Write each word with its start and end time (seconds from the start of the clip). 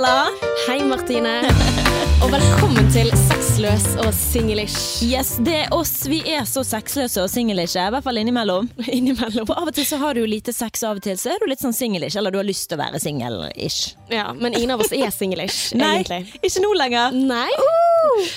Bella. 0.00 0.30
Hei, 0.68 0.80
Martine. 0.84 1.42
Og 2.24 2.30
velkommen 2.32 2.86
til 2.92 3.08
Sexløs 3.16 3.84
og 4.00 4.08
singlish. 4.16 5.02
Yes, 5.04 5.34
det 5.44 5.54
er 5.58 5.74
oss. 5.76 6.06
Vi 6.08 6.18
er 6.28 6.46
så 6.48 6.62
sexløse 6.64 7.20
og 7.24 7.28
singelisje, 7.32 7.80
i 7.80 7.92
hvert 7.92 8.04
fall 8.04 8.20
innimellom. 8.20 8.68
Innimellom. 8.96 9.44
For 9.48 9.60
av 9.60 9.68
og 9.68 9.76
til 9.76 9.86
så 9.88 9.98
har 10.00 10.16
du 10.16 10.22
lite 10.28 10.52
sex, 10.56 10.84
av 10.88 11.00
og 11.00 11.04
til 11.04 11.16
så 11.20 11.34
er 11.34 11.40
du 11.40 11.46
litt 11.48 11.60
sånn 11.64 11.76
singlish, 11.76 12.16
eller 12.20 12.32
du 12.32 12.38
har 12.40 12.48
lyst 12.48 12.68
til 12.70 12.76
å 12.76 12.80
være 12.80 13.00
singel-ish. 13.00 13.94
Ja, 14.12 14.30
men 14.36 14.56
ingen 14.56 14.72
av 14.72 14.84
oss 14.84 14.92
er 14.96 15.12
singlish, 15.12 15.70
egentlig. 15.76 16.22
Nei, 16.28 16.40
ikke 16.48 16.64
nå 16.64 16.72
lenger. 16.80 17.16
Nei. 17.16 17.48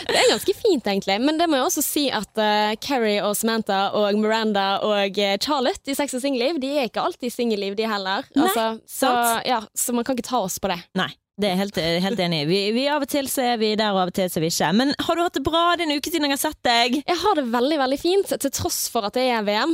Det 0.04 0.20
er 0.20 0.32
ganske 0.34 0.56
fint, 0.60 0.84
egentlig. 0.84 1.20
Men 1.24 1.40
det 1.40 1.48
må 1.52 1.60
jeg 1.60 1.68
også 1.70 1.84
si 1.88 2.06
at 2.12 2.44
uh, 2.44 2.76
Carrie 2.84 3.24
og 3.24 3.36
Samantha 3.40 3.86
og 4.00 4.20
Miranda 4.20 4.70
og 4.84 5.20
uh, 5.20 5.36
Charlotte 5.44 5.92
i 5.92 5.96
Sex 6.00 6.20
og 6.20 6.24
singelliv, 6.24 6.60
de 6.64 6.76
er 6.76 6.92
ikke 6.92 7.04
alltid 7.08 7.36
singelliv, 7.36 7.80
de 7.80 7.88
heller. 7.88 8.28
Nei, 8.36 8.48
Altså, 8.48 8.70
så, 8.88 9.12
sant. 9.12 9.48
ja, 9.48 9.64
så 9.76 9.96
man 9.96 10.08
kan 10.08 10.20
ikke 10.20 10.28
ta 10.28 10.44
oss 10.44 10.60
på 10.60 10.72
det. 10.72 10.80
Nei. 11.00 11.12
Det 11.34 11.48
er 11.50 11.56
jeg 11.56 11.62
helt, 11.64 11.78
helt 12.04 12.20
enig 12.22 12.40
i. 12.44 12.46
Vi, 12.46 12.60
vi 12.76 12.84
Av 12.94 13.02
og 13.02 13.10
til 13.10 13.26
så 13.32 13.42
er 13.54 13.58
vi 13.58 13.72
der, 13.80 13.90
og 13.96 14.04
av 14.04 14.12
og 14.12 14.16
til 14.18 14.30
så 14.30 14.38
er 14.38 14.46
vi 14.46 14.52
ikke. 14.54 14.70
Men 14.78 14.94
har 15.02 15.18
du 15.18 15.24
hatt 15.26 15.40
det 15.40 15.46
bra 15.48 15.64
denne 15.80 15.98
uken 15.98 16.14
siden 16.14 16.28
jeg 16.28 16.36
har 16.36 16.42
sett 16.44 16.60
deg? 16.68 17.00
Jeg 17.10 17.20
har 17.24 17.40
det 17.40 17.46
veldig, 17.56 17.80
veldig 17.82 18.00
fint, 18.02 18.34
til 18.44 18.54
tross 18.54 18.84
for 18.94 19.10
at 19.10 19.18
det 19.18 19.26
er 19.34 19.46
VM. 19.48 19.74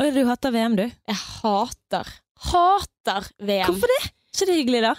Oi, 0.00 0.10
Du 0.12 0.20
hater 0.28 0.52
VM, 0.52 0.76
du. 0.76 0.84
Jeg 0.84 1.20
hater, 1.40 2.12
hater 2.52 3.30
VM. 3.40 3.70
Hvorfor 3.72 3.94
det? 3.96 4.12
Ikke 4.30 4.46
det 4.46 4.58
hyggelig, 4.60 4.80
da? 4.84 4.92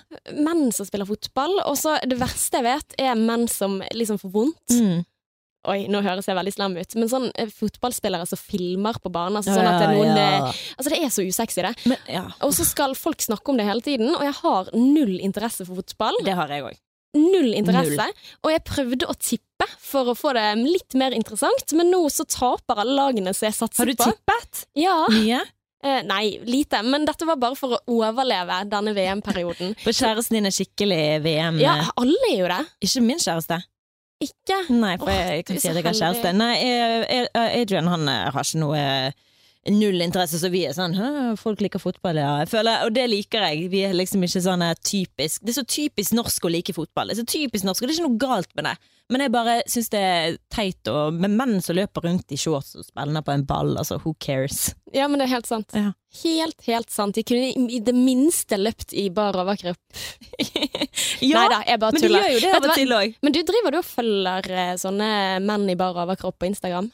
Menn 0.43 0.73
som 0.75 0.85
spiller 0.89 1.07
fotball, 1.07 1.53
og 1.63 1.77
så 1.79 1.95
det 2.03 2.17
verste 2.19 2.59
jeg 2.59 2.65
vet, 2.67 2.97
er 2.99 3.15
menn 3.15 3.45
som 3.49 3.77
liksom 3.95 4.19
får 4.21 4.33
vondt. 4.33 4.75
Mm. 4.75 5.05
Oi, 5.69 5.83
nå 5.93 5.99
høres 6.01 6.25
jeg 6.25 6.33
veldig 6.33 6.53
slem 6.55 6.75
ut, 6.79 6.95
men 6.97 7.09
sånn 7.11 7.27
eh, 7.37 7.49
fotballspillere 7.53 8.25
som 8.25 8.39
filmer 8.41 8.97
på 9.01 9.11
banen. 9.13 9.37
Altså, 9.37 9.53
sånn 9.53 9.67
at 9.69 9.77
det 9.77 9.89
er 9.91 9.93
noen 9.93 10.17
ja. 10.17 10.53
Altså, 10.77 10.89
det 10.89 11.01
er 11.05 11.11
så 11.13 11.25
usexy, 11.27 11.61
det. 11.67 11.73
Men, 11.91 11.99
ja. 12.09 12.23
Og 12.47 12.55
så 12.57 12.65
skal 12.65 12.95
folk 12.97 13.21
snakke 13.21 13.53
om 13.53 13.59
det 13.61 13.67
hele 13.67 13.85
tiden, 13.85 14.09
og 14.15 14.25
jeg 14.25 14.33
har 14.39 14.71
null 14.73 15.19
interesse 15.21 15.67
for 15.67 15.77
fotball. 15.83 16.17
Det 16.25 16.33
har 16.39 16.49
jeg 16.49 16.65
òg. 16.65 16.79
Null 17.19 17.53
interesse. 17.59 18.09
Og 18.41 18.53
jeg 18.53 18.63
prøvde 18.65 19.09
å 19.11 19.15
tippe 19.19 19.67
for 19.77 20.09
å 20.09 20.17
få 20.17 20.33
det 20.33 20.47
litt 20.63 20.95
mer 20.97 21.13
interessant, 21.13 21.75
men 21.77 21.91
nå 21.93 22.05
så 22.09 22.25
taper 22.25 22.81
alle 22.81 22.97
lagene 22.97 23.33
som 23.35 23.49
jeg 23.51 23.59
satser 23.59 23.77
på. 23.77 23.83
Har 23.83 23.91
du 23.91 23.99
på. 23.99 24.09
tippet? 24.15 24.63
Ja. 24.79 24.95
Mye? 25.13 25.43
Eh, 25.83 26.01
nei, 26.05 26.37
lite. 26.45 26.81
Men 26.85 27.05
dette 27.09 27.25
var 27.25 27.39
bare 27.41 27.57
for 27.57 27.77
å 27.77 27.81
overleve 27.89 28.63
denne 28.69 28.93
VM-perioden. 28.97 29.75
For 29.81 29.93
kjæresten 29.97 30.37
din 30.37 30.49
er 30.49 30.53
skikkelig 30.53 31.03
VM 31.25 31.57
Ja, 31.61 31.77
alle 31.97 32.29
er 32.29 32.37
jo 32.37 32.49
det. 32.51 32.59
Ikke 32.85 33.01
min 33.05 33.21
kjæreste. 33.21 33.61
Ikke? 34.21 34.57
Nei, 34.69 34.95
for 35.01 35.09
jeg, 35.09 35.41
jeg 35.41 35.45
kan 35.47 35.59
si 35.59 35.69
at 35.71 35.79
jeg 35.79 35.87
har 35.87 35.97
kjæreste. 35.97 36.31
Nei, 36.37 36.53
eh, 36.61 37.05
eh, 37.17 37.59
Adrian 37.61 37.89
han 37.89 38.07
eh, 38.11 38.27
har 38.33 38.45
ikke 38.45 38.61
noe 38.61 38.81
Null 39.69 40.01
interesse, 40.01 40.39
så 40.41 40.49
vi 40.49 40.63
er 40.65 40.73
sånn 40.73 40.95
«Hæ, 40.97 41.35
Folk 41.37 41.59
liker 41.61 41.77
fotball, 41.77 42.17
ja. 42.17 42.29
Føler, 42.49 42.81
og 42.87 42.95
det 42.95 43.03
liker 43.11 43.43
jeg. 43.45 43.67
Vi 43.69 43.83
er 43.85 43.93
liksom 43.93 44.23
ikke 44.25 44.41
sånn 44.41 44.63
eh, 44.65 44.71
typisk 44.81 45.43
Det 45.45 45.53
er 45.53 45.59
så 45.59 45.65
typisk 45.69 46.15
norsk 46.17 46.47
å 46.47 46.49
like 46.49 46.73
fotball. 46.73 47.11
Det 47.11 47.19
er 47.19 47.21
så 47.21 47.29
typisk 47.29 47.67
norsk, 47.67 47.83
og 47.83 47.87
det 47.87 47.93
er 47.93 47.99
ikke 47.99 48.07
noe 48.09 48.23
galt 48.23 48.49
med 48.57 48.65
det. 48.71 48.73
Men 49.11 49.21
jeg 49.25 49.31
bare 49.35 49.53
syns 49.69 49.89
det 49.93 50.01
er 50.01 50.37
teit 50.55 50.87
og, 50.89 51.13
med 51.13 51.35
menn 51.35 51.57
som 51.61 51.75
løper 51.77 52.07
rundt 52.07 52.31
i 52.33 52.39
shorts 52.41 52.73
og 52.79 52.87
spiller 52.87 53.21
på 53.27 53.33
en 53.35 53.45
ball. 53.45 53.75
Altså, 53.77 53.99
who 54.01 54.15
cares? 54.23 54.71
Ja, 54.95 55.05
men 55.11 55.19
det 55.21 55.27
er 55.27 55.33
helt 55.35 55.49
sant. 55.51 55.75
Ja. 55.77 55.91
Helt, 56.23 56.57
helt 56.65 56.89
sant. 56.91 57.19
De 57.19 57.23
kunne 57.27 57.51
i- 57.53 57.79
det 57.85 57.93
minste 57.95 58.57
løpt 58.57 58.95
i 58.97 59.09
bar 59.13 59.37
overkropp. 59.43 59.77
Ja, 61.21 61.37
Nei 61.43 61.49
da, 61.53 61.57
jeg 61.69 61.79
bare 61.81 61.93
men 61.93 62.01
de 62.01 62.07
tuller. 62.07 62.23
gjør 62.25 62.33
jo 62.33 62.39
det 62.41 62.51
av 62.57 62.63
og 62.65 62.71
til 62.73 62.93
òg. 62.97 63.11
Men 63.21 63.33
du 63.35 63.39
driver 63.45 63.73
du 63.75 63.77
og 63.77 63.85
følger 63.85 64.47
eh, 64.57 64.71
sånne 64.81 65.09
menn 65.45 65.69
i 65.69 65.75
bar 65.77 65.99
overkropp 66.01 66.39
på 66.41 66.47
Instagram? 66.49 66.87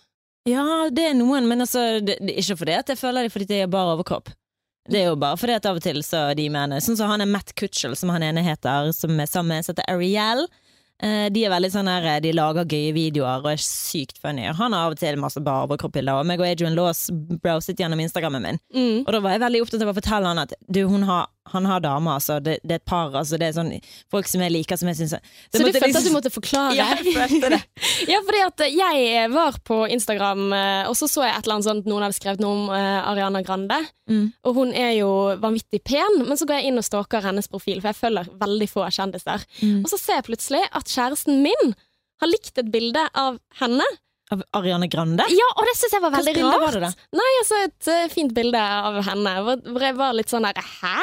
Ja, 0.47 0.87
det 0.93 1.09
er 1.09 1.15
noen, 1.17 1.47
men 1.49 1.63
altså, 1.63 1.99
det, 1.99 2.19
det, 2.23 2.37
ikke 2.39 2.61
fordi 2.61 2.77
at 2.77 2.91
jeg 2.93 2.99
føler 2.99 3.27
det 3.27 3.33
fordi 3.33 3.49
det 3.49 3.63
er 3.65 3.71
bare 3.71 3.97
overkropp. 3.97 4.31
Det 4.87 5.01
er 5.01 5.09
jo 5.09 5.17
bare 5.19 5.35
fordi 5.35 5.57
at 5.57 5.65
av 5.67 5.81
og 5.81 5.83
til 5.83 5.99
så 6.05 6.29
de 6.37 6.45
mener 6.47 6.79
Sånn 6.79 6.95
som 6.95 7.09
han 7.11 7.19
er 7.19 7.27
Matt 7.27 7.51
Kutchell, 7.59 7.97
som 7.99 8.13
han 8.13 8.23
ene 8.23 8.43
heter, 8.45 8.93
som 8.95 9.19
er 9.19 9.27
sammen 9.27 9.57
med 9.57 9.67
heter 9.67 9.83
Ariel. 9.91 10.45
Eh, 11.03 11.27
de 11.29 11.43
er 11.45 11.51
veldig 11.53 11.69
sånn 11.69 11.89
der, 11.89 12.07
de 12.23 12.31
lager 12.33 12.65
gøye 12.65 12.93
videoer 12.95 13.43
og 13.43 13.51
er 13.51 13.61
sykt 13.61 14.17
funny. 14.21 14.47
Han 14.47 14.73
har 14.73 14.87
av 14.87 14.95
og 14.95 15.01
til 15.01 15.19
masse 15.21 15.41
bare 15.45 15.67
overkroppbilder. 15.67 16.23
Og 16.23 16.29
meg 16.29 16.41
og 16.41 16.47
Adrian 16.47 16.77
Laas 16.77 17.05
browset 17.43 17.77
gjennom 17.77 18.01
Instagrammen 18.01 18.47
min. 18.47 18.61
Mm. 18.73 19.03
Og 19.03 19.11
da 19.13 19.21
var 19.21 19.35
jeg 19.35 19.43
veldig 19.45 19.61
opptatt 19.65 19.85
av 19.85 19.91
å 19.91 19.97
fortelle 19.99 20.31
han 20.31 20.41
at 20.41 20.55
du, 20.65 20.81
hun 20.89 21.05
har, 21.09 21.27
han 21.53 21.67
har 21.69 21.81
dame, 21.83 22.13
altså. 22.17 22.39
Det, 22.43 22.57
det 22.63 22.77
er 22.77 22.81
et 22.81 22.87
par. 22.87 23.13
Altså, 23.15 23.39
det 23.39 23.49
er 23.49 23.55
sånn 23.55 23.71
folk 24.11 24.29
som 24.29 24.43
jeg 24.43 24.53
liker, 24.53 24.79
som 24.79 24.89
jeg 24.91 24.99
syns 24.99 25.15
Så 25.17 25.61
du 25.61 25.67
følte 25.67 26.01
at 26.01 26.07
du 26.07 26.13
måtte 26.13 26.31
forklare? 26.33 26.75
Ja, 26.77 26.89
jeg 26.97 27.15
følte 27.15 27.53
det. 27.55 27.61
Ja, 28.11 28.19
fordi 28.23 28.41
at 28.45 28.63
jeg 28.71 29.29
var 29.33 29.57
på 29.65 29.79
Instagram, 29.91 30.45
eh, 30.53 30.89
og 30.89 30.95
så 30.99 31.09
så 31.09 31.25
jeg 31.25 31.33
et 31.33 31.47
eller 31.47 31.57
annet 31.57 31.67
sånt 31.67 31.89
noen 31.89 32.05
hadde 32.05 32.17
skrevet 32.17 32.43
noe 32.43 32.53
om 32.53 32.71
eh, 32.75 33.09
Ariana 33.11 33.41
Grande. 33.45 33.79
Mm. 34.09 34.25
Og 34.47 34.59
hun 34.61 34.73
er 34.77 34.93
jo 34.99 35.11
vanvittig 35.41 35.81
pen, 35.87 36.21
men 36.27 36.39
så 36.39 36.47
går 36.47 36.61
jeg 36.61 36.71
inn 36.71 36.81
og 36.81 36.85
stalker 36.87 37.25
hennes 37.25 37.49
profil, 37.51 37.81
for 37.81 37.91
jeg 37.91 37.99
følger 37.99 38.31
veldig 38.39 38.69
få 38.71 38.87
kjendiser. 38.93 39.43
Mm. 39.61 39.81
Og 39.83 39.91
så 39.91 39.99
ser 40.01 40.21
jeg 40.21 40.29
plutselig 40.29 40.63
at 40.71 40.91
kjæresten 40.93 41.41
min 41.43 41.73
har 42.21 42.31
likt 42.31 42.57
et 42.57 42.69
bilde 42.73 43.03
av 43.17 43.39
henne. 43.61 43.85
Av 44.33 44.41
Ariane 44.59 44.89
Grande? 44.91 45.23
Ja, 45.31 45.47
og 45.55 45.67
det 45.69 45.77
syns 45.79 45.93
jeg 45.95 46.03
var 46.03 46.11
veldig 46.17 46.33
rart. 46.41 46.59
var 46.65 46.75
det 46.75 46.83
da? 46.83 46.89
Nei, 47.15 47.29
altså 47.41 47.61
Et 47.63 47.89
uh, 47.93 48.07
fint 48.11 48.33
bilde 48.35 48.59
av 48.59 48.99
henne, 49.07 49.35
hvor 49.45 49.85
jeg 49.85 49.95
var 49.95 50.17
litt 50.17 50.33
sånn 50.33 50.47
der 50.49 50.59
Hæ? 50.59 50.97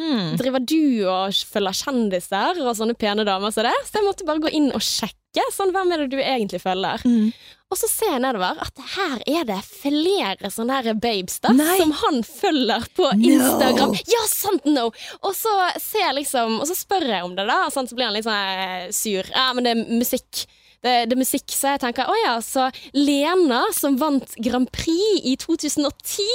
Hmm. 0.00 0.32
Driver 0.40 0.58
du 0.66 1.04
og 1.06 1.36
følger 1.46 1.76
kjendiser 1.78 2.58
og 2.64 2.72
sånne 2.74 2.96
pene 2.98 3.22
damer 3.28 3.52
som 3.54 3.62
det? 3.66 3.74
Så 3.86 4.00
jeg 4.00 4.06
måtte 4.08 4.26
bare 4.26 4.42
gå 4.42 4.50
inn 4.58 4.72
og 4.74 4.82
sjekke. 4.82 5.20
Sånn, 5.54 5.72
Hvem 5.74 5.90
er 5.94 6.02
det 6.04 6.10
du 6.12 6.20
egentlig 6.22 6.60
følger? 6.62 7.02
Mm. 7.06 7.30
Og 7.74 7.78
så 7.78 7.88
ser 7.90 8.12
jeg 8.12 8.22
nedover 8.22 8.58
at 8.62 8.82
her 8.94 9.22
er 9.26 9.46
det 9.48 9.56
flere 9.66 10.50
sånne 10.54 10.76
her 10.78 10.94
babes 11.02 11.40
da, 11.42 11.50
Nei. 11.58 11.72
som 11.80 11.90
han 12.04 12.20
følger 12.26 12.86
på 12.94 13.08
No. 13.18 13.30
Instagram. 13.32 13.96
Ja, 14.10 14.20
sant, 14.30 14.66
no! 14.70 14.84
Og 15.26 15.34
så 15.34 15.54
ser 15.82 16.04
jeg 16.04 16.18
liksom 16.20 16.60
Og 16.60 16.68
så 16.70 16.76
spør 16.78 17.06
jeg 17.10 17.26
om 17.26 17.34
det, 17.34 17.48
da. 17.50 17.64
Sånn, 17.74 17.90
så 17.90 17.98
blir 17.98 18.06
han 18.10 18.14
litt 18.14 18.26
sånn 18.28 18.38
eh, 18.58 18.92
sur. 18.94 19.26
Ja, 19.34 19.48
men 19.54 19.66
det 19.66 19.74
er 19.74 19.82
musikk. 19.90 20.44
Det, 20.84 20.94
det 21.08 21.16
er 21.16 21.20
musikk, 21.20 21.46
så 21.54 21.74
jeg 21.74 21.82
tenker 21.84 22.10
å 22.10 22.16
ja, 22.20 22.34
så 22.44 22.68
Lena 22.96 23.62
som 23.72 23.96
vant 24.00 24.34
Grand 24.44 24.68
Prix 24.74 25.24
i 25.24 25.34
2010, 25.40 26.26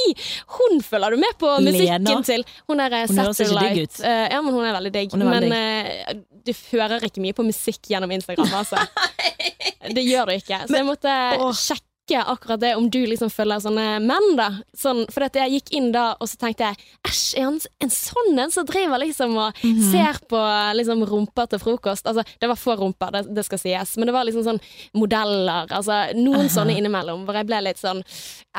hun 0.58 0.82
følger 0.86 1.14
du 1.14 1.22
med 1.22 1.38
på 1.42 1.52
musikken 1.62 2.10
Lena? 2.10 2.24
til. 2.26 2.46
Hun 2.70 2.82
er 2.82 2.96
Hun. 2.96 3.22
Satellite. 3.38 4.02
Uh, 4.02 4.26
ja, 4.32 4.42
men 4.42 4.56
hun 4.56 4.66
er 4.66 4.76
veldig 4.80 4.94
digg. 4.96 5.14
Er 5.14 5.30
veldig 5.30 5.52
men 5.54 6.18
uh, 6.18 6.26
du 6.46 6.54
hører 6.72 7.06
ikke 7.06 7.22
mye 7.24 7.38
på 7.38 7.46
musikk 7.46 7.92
gjennom 7.92 8.12
Instagram, 8.18 8.50
altså. 8.64 8.82
Det 9.96 10.04
gjør 10.04 10.30
du 10.30 10.36
ikke. 10.36 10.64
Så 10.68 10.76
jeg 10.76 10.88
måtte 10.88 11.14
men, 11.14 11.54
sjekke 11.56 11.89
akkurat 12.18 12.60
det, 12.60 12.76
om 12.76 12.90
du 12.90 13.06
liksom 13.06 13.30
følger 13.30 13.60
sånne 13.62 14.00
menn, 14.02 14.36
da. 14.36 14.50
Sånn, 14.76 15.06
for 15.12 15.24
at 15.24 15.34
jeg 15.36 15.52
gikk 15.52 15.70
inn 15.78 15.92
da, 15.92 16.16
og 16.20 16.28
så 16.28 16.38
tenkte 16.42 16.66
jeg 16.70 16.78
æsj, 17.06 17.38
er 17.38 17.44
han 17.46 17.60
en 17.82 17.90
sånn 17.90 18.40
en 18.40 18.52
som 18.52 18.66
driver 18.66 18.98
liksom 19.00 19.38
og 19.38 19.54
Mhm. 19.64 19.92
ser 19.92 20.20
på 20.28 20.40
liksom 20.76 21.04
rumper 21.06 21.48
til 21.50 21.60
frokost? 21.60 22.06
Altså, 22.06 22.24
det 22.40 22.48
var 22.50 22.56
få 22.56 22.76
rumper, 22.78 23.12
det, 23.12 23.36
det 23.36 23.46
skal 23.46 23.58
sies, 23.60 23.96
men 23.98 24.08
det 24.08 24.14
var 24.14 24.26
liksom 24.26 24.44
sånn 24.44 24.60
modeller, 24.94 25.68
altså 25.70 26.14
noen 26.16 26.48
Aha. 26.48 26.50
sånne 26.50 26.76
innimellom, 26.78 27.26
hvor 27.26 27.34
jeg 27.36 27.46
ble 27.48 27.62
litt 27.62 27.78
sånn 27.78 28.04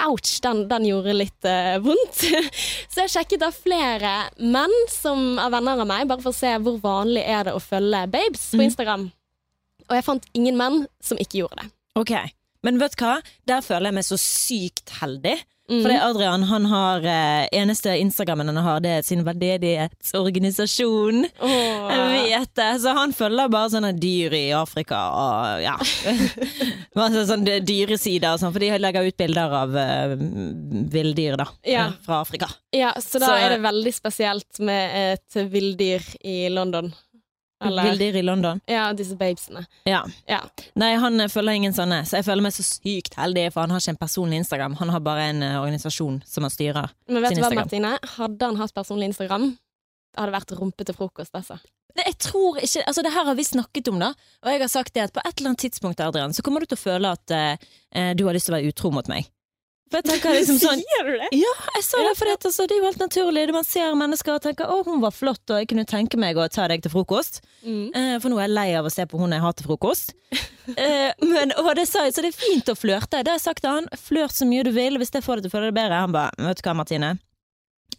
ouch, 0.07 0.41
den, 0.43 0.69
den 0.69 0.85
gjorde 0.85 1.15
litt 1.17 1.45
uh, 1.45 1.79
vondt. 1.83 2.21
så 2.93 3.03
jeg 3.05 3.11
sjekket 3.11 3.41
da 3.41 3.51
flere 3.51 4.31
menn 4.39 4.75
som 4.89 5.39
er 5.39 5.51
venner 5.51 5.81
av 5.81 5.87
meg, 5.87 6.07
bare 6.09 6.23
for 6.23 6.31
å 6.31 6.35
se 6.37 6.55
hvor 6.63 6.79
vanlig 6.81 7.25
er 7.27 7.45
det 7.45 7.55
å 7.55 7.61
følge 7.63 8.07
babes 8.11 8.51
på 8.53 8.57
Mhm. 8.61 8.65
Instagram. 8.71 9.13
Og 9.91 9.97
jeg 9.97 10.05
fant 10.05 10.25
ingen 10.35 10.57
menn 10.57 10.87
som 11.03 11.19
ikke 11.19 11.41
gjorde 11.43 11.63
det. 11.65 11.71
Ok, 11.99 12.13
men 12.67 12.79
vet 12.83 12.97
du 12.99 13.05
hva? 13.07 13.17
Der 13.49 13.61
føler 13.65 13.91
jeg 13.91 13.95
meg 14.01 14.05
så 14.09 14.19
sykt 14.21 14.91
heldig. 15.01 15.39
Mm. 15.71 15.85
Fordi 15.85 15.97
Adrian 16.03 16.43
han 16.51 16.65
har 16.67 17.05
eh, 17.07 17.45
eneste 17.55 17.93
Instagrammen 18.03 18.49
han 18.51 18.57
har, 18.59 18.81
det 18.83 18.91
er 18.91 19.05
sin 19.07 19.21
veldedighetsorganisasjon. 19.23 21.21
Oh. 21.39 21.91
Jeg 21.93 22.41
vet 22.41 22.55
det. 22.59 22.67
Så 22.83 22.95
han 22.97 23.15
følger 23.15 23.53
bare 23.53 23.71
sånne 23.77 23.93
dyr 23.95 24.35
i 24.35 24.43
Afrika 24.57 24.99
og 25.15 25.63
ja. 25.63 25.77
Sånne 27.31 27.61
dyresider 27.63 28.35
og 28.35 28.41
sånn, 28.43 28.51
for 28.55 28.63
de 28.65 28.73
legger 28.83 29.07
ut 29.07 29.19
bilder 29.21 29.55
av 29.61 29.77
uh, 29.79 30.17
villdyr, 30.91 31.39
da. 31.39 31.47
Ja. 31.63 31.87
eh, 31.87 31.95
Fra 32.05 32.19
Afrika. 32.25 32.51
Ja, 32.75 32.91
så 32.99 33.23
da 33.23 33.31
Så- 33.31 33.39
er 33.39 33.55
det 33.55 33.61
veldig 33.63 33.95
spesielt 33.95 34.59
med 34.67 34.99
et 35.15 35.39
villdyr 35.55 36.03
i 36.27 36.49
London. 36.51 36.91
Eller 37.65 37.91
Villdyr 37.91 38.17
i 38.17 38.23
London. 38.23 38.61
Ja, 38.71 38.87
disse 38.97 39.17
babesene. 39.21 39.67
Ja. 39.89 40.05
Ja. 40.29 40.41
Nei, 40.81 40.95
han 41.01 41.21
eh, 41.21 41.29
følger 41.29 41.59
ingen 41.59 41.75
sånne, 41.77 42.03
så 42.09 42.21
jeg 42.21 42.27
føler 42.29 42.47
meg 42.47 42.55
så 42.57 42.65
sykt 42.65 43.19
heldig, 43.21 43.51
for 43.55 43.65
han 43.67 43.75
har 43.75 43.83
ikke 43.83 43.97
en 43.97 44.01
personlig 44.01 44.41
Instagram. 44.43 44.79
Han 44.81 44.93
har 44.95 45.03
bare 45.05 45.27
en 45.33 45.43
uh, 45.45 45.59
organisasjon 45.61 46.23
som 46.27 46.47
han 46.47 46.55
styrer. 46.55 46.95
Men 47.11 47.27
vet 47.27 47.37
du 47.37 47.43
hva. 47.45 47.53
Martine? 47.61 47.97
Hadde 48.17 48.49
han 48.49 48.61
hatt 48.61 48.75
personlig 48.77 49.11
Instagram, 49.11 49.51
det 50.11 50.23
hadde 50.23 50.35
vært 50.39 50.57
rumpe 50.59 50.87
til 50.89 50.97
frokost, 50.97 51.37
altså. 51.37 51.61
Nei, 51.99 52.07
Jeg 52.07 52.19
tror 52.23 52.61
ikke, 52.63 52.85
altså 52.87 53.03
Det 53.03 53.13
her 53.13 53.27
har 53.27 53.37
vi 53.37 53.45
snakket 53.45 53.91
om, 53.91 53.99
da. 54.03 54.13
Og 54.45 54.53
jeg 54.53 54.63
har 54.63 54.73
sagt 54.73 54.95
det 54.95 55.09
at 55.09 55.13
på 55.15 55.23
et 55.25 55.35
eller 55.37 55.53
annet 55.53 55.65
tidspunkt 55.67 56.01
Adrian, 56.01 56.35
så 56.35 56.45
kommer 56.47 56.63
du 56.63 56.71
til 56.71 56.79
å 56.79 56.85
føle 56.85 57.13
at 57.13 57.35
eh, 57.35 58.13
du 58.15 58.25
har 58.29 58.37
lyst 58.37 58.47
til 58.49 58.55
å 58.55 58.59
være 58.61 58.71
utro 58.71 58.93
mot 58.95 59.11
meg. 59.11 59.27
For 59.91 59.99
jeg 59.99 60.07
tenker 60.07 60.37
liksom 60.37 60.59
sånn 60.63 60.83
Sier 60.85 61.09
du 61.09 61.13
det? 61.19 61.29
Ja, 61.35 61.53
jeg 61.77 61.87
sa 61.87 62.03
det, 62.07 62.13
for 62.19 62.31
det, 62.31 62.37
altså, 62.39 62.67
det 62.71 62.77
er 62.77 62.81
jo 62.81 62.87
helt 62.87 63.03
naturlig. 63.03 63.47
Man 63.57 63.67
ser 63.67 63.97
mennesker 63.99 64.37
og 64.37 64.45
tenker 64.45 64.71
'å, 64.71 64.85
hun 64.87 65.03
var 65.03 65.15
flott', 65.15 65.51
og 65.51 65.59
jeg 65.59 65.71
kunne 65.73 65.87
tenke 65.89 66.21
meg 66.21 66.39
å 66.39 66.47
ta 66.49 66.69
deg 66.71 66.85
til 66.85 66.95
frokost. 66.95 67.41
Mm. 67.67 67.91
Eh, 67.91 68.17
for 68.23 68.31
nå 68.31 68.39
er 68.39 68.47
jeg 68.47 68.55
lei 68.55 68.69
av 68.79 68.87
å 68.87 68.93
se 68.95 69.07
på 69.11 69.19
hun 69.19 69.35
jeg 69.35 69.43
har 69.43 69.53
til 69.59 69.71
frokost. 69.71 70.15
Eh, 70.79 71.11
men, 71.27 71.51
og 71.59 71.73
det 71.75 71.89
sa 71.89 72.05
jeg, 72.05 72.13
så 72.15 72.23
det 72.23 72.29
er 72.31 72.37
fint 72.37 72.69
å 72.71 72.77
flørte. 72.79 73.25
Det 73.25 73.33
har 73.33 73.41
jeg 73.41 73.43
sagt 73.43 73.65
til 73.65 73.73
han. 73.73 73.89
Flørt 73.99 74.37
så 74.37 74.47
mye 74.47 74.63
du 74.63 74.71
vil, 74.71 75.01
hvis 75.01 75.11
det 75.11 75.25
får 75.25 75.41
deg 75.41 75.49
til 75.49 75.51
å 75.51 75.55
føle 75.57 75.71
deg 75.73 75.75
bedre. 75.81 75.99
Han 76.05 76.15
bare 76.15 76.31
'vet 76.39 76.61
du 76.61 76.63
hva, 76.63 76.77
Martine'. 76.79 77.19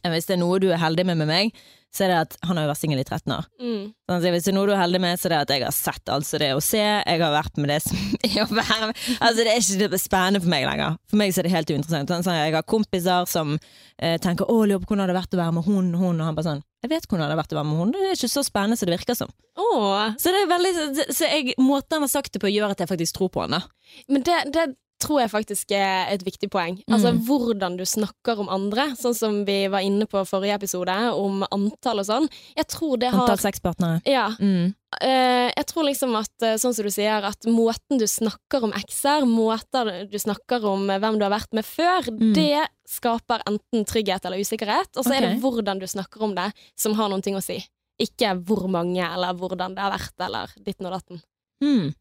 Hvis 0.03 0.27
det 0.29 0.37
er 0.37 0.41
noe 0.41 0.59
du 0.61 0.71
er 0.71 0.81
heldig 0.81 1.05
med 1.11 1.21
med 1.21 1.29
meg, 1.29 1.53
så 1.91 2.05
er 2.05 2.11
det 2.11 2.19
at 2.23 2.35
han 2.47 2.55
har 2.55 2.65
jo 2.65 2.71
vært 2.71 2.79
singel 2.79 3.01
i 3.01 3.03
13 3.03 3.33
år. 3.35 3.47
Mm. 3.59 3.81
Sånn, 4.07 4.21
så 4.23 4.31
hvis 4.31 4.45
det 4.45 4.51
er 4.53 4.55
noe 4.55 4.69
du 4.69 4.71
er 4.71 4.79
heldig 4.79 5.01
med, 5.03 5.19
så 5.19 5.27
er 5.27 5.33
det 5.33 5.39
at 5.43 5.51
jeg 5.51 5.63
har 5.65 5.75
sett 5.75 6.11
altså 6.13 6.39
det 6.39 6.49
å 6.55 6.61
se. 6.63 6.79
Jeg 6.79 7.19
har 7.19 7.33
vært 7.33 7.59
med 7.59 7.67
det 7.73 7.79
som 7.83 7.99
er 8.29 8.37
å 8.45 8.47
være 8.47 8.89
med. 8.91 9.01
Altså, 9.17 9.43
det 9.43 9.51
er 9.51 9.59
ikke 9.59 9.99
spennende 9.99 10.41
for 10.43 10.53
meg 10.53 10.67
lenger. 10.69 10.95
For 11.11 11.19
meg 11.19 11.35
så 11.35 11.41
er 11.41 11.49
det 11.49 11.53
helt 11.57 11.73
uinteressant. 11.73 12.13
Sånn, 12.15 12.39
jeg 12.39 12.55
har 12.55 12.67
kompiser 12.71 13.27
som 13.29 13.57
eh, 13.57 14.15
tenker 14.23 14.47
'Å, 14.47 14.59
lurer 14.63 14.79
på 14.79 14.93
hvordan 14.93 15.03
det 15.03 15.09
hadde 15.09 15.19
vært 15.19 15.35
å 15.35 15.41
være 15.41 15.55
med 15.57 15.67
hun, 15.67 15.89
hun', 15.99 16.21
og 16.21 16.29
han 16.29 16.37
bare 16.37 16.47
sånn 16.47 16.63
'Jeg 16.81 16.93
vet 16.95 17.07
hvordan 17.09 17.21
det 17.21 17.27
hadde 17.27 17.41
vært 17.41 17.51
å 17.53 17.59
være 17.59 17.69
med 17.69 17.81
hun', 17.81 17.91
det 17.91 18.05
er 18.07 18.15
ikke 18.15 18.31
så 18.31 18.45
spennende 18.47 18.79
som 18.79 18.87
det 18.87 18.95
virker 18.95 19.17
som. 19.19 19.33
Åh. 19.59 20.15
Så 20.15 20.31
det 20.31 20.45
er 20.45 20.53
veldig 20.55 20.71
Så 21.11 21.27
jeg, 21.27 21.57
måten 21.59 21.99
han 21.99 22.07
har 22.07 22.13
sagt 22.15 22.31
det 22.31 22.41
på, 22.41 22.49
gjør 22.49 22.71
at 22.71 22.79
jeg 22.79 22.89
faktisk 22.89 23.19
tror 23.19 23.29
på 23.35 23.43
han. 23.43 23.59
Men 24.07 24.23
det, 24.23 24.39
det 24.55 24.69
tror 25.01 25.21
jeg 25.23 25.31
faktisk 25.33 25.71
er 25.75 26.11
et 26.13 26.21
viktig 26.25 26.49
poeng. 26.53 26.77
Altså 26.91 27.11
hvordan 27.27 27.75
du 27.79 27.83
snakker 27.87 28.39
om 28.43 28.49
andre, 28.53 28.89
sånn 28.99 29.15
som 29.17 29.39
vi 29.47 29.65
var 29.71 29.83
inne 29.85 30.05
på 30.09 30.21
forrige 30.29 30.55
episode, 30.59 30.93
om 31.17 31.41
antall 31.51 32.03
og 32.03 32.07
sånn. 32.07 32.29
Jeg 32.57 32.69
tror 32.71 32.99
det 33.01 33.09
har 33.13 33.25
Antall 33.25 33.41
sexpartnere. 33.41 34.01
Ja. 34.09 34.29
Mm. 34.39 34.71
Uh, 35.01 35.47
jeg 35.55 35.65
tror 35.69 35.85
liksom 35.87 36.15
at, 36.19 36.33
eh, 36.43 36.57
sånn 36.59 36.73
som 36.75 36.83
du 36.85 36.91
sier, 36.91 37.23
at 37.23 37.47
måten 37.47 37.99
du 38.01 38.03
snakker 38.11 38.65
om 38.67 38.73
ekser, 38.75 39.23
måter 39.29 39.91
du 40.11 40.17
snakker 40.19 40.65
om 40.67 40.83
hvem 40.91 41.17
du 41.19 41.23
har 41.23 41.31
vært 41.31 41.53
med 41.55 41.65
før, 41.65 42.09
Mm. 42.11 42.33
det 42.35 42.67
skaper 42.91 43.41
enten 43.47 43.85
trygghet 43.87 44.25
eller 44.25 44.41
usikkerhet, 44.43 44.91
og 44.97 45.05
så 45.05 45.15
er 45.15 45.21
det 45.21 45.41
hvordan 45.41 45.79
du 45.79 45.87
snakker 45.87 46.21
om 46.27 46.35
det 46.35 46.51
som 46.75 46.93
har 46.99 47.07
noen 47.09 47.23
ting 47.23 47.35
å 47.39 47.43
si. 47.43 47.61
Ikke 48.01 48.33
hvor 48.43 48.67
mange, 48.67 48.99
eller 48.99 49.33
hvordan 49.33 49.75
det 49.75 49.81
har 49.85 49.93
vært, 49.95 50.17
eller 50.19 50.51
ditten 50.65 50.87
og 50.89 50.93
datten. 50.99 51.21
Mm. 51.63 51.93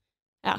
Ja. 0.45 0.57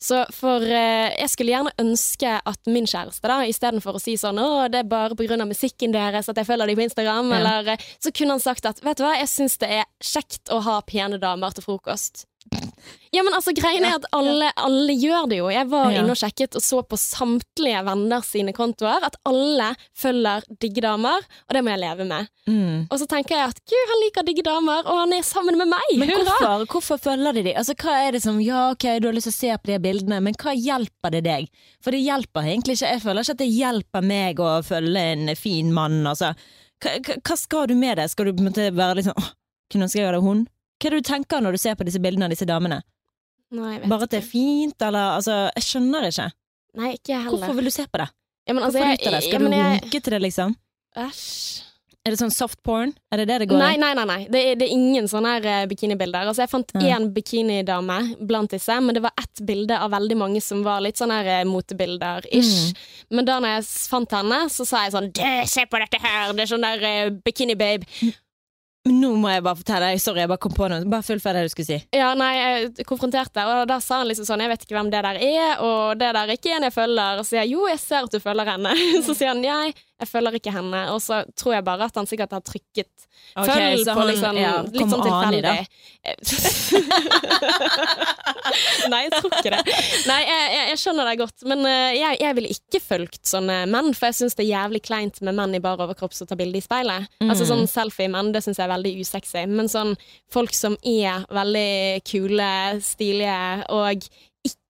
Så 0.00 0.20
for 0.30 0.62
eh, 0.62 1.10
jeg 1.18 1.30
skulle 1.32 1.50
gjerne 1.50 1.72
ønske 1.82 2.36
at 2.46 2.70
min 2.70 2.86
kjæreste, 2.86 3.26
da, 3.26 3.40
istedenfor 3.50 3.98
å 3.98 4.02
si 4.02 4.14
sånn 4.16 4.38
'Å, 4.38 4.70
det 4.70 4.84
er 4.84 4.90
bare 4.90 5.10
av 5.10 5.48
musikken 5.50 5.92
deres 5.92 6.28
at 6.28 6.36
jeg 6.36 6.46
følger 6.46 6.66
dem 6.70 6.76
på 6.78 6.86
Instagram', 6.86 7.32
Ja. 7.32 7.38
eller 7.38 7.72
eh, 7.72 7.76
Så 7.98 8.12
kunne 8.14 8.30
han 8.36 8.40
sagt 8.40 8.64
at 8.66 8.78
'Vet 8.80 8.96
du 8.98 9.02
hva, 9.02 9.16
jeg 9.18 9.26
syns 9.28 9.58
det 9.58 9.70
er 9.70 9.84
kjekt 10.00 10.48
å 10.50 10.62
ha 10.62 10.80
pene 10.82 11.18
damer 11.18 11.50
til 11.50 11.64
frokost'. 11.64 12.26
Ja, 13.12 13.22
men 13.24 13.32
altså, 13.32 13.54
greien 13.56 13.84
er 13.88 13.94
at 13.96 14.04
alle, 14.12 14.50
alle 14.60 14.92
gjør 15.00 15.28
det 15.30 15.38
jo. 15.38 15.46
Jeg 15.50 15.68
var 15.70 15.90
Ja. 15.90 16.02
inne 16.02 16.12
og 16.12 16.18
sjekket 16.20 16.56
og 16.56 16.62
så 16.62 16.82
på 16.84 16.98
samtlige 17.00 17.80
venner 17.86 18.20
sine 18.26 18.52
kontoer 18.52 19.04
at 19.06 19.16
alle 19.28 19.70
følger 19.96 20.44
digge 20.60 20.82
damer, 20.84 21.24
og 21.48 21.54
det 21.56 21.62
må 21.64 21.70
jeg 21.72 21.80
leve 21.84 22.04
med. 22.08 22.28
Mm. 22.48 22.86
Og 22.90 22.98
så 23.00 23.06
tenker 23.08 23.36
jeg 23.36 23.48
at 23.54 23.60
gud, 23.64 23.88
han 23.92 24.02
liker 24.04 24.26
digge 24.28 24.44
damer, 24.46 24.84
og 24.86 25.00
han 25.02 25.12
er 25.16 25.22
sammen 25.26 25.56
med 25.58 25.68
meg! 25.72 25.88
Men 25.98 26.12
hvorfor, 26.12 26.66
hvorfor 26.72 27.00
følger 27.08 27.32
de 27.38 27.42
de? 27.48 27.54
Altså, 27.56 27.74
hva 27.80 27.96
er 28.06 28.12
det 28.12 28.22
som 28.22 28.38
Ja, 28.40 28.70
ok, 28.72 28.86
du 29.00 29.08
har 29.08 29.16
lyst 29.16 29.28
til 29.30 29.34
å 29.34 29.40
se 29.40 29.56
på 29.58 29.72
de 29.72 29.78
bildene, 29.88 30.20
men 30.22 30.34
hva 30.38 30.52
hjelper 30.56 31.10
det 31.16 31.24
deg? 31.24 31.48
For 31.84 31.90
det 31.96 32.00
hjelper 32.04 32.44
egentlig 32.52 32.76
ikke. 32.78 32.92
Jeg 32.92 33.02
føler 33.02 33.24
ikke 33.24 33.36
at 33.38 33.42
det 33.42 33.50
hjelper 33.52 34.02
meg 34.04 34.40
å 34.44 34.52
følge 34.64 35.02
en 35.12 35.34
fin 35.36 35.72
mann. 35.74 35.98
Altså. 36.06 36.34
Hva, 36.84 36.92
hva- 37.02 37.36
skal 37.40 37.66
du 37.66 37.74
med 37.74 37.96
det? 37.98 38.10
Skal 38.12 38.26
du 38.28 38.32
på 38.36 38.44
en 38.44 38.48
måte 38.52 38.68
være 38.76 38.96
litt 39.00 39.08
sånn 39.08 39.18
åh, 39.18 39.32
kunne 39.72 39.88
ønske 39.88 39.98
jeg 40.00 40.06
hadde 40.12 40.22
hund? 40.22 40.46
Hva 40.78 40.86
er 40.86 40.94
det 40.94 41.02
du 41.02 41.08
tenker 41.12 41.40
når 41.42 41.52
du 41.52 41.58
ser 41.58 41.74
på 41.74 41.84
disse 41.88 41.98
bildene 42.02 42.28
av 42.28 42.30
disse 42.30 42.46
damene? 42.46 42.82
Nei, 43.50 43.72
jeg 43.74 43.80
vet 43.82 43.88
Bare 43.90 44.02
at 44.06 44.10
det 44.12 44.18
er 44.22 44.26
fint, 44.28 44.82
eller 44.84 45.14
altså 45.18 45.36
Jeg 45.56 45.64
skjønner 45.64 46.08
ikke. 46.10 46.26
Nei, 46.78 46.90
ikke 46.98 47.14
jeg 47.14 47.22
heller. 47.24 47.38
Hvorfor 47.38 47.54
vil 47.58 47.64
du 47.64 47.70
se 47.74 47.86
på 47.88 47.98
det? 48.02 48.08
Ja, 48.48 48.54
men, 48.54 48.62
altså, 48.64 48.78
jeg- 48.78 48.98
det? 48.98 49.12
ja, 49.12 49.20
Skal 49.20 49.40
men 49.40 49.50
du 49.50 49.56
jeg- 49.56 49.80
runke 49.82 50.00
til 50.02 50.12
det, 50.12 50.20
liksom? 50.22 50.54
Æsj. 50.96 51.64
Er 52.06 52.12
det 52.14 52.18
sånn 52.20 52.32
soft 52.32 52.62
porn? 52.62 52.94
Er 53.12 53.18
det 53.18 53.26
det 53.28 53.38
det 53.40 53.48
går 53.50 53.58
Nei, 53.58 53.74
i? 53.74 53.76
nei, 53.76 53.92
nei. 53.92 54.04
nei. 54.08 54.26
Det, 54.30 54.40
er, 54.46 54.54
det 54.56 54.68
er 54.68 54.72
ingen 54.72 55.04
sånne 55.10 55.44
eh, 55.44 55.66
bikinibilder. 55.68 56.24
Altså, 56.30 56.40
jeg 56.46 56.48
fant 56.48 56.70
Ja. 56.80 56.96
én 56.96 57.10
bikinidame 57.12 58.16
blant 58.24 58.50
disse, 58.50 58.80
men 58.80 58.94
det 58.94 59.02
var 59.02 59.12
ett 59.20 59.42
bilde 59.44 59.76
av 59.76 59.90
veldig 59.90 60.16
mange 60.16 60.40
som 60.40 60.62
var 60.64 60.80
litt 60.80 60.96
sånn 60.96 61.10
eh, 61.12 61.44
motebilder. 61.44 62.24
Ish. 62.32 62.70
Mm. 62.70 62.76
Men 63.10 63.24
da 63.26 63.40
når 63.40 63.48
jeg 63.58 63.64
fant 63.90 64.10
henne, 64.10 64.38
så 64.48 64.64
sa 64.66 64.84
jeg 64.86 64.92
sånn 64.94 65.12
«Dø, 65.12 65.44
Se 65.46 65.66
på 65.66 65.78
dette 65.82 66.00
her! 66.00 66.32
Det 66.32 66.40
er 66.46 66.56
sånn 66.56 66.64
der 66.64 66.78
uh, 67.08 67.10
bikini-babe. 67.26 67.84
Nå 68.88 69.10
må 69.20 69.30
jeg 69.32 69.44
bare 69.46 69.58
fortelle 69.58 69.90
deg. 69.92 70.02
Sorry, 70.02 70.22
jeg 70.24 70.30
bare 70.30 70.42
kom 70.42 70.54
på 70.56 70.68
noe. 70.70 70.86
Bare 70.88 71.06
fullfør 71.06 71.38
det 71.38 71.46
du 71.48 71.52
skulle 71.52 71.68
si. 71.68 71.78
Ja, 71.94 72.12
nei, 72.18 72.30
jeg 72.38 72.86
konfronterte, 72.88 73.44
og 73.44 73.66
da 73.70 73.78
sa 73.84 74.00
han 74.02 74.08
liksom 74.10 74.28
sånn 74.28 74.44
Jeg 74.44 74.52
vet 74.52 74.64
ikke 74.64 74.78
hvem 74.78 74.92
det 74.92 75.02
der 75.04 75.20
er, 75.20 75.60
og 75.64 75.98
det 76.00 76.12
der 76.16 76.24
er 76.24 76.38
ikke 76.38 76.54
en 76.56 76.68
jeg 76.68 76.76
følger. 76.76 77.20
Og 77.20 77.26
så 77.26 77.32
sier 77.32 77.44
jeg 77.44 77.54
jo, 77.56 77.66
jeg 77.70 77.82
ser 77.82 78.08
at 78.08 78.14
du 78.14 78.22
følger 78.22 78.52
henne. 78.54 78.74
så 79.06 79.14
sier 79.14 79.34
han 79.34 79.44
nei, 79.44 79.72
jeg 79.98 80.06
følger 80.08 80.36
ikke 80.38 80.52
henne. 80.54 80.80
Og 80.94 81.00
så 81.02 81.24
tror 81.38 81.52
jeg 81.56 81.64
bare 81.66 81.84
at 81.88 81.96
han 81.98 82.06
sikkert 82.06 82.30
har 82.36 82.42
trykket 82.46 82.92
Ok, 83.34 83.48
følg 83.50 83.80
så 83.82 83.94
på 83.94 83.98
han- 83.98 84.08
liksom 84.12 84.36
ja, 84.38 84.52
litt 84.62 84.90
sånn 84.92 85.02
tilfeldig. 85.02 85.58
nei, 88.92 89.00
jeg 89.06 89.12
tror 89.16 89.32
ikke 89.34 89.52
det. 89.52 89.60
Nei, 90.08 90.18
jeg, 90.22 90.44
jeg, 90.54 90.64
jeg 90.72 90.78
skjønner 90.82 91.08
deg 91.10 91.20
godt, 91.22 91.44
men 91.50 91.64
eh, 91.68 91.96
jeg, 91.98 92.18
jeg 92.22 92.36
ville 92.38 92.52
ikke 92.54 92.80
fulgt 92.84 93.24
sånne 93.28 93.56
menn, 93.70 93.90
for 93.96 94.04
jeg 94.10 94.18
syns 94.20 94.38
det 94.38 94.44
er 94.46 94.52
jævlig 94.52 94.82
kleint 94.86 95.16
med 95.26 95.36
menn 95.38 95.56
i 95.58 95.62
bar 95.64 95.82
overkropp 95.84 96.14
som 96.16 96.26
tar 96.30 96.38
bilde 96.40 96.60
i 96.60 96.64
speilet. 96.64 97.08
Mm. 97.22 97.30
Altså 97.32 97.44
sånn 97.50 97.66
selfie-menn, 97.70 98.32
det 98.34 98.42
syns 98.46 98.58
jeg 98.60 98.66
er 98.68 98.74
veldig 98.76 98.94
usexy. 99.02 99.42
Men 99.50 99.66
sånn 99.72 99.92
folk 100.32 100.52
som 100.56 100.74
er 100.86 101.14
veldig 101.34 101.68
kule, 102.08 102.50
stilige 102.84 103.40
og 103.74 104.06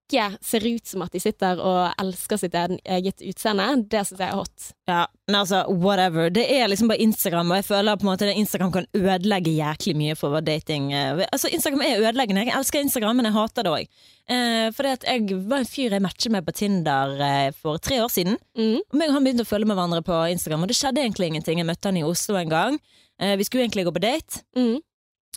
ikke 0.09 0.25
ser 0.41 0.65
ut 0.65 0.89
som 0.89 1.03
at 1.05 1.13
de 1.13 1.21
sitter 1.21 1.59
og 1.61 1.93
elsker 2.01 2.39
sitt 2.41 2.55
eget 2.57 3.21
utseende, 3.21 3.67
det 3.89 4.01
syns 4.07 4.23
jeg 4.23 4.27
er 4.31 4.37
hot. 4.39 4.69
Ja, 4.89 5.03
men 5.29 5.37
altså, 5.37 5.61
whatever. 5.69 6.31
Det 6.33 6.47
er 6.49 6.67
liksom 6.71 6.89
bare 6.89 7.03
Instagram, 7.05 7.51
og 7.53 7.59
jeg 7.61 7.67
føler 7.69 7.99
på 7.99 8.07
en 8.07 8.11
måte 8.11 8.29
at 8.29 8.39
Instagram 8.41 8.73
kan 8.73 8.87
ødelegge 8.97 9.53
jæklig 9.53 9.95
mye 9.99 10.17
for 10.17 10.41
dating. 10.41 10.91
eh, 10.93 11.25
Altså, 11.31 11.51
Instagram 11.53 11.81
er 11.85 12.01
ødeleggende. 12.01 12.47
Jeg 12.49 12.57
elsker 12.57 12.81
Instagram, 12.81 13.15
men 13.21 13.29
jeg 13.29 13.37
hater 13.37 13.63
det 13.63 13.71
òg. 13.71 13.87
Eh, 14.29 14.89
at 14.89 15.03
jeg 15.05 15.41
var 15.49 15.61
en 15.61 15.69
fyr 15.69 15.93
jeg 15.93 16.01
matchet 16.01 16.31
med 16.31 16.45
på 16.45 16.55
Tinder 16.57 17.15
eh, 17.21 17.51
for 17.53 17.77
tre 17.77 18.01
år 18.03 18.09
siden. 18.09 18.37
Mm. 18.57 18.79
Og 18.81 18.97
meg 18.97 19.09
og 19.09 19.13
han 19.19 19.23
begynte 19.27 19.45
å 19.45 19.49
følge 19.49 19.69
med 19.69 19.77
hverandre 19.77 20.01
på 20.05 20.19
Instagram, 20.33 20.63
og 20.65 20.71
det 20.71 20.77
skjedde 20.79 21.03
egentlig 21.05 21.29
ingenting. 21.29 21.61
Jeg 21.61 21.69
møtte 21.69 21.89
han 21.89 21.97
i 22.01 22.05
Oslo 22.07 22.37
en 22.39 22.49
gang. 22.49 22.79
Eh, 23.21 23.35
vi 23.37 23.45
skulle 23.45 23.67
egentlig 23.67 23.85
gå 23.85 23.93
på 23.93 24.01
date. 24.03 24.43
Mm. 24.57 24.79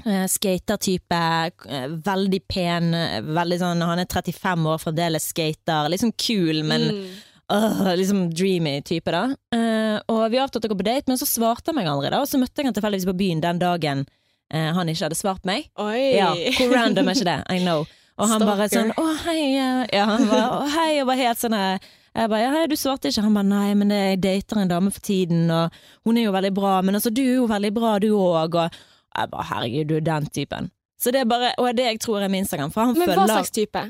Eh, 0.06 0.24
Skatertype, 0.26 1.50
eh, 1.68 1.88
veldig 1.88 2.40
pen, 2.48 2.94
eh, 2.96 3.20
veldig 3.20 3.58
sånn 3.60 3.82
Han 3.84 3.98
er 4.00 4.06
35 4.08 4.64
år, 4.66 4.78
fremdeles 4.80 5.28
skater. 5.28 5.90
Sånn 6.00 6.16
kul, 6.16 6.62
men 6.64 6.88
Mm. 6.92 7.06
Åh, 7.52 7.96
liksom 7.98 8.30
dreamy 8.32 8.80
type, 8.80 9.10
da. 9.12 9.26
Uh, 9.52 9.98
og 10.08 10.30
vi 10.30 10.38
avtalte 10.38 10.68
å 10.68 10.72
gå 10.72 10.78
på 10.78 10.84
date, 10.86 11.04
men 11.08 11.18
så 11.18 11.26
svarte 11.28 11.66
han 11.68 11.74
meg 11.74 11.86
aldri, 11.86 12.08
da. 12.08 12.20
Og 12.22 12.26
så 12.30 12.38
møtte 12.40 12.56
jeg 12.62 12.64
han 12.64 12.72
tilfeldigvis 12.72 13.04
på 13.10 13.16
byen 13.18 13.42
den 13.42 13.58
dagen 13.58 14.06
uh, 14.54 14.72
han 14.72 14.88
ikke 14.88 15.04
hadde 15.04 15.18
svart 15.18 15.44
meg. 15.44 15.66
Oi! 15.76 16.14
Ja, 16.16 16.30
Hvor 16.32 16.72
random 16.72 17.08
er 17.10 17.18
ikke 17.18 17.28
det? 17.28 17.36
I 17.52 17.58
know. 17.58 17.84
Og 18.16 18.28
han 18.30 18.40
bare 18.40 18.70
sånn 18.72 18.94
Å, 18.96 19.04
hei. 19.26 19.56
eh», 19.58 19.86
Ja, 19.92 20.06
han 20.06 20.24
bare, 20.30 20.48
å, 20.62 20.68
hei, 20.78 21.00
og 21.02 21.10
var 21.10 21.20
helt 21.20 21.42
sånn 21.42 21.58
jeg 21.58 22.28
bare, 22.28 22.40
ja, 22.40 22.50
hei, 22.52 22.66
du 22.68 22.76
svarte 22.76 23.08
ikke. 23.08 23.22
Han 23.26 23.34
bare, 23.36 23.48
nei, 23.48 23.74
men 23.74 23.88
jeg 23.90 24.20
dater 24.20 24.62
en 24.62 24.68
dame 24.72 24.90
for 24.92 25.00
tiden, 25.00 25.50
og 25.50 25.72
hun 26.06 26.16
er 26.16 26.26
jo 26.30 26.32
veldig 26.32 26.54
bra, 26.56 26.80
men 26.84 26.94
altså, 26.94 27.12
du 27.12 27.20
er 27.24 27.34
jo 27.34 27.46
veldig 27.48 27.72
bra, 27.76 27.98
du 27.98 28.10
òg, 28.16 28.56
og 28.64 28.80
jeg 29.16 29.32
bare, 29.32 29.48
herregud, 29.50 29.88
du 29.88 29.96
er 29.96 30.06
den 30.06 30.26
typen. 30.26 30.70
Så 31.02 31.10
det 31.10 31.24
er 31.24 31.28
bare, 31.30 31.50
og 31.58 31.66
det 31.66 31.72
er 31.72 31.78
det 31.80 31.88
jeg 31.90 32.00
tror 32.04 32.22
er 32.22 32.30
min 32.30 32.44
Instagram, 32.44 32.70
for 32.70 32.86
han 32.86 32.98
Men 32.98 33.10
hva 33.10 33.26
slags 33.26 33.50
type? 33.50 33.82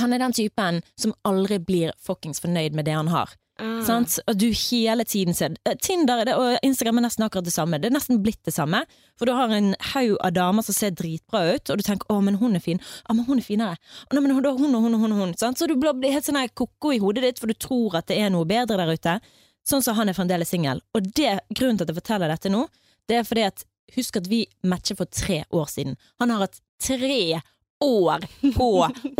Han 0.00 0.12
er 0.12 0.18
den 0.18 0.34
typen 0.34 0.82
som 0.98 1.14
aldri 1.22 1.60
blir 1.62 1.94
fuckings 2.02 2.42
fornøyd 2.42 2.74
med 2.74 2.88
det 2.88 2.96
han 2.96 3.12
har. 3.12 3.36
Ah. 3.62 3.84
Sant? 3.86 4.16
Og 4.26 4.34
du 4.34 4.48
hele 4.50 5.04
tiden 5.06 5.36
ser 5.38 5.52
eh, 5.62 5.76
Tinder 5.78 6.24
er 6.24 6.26
det, 6.26 6.34
og 6.34 6.56
Instagram 6.66 6.98
er 6.98 7.04
nesten 7.06 7.22
akkurat 7.26 7.46
det 7.46 7.54
samme. 7.54 7.78
Det 7.78 7.86
er 7.86 7.94
nesten 7.94 8.18
blitt 8.24 8.42
det 8.42 8.54
samme. 8.56 8.80
For 9.18 9.30
du 9.30 9.34
har 9.36 9.52
en 9.54 9.76
haug 9.92 10.16
av 10.18 10.34
damer 10.34 10.66
som 10.66 10.74
ser 10.74 10.96
dritbra 10.98 11.44
ut, 11.54 11.70
og 11.70 11.78
du 11.78 11.84
tenker 11.86 12.10
'å, 12.10 12.18
men 12.24 12.40
hun 12.40 12.56
er 12.58 12.64
fin'. 12.64 12.82
'Å, 12.82 13.14
men 13.14 13.24
hun 13.28 13.38
er 13.38 13.46
finere'. 13.46 13.78
Å, 14.10 14.18
men 14.18 14.34
hun, 14.34 14.44
hun 14.44 14.74
hun 14.74 15.00
hun 15.00 15.12
hun. 15.20 15.34
Sant? 15.38 15.58
Så 15.58 15.68
du 15.70 15.76
blir 15.76 16.10
helt 16.10 16.26
sånn 16.26 16.42
ko-ko 16.54 16.92
i 16.92 16.98
hodet 16.98 17.22
ditt, 17.22 17.38
for 17.38 17.46
du 17.46 17.54
tror 17.54 17.94
at 17.94 18.10
det 18.10 18.18
er 18.18 18.30
noe 18.34 18.44
bedre 18.44 18.76
der 18.76 18.90
ute. 18.90 19.20
Sånn 19.64 19.82
som 19.82 19.94
han 19.94 20.08
er 20.08 20.18
fremdeles 20.18 20.50
singel. 20.50 20.82
Og 20.92 21.06
det, 21.14 21.38
grunnen 21.54 21.78
til 21.78 21.86
at 21.86 21.94
jeg 21.94 22.02
forteller 22.02 22.28
dette 22.28 22.50
nå, 22.50 22.66
det 23.06 23.20
er 23.20 23.24
fordi 23.24 23.46
at 23.46 23.64
Husk 23.96 24.16
at 24.16 24.30
vi 24.30 24.44
matchet 24.64 24.98
for 24.98 25.10
tre 25.10 25.44
år 25.52 25.66
siden. 25.70 25.98
Han 26.18 26.30
har 26.30 26.46
hatt 26.46 26.60
tre 26.82 27.40
år 27.84 28.24
på 28.56 28.68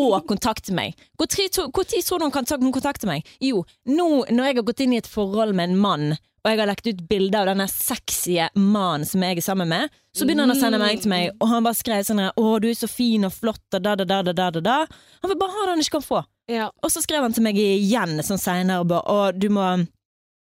å 0.07 0.21
kontakte 0.29 0.75
meg. 0.75 0.95
Tid 1.21 1.53
tror 1.55 2.19
du 2.19 2.25
han 2.25 2.35
kan 2.35 2.73
kontakte 2.73 3.09
meg? 3.11 3.27
Jo, 3.41 3.65
nå 3.85 4.25
når 4.31 4.45
jeg 4.49 4.57
har 4.57 4.69
gått 4.71 4.85
inn 4.85 4.95
i 4.97 5.03
et 5.03 5.11
forhold 5.11 5.55
med 5.57 5.71
en 5.71 5.81
mann, 5.81 6.15
og 6.45 6.53
jeg 6.53 6.61
har 6.61 6.69
lagt 6.69 6.89
ut 6.89 7.05
bilder 7.09 7.41
av 7.41 7.55
denne 7.55 7.67
sexy 7.73 8.37
mannen 8.61 9.07
som 9.09 9.23
jeg 9.25 9.39
er 9.41 9.45
sammen 9.47 9.71
med, 9.71 9.93
så 10.13 10.27
begynner 10.27 10.45
han 10.45 10.53
å 10.53 10.61
sende 10.61 10.81
melding 10.81 11.01
til 11.01 11.13
meg, 11.13 11.31
og 11.41 11.49
han 11.49 11.65
bare 11.65 11.79
skrev 11.79 12.05
sånn 12.05 12.21
'Å, 12.21 12.61
du 12.61 12.69
er 12.69 12.77
så 12.77 12.89
fin 12.89 13.25
og 13.25 13.33
flott', 13.33 13.73
og 13.73 13.83
da, 13.83 13.95
da, 13.97 14.05
da, 14.05 14.21
da, 14.23 14.51
da, 14.51 14.61
da. 14.61 14.79
Han 15.23 15.33
vil 15.33 15.41
bare 15.41 15.55
ha 15.57 15.65
det 15.65 15.73
han 15.73 15.81
ikke 15.81 15.97
kan 15.99 16.09
få. 16.09 16.25
Ja. 16.53 16.69
Og 16.85 16.93
så 16.93 17.01
skrev 17.01 17.23
han 17.25 17.33
til 17.33 17.43
meg 17.43 17.57
igjen 17.57 18.21
sånn 18.21 18.39
seinere 18.39 18.81
og 18.85 18.89
bare 18.93 19.03
'Å, 19.09 19.39
du 19.39 19.49
må 19.49 19.87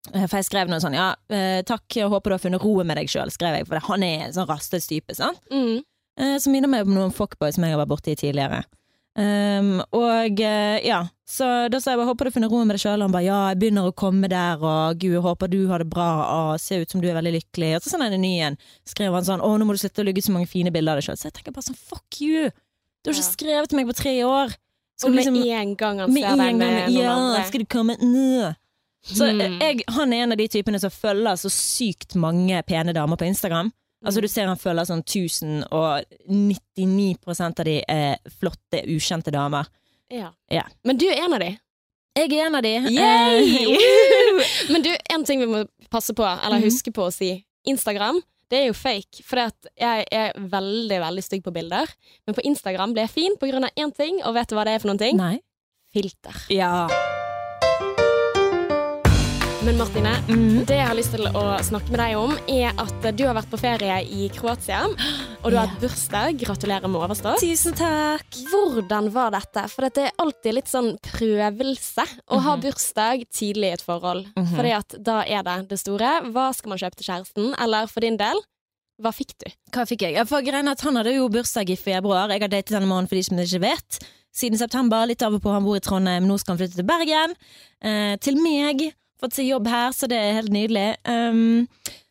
For 0.09 0.39
jeg 0.41 0.47
skrev 0.49 0.69
noe 0.69 0.81
sånn 0.81 0.95
'Ja, 0.97 1.15
eh, 1.29 1.61
takk, 1.63 1.85
jeg 1.93 2.09
håper 2.09 2.31
du 2.31 2.35
har 2.35 2.39
funnet 2.39 2.63
roen 2.63 2.87
med 2.87 2.97
deg 2.97 3.07
sjøl', 3.07 3.31
skrev 3.31 3.57
jeg, 3.59 3.67
for 3.69 3.79
han 3.79 4.03
er 4.03 4.27
en 4.27 4.33
sånn 4.33 4.49
rastløs 4.49 4.87
type, 4.89 5.15
sant. 5.15 5.39
Mm. 5.53 5.83
Eh, 6.19 6.39
som 6.39 6.53
minner 6.53 6.69
meg 6.69 6.87
om 6.87 6.95
noen 6.95 7.13
fuckboys 7.13 7.55
som 7.55 7.65
jeg 7.65 7.73
har 7.77 7.87
vært 7.87 7.93
borti 7.93 8.17
tidligere. 8.17 8.65
Um, 9.19 9.83
og 9.93 10.39
eh, 10.41 10.81
ja, 10.87 11.09
så 11.29 11.69
da 11.69 11.81
sa 11.81 11.91
jeg 11.91 11.99
bare 11.99 12.09
'håper 12.15 12.25
du 12.25 12.31
finner 12.31 12.49
roen 12.49 12.67
med 12.67 12.77
deg 12.79 12.81
sjøl', 12.87 13.03
og 13.03 13.11
han 13.11 13.13
bare 13.13 13.25
'ja, 13.27 13.49
jeg 13.51 13.59
begynner 13.59 13.91
å 13.91 13.95
komme 13.95 14.29
der', 14.29 14.63
og 14.63 14.99
'gud, 14.99 15.13
jeg 15.13 15.23
håper 15.23 15.51
du 15.51 15.67
har 15.69 15.79
det 15.79 15.91
bra', 15.91 16.55
og 16.55 16.61
'ser 16.61 16.81
ut 16.81 16.91
som 16.91 17.01
du 17.01 17.09
er 17.09 17.15
veldig 17.21 17.35
lykkelig', 17.43 17.77
og 17.77 17.83
så 17.83 17.91
sender 17.91 18.07
jeg 18.09 18.15
en 18.15 18.23
ny 18.23 18.41
en. 18.41 18.59
Skrev 18.87 19.13
han 19.13 19.25
sånn 19.25 19.41
'å, 19.43 19.59
nå 19.59 19.67
må 19.67 19.73
du 19.75 19.79
slutte 19.83 20.01
å 20.01 20.07
lugge 20.07 20.23
så 20.23 20.33
mange 20.33 20.47
fine 20.49 20.71
bilder 20.71 20.93
av 20.93 20.97
deg 21.03 21.05
sjøl', 21.11 21.19
så 21.19 21.27
jeg 21.29 21.35
tenker 21.35 21.53
bare 21.53 21.69
sånn 21.69 21.77
'fuck 21.77 22.21
you', 22.23 22.51
du 23.05 23.11
har 23.11 23.15
ikke 23.15 23.37
skrevet 23.37 23.69
til 23.69 23.77
meg 23.77 23.87
på 23.89 23.97
tre 23.97 24.23
år. 24.25 24.49
Og 24.49 24.57
Skal 25.01 25.11
du 25.11 25.17
med 25.17 25.25
liksom- 25.27 25.61
en 25.61 25.75
gang 25.77 25.99
han 25.99 26.13
ser 26.13 26.21
deg 26.37 26.37
med, 26.39 26.59
med 26.59 26.91
noen 26.91 27.03
Ja, 27.03 27.13
andre. 27.13 27.47
skal 27.47 27.61
du 27.61 27.67
komme 27.67 27.97
nå? 27.99 28.55
Så 29.03 29.25
eh, 29.27 29.33
Hmm. 29.49 29.59
jeg, 29.61 29.85
han 29.89 30.13
er 30.13 30.23
en 30.25 30.33
av 30.33 30.39
de 30.39 30.49
typene 30.49 30.79
som 30.81 30.91
følger 30.91 31.37
så 31.41 31.49
sykt 31.51 32.15
mange 32.17 32.63
pene 32.69 32.93
damer 32.93 33.17
på 33.17 33.25
Instagram. 33.27 33.73
Altså 34.05 34.21
Du 34.23 34.29
ser 34.29 34.47
han 34.49 34.57
følger 34.57 34.85
sånn 34.89 35.03
1000, 35.05 35.65
og 35.73 36.05
99 36.29 37.17
av 37.61 37.65
de 37.65 37.83
er 37.89 38.17
flotte, 38.41 38.81
ukjente 38.89 39.31
damer. 39.33 39.67
Ja. 40.11 40.31
Ja. 40.51 40.63
Men 40.85 40.97
du 40.97 41.07
er 41.09 41.25
en 41.25 41.35
av 41.37 41.41
de. 41.41 41.51
Jeg 42.17 42.33
er 42.33 42.47
en 42.47 42.55
av 42.57 42.63
de. 42.63 42.75
Eh, 42.77 43.61
Men 44.73 44.83
du, 44.83 44.91
en 45.15 45.25
ting 45.25 45.41
vi 45.41 45.47
må 45.47 45.65
passe 45.91 46.15
på, 46.17 46.25
eller 46.25 46.59
Mhm. 46.59 46.65
huske 46.65 46.93
på 46.93 47.07
å 47.09 47.13
si. 47.13 47.45
Instagram, 47.67 48.23
det 48.51 48.59
er 48.63 48.67
jo 48.69 48.73
fake. 48.75 49.23
For 49.23 49.37
jeg 49.79 50.07
er 50.11 50.33
veldig, 50.35 51.01
veldig 51.01 51.23
stygg 51.25 51.43
på 51.45 51.53
bilder. 51.53 51.87
Men 52.27 52.35
på 52.35 52.43
Instagram 52.45 52.95
blir 52.95 53.03
jeg 53.07 53.11
fin 53.11 53.37
av 53.65 53.71
én 53.77 53.95
ting, 53.95 54.23
og 54.25 54.35
vet 54.35 54.49
du 54.49 54.57
hva 54.57 54.65
det 54.65 54.75
er 54.75 54.79
for 54.81 54.89
noen 54.89 54.99
ting? 54.99 55.17
Nei. 55.17 55.41
Filter. 55.93 56.35
Ja. 56.49 56.89
Men 59.65 59.77
Martine, 59.77 60.13
mm. 60.29 60.65
det 60.65 60.77
jeg 60.79 60.87
har 60.89 60.97
lyst 60.97 61.13
til 61.13 61.27
å 61.37 61.43
snakke 61.61 61.93
med 61.93 62.01
deg 62.01 62.15
om, 62.17 62.31
er 62.49 62.73
at 62.81 63.05
du 63.13 63.23
har 63.27 63.35
vært 63.37 63.51
på 63.53 63.59
ferie 63.61 63.99
i 64.09 64.29
Kroatia, 64.33 64.87
og 64.89 65.51
du 65.53 65.57
har 65.59 65.67
hatt 65.67 65.75
yeah. 65.75 65.83
bursdag. 65.83 66.39
Gratulerer 66.41 66.89
med 66.89 67.01
overstått. 67.03 67.43
Tusen 67.45 67.77
takk. 67.77 68.39
Hvordan 68.49 69.11
var 69.13 69.35
dette? 69.35 69.67
For 69.69 69.85
det 69.85 70.07
er 70.09 70.23
alltid 70.25 70.57
litt 70.57 70.71
sånn 70.71 70.95
prøvelse 71.05 72.07
å 72.33 72.41
ha 72.41 72.55
Mhm. 72.57 72.63
bursdag 72.65 73.27
tidlig 73.29 73.69
i 73.69 73.75
et 73.77 73.85
forhold. 73.85 74.31
Mhm. 74.33 74.55
Fordi 74.57 74.73
at 74.79 74.97
da 74.97 75.19
er 75.27 75.43
det 75.43 75.69
det 75.69 75.79
store. 75.79 76.11
Hva 76.33 76.55
skal 76.57 76.69
man 76.71 76.79
kjøpe 76.79 76.97
til 76.97 77.09
kjæresten? 77.13 77.55
Eller 77.61 77.87
for 77.87 78.01
din 78.01 78.17
del, 78.17 78.41
hva 79.01 79.13
fikk 79.13 79.37
du? 79.45 79.53
Hva 79.73 79.85
fikk 79.85 80.09
jeg? 80.09 80.27
For 80.27 80.41
greien 80.41 80.69
at 80.69 80.81
Han 80.81 80.97
hadde 80.97 81.15
jo 81.15 81.29
bursdag 81.29 81.69
i 81.69 81.77
februar. 81.77 82.29
Jeg 82.29 82.41
har 82.41 82.49
datet 82.49 82.73
denne 82.73 82.89
måneden 82.89 83.09
for 83.09 83.17
de 83.17 83.23
som 83.23 83.37
ikke 83.37 83.61
vet. 83.61 84.01
Siden 84.33 84.57
september. 84.57 85.07
Litt 85.07 85.23
av 85.23 85.35
og 85.35 85.43
på. 85.43 85.53
Han 85.53 85.65
bor 85.65 85.77
i 85.77 85.81
Trondheim. 85.81 86.25
Nå 86.25 86.39
skal 86.39 86.57
han 86.57 86.61
flytte 86.67 86.77
til 86.77 86.85
Bergen. 86.85 87.35
Eh, 87.83 88.17
til 88.17 88.37
meg. 88.37 88.95
Fått 89.21 89.37
seg 89.37 89.51
jobb 89.51 89.69
her, 89.69 89.91
så 89.93 90.09
det 90.11 90.19
er 90.19 90.39
helt 90.39 90.55
nydelig. 90.55 90.95
Um, 91.05 91.69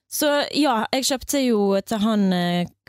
så 0.09 0.29
ja, 0.57 0.83
jeg 0.93 1.05
kjøpte 1.11 1.41
jo 1.43 1.61
til 1.85 2.01
han 2.01 2.29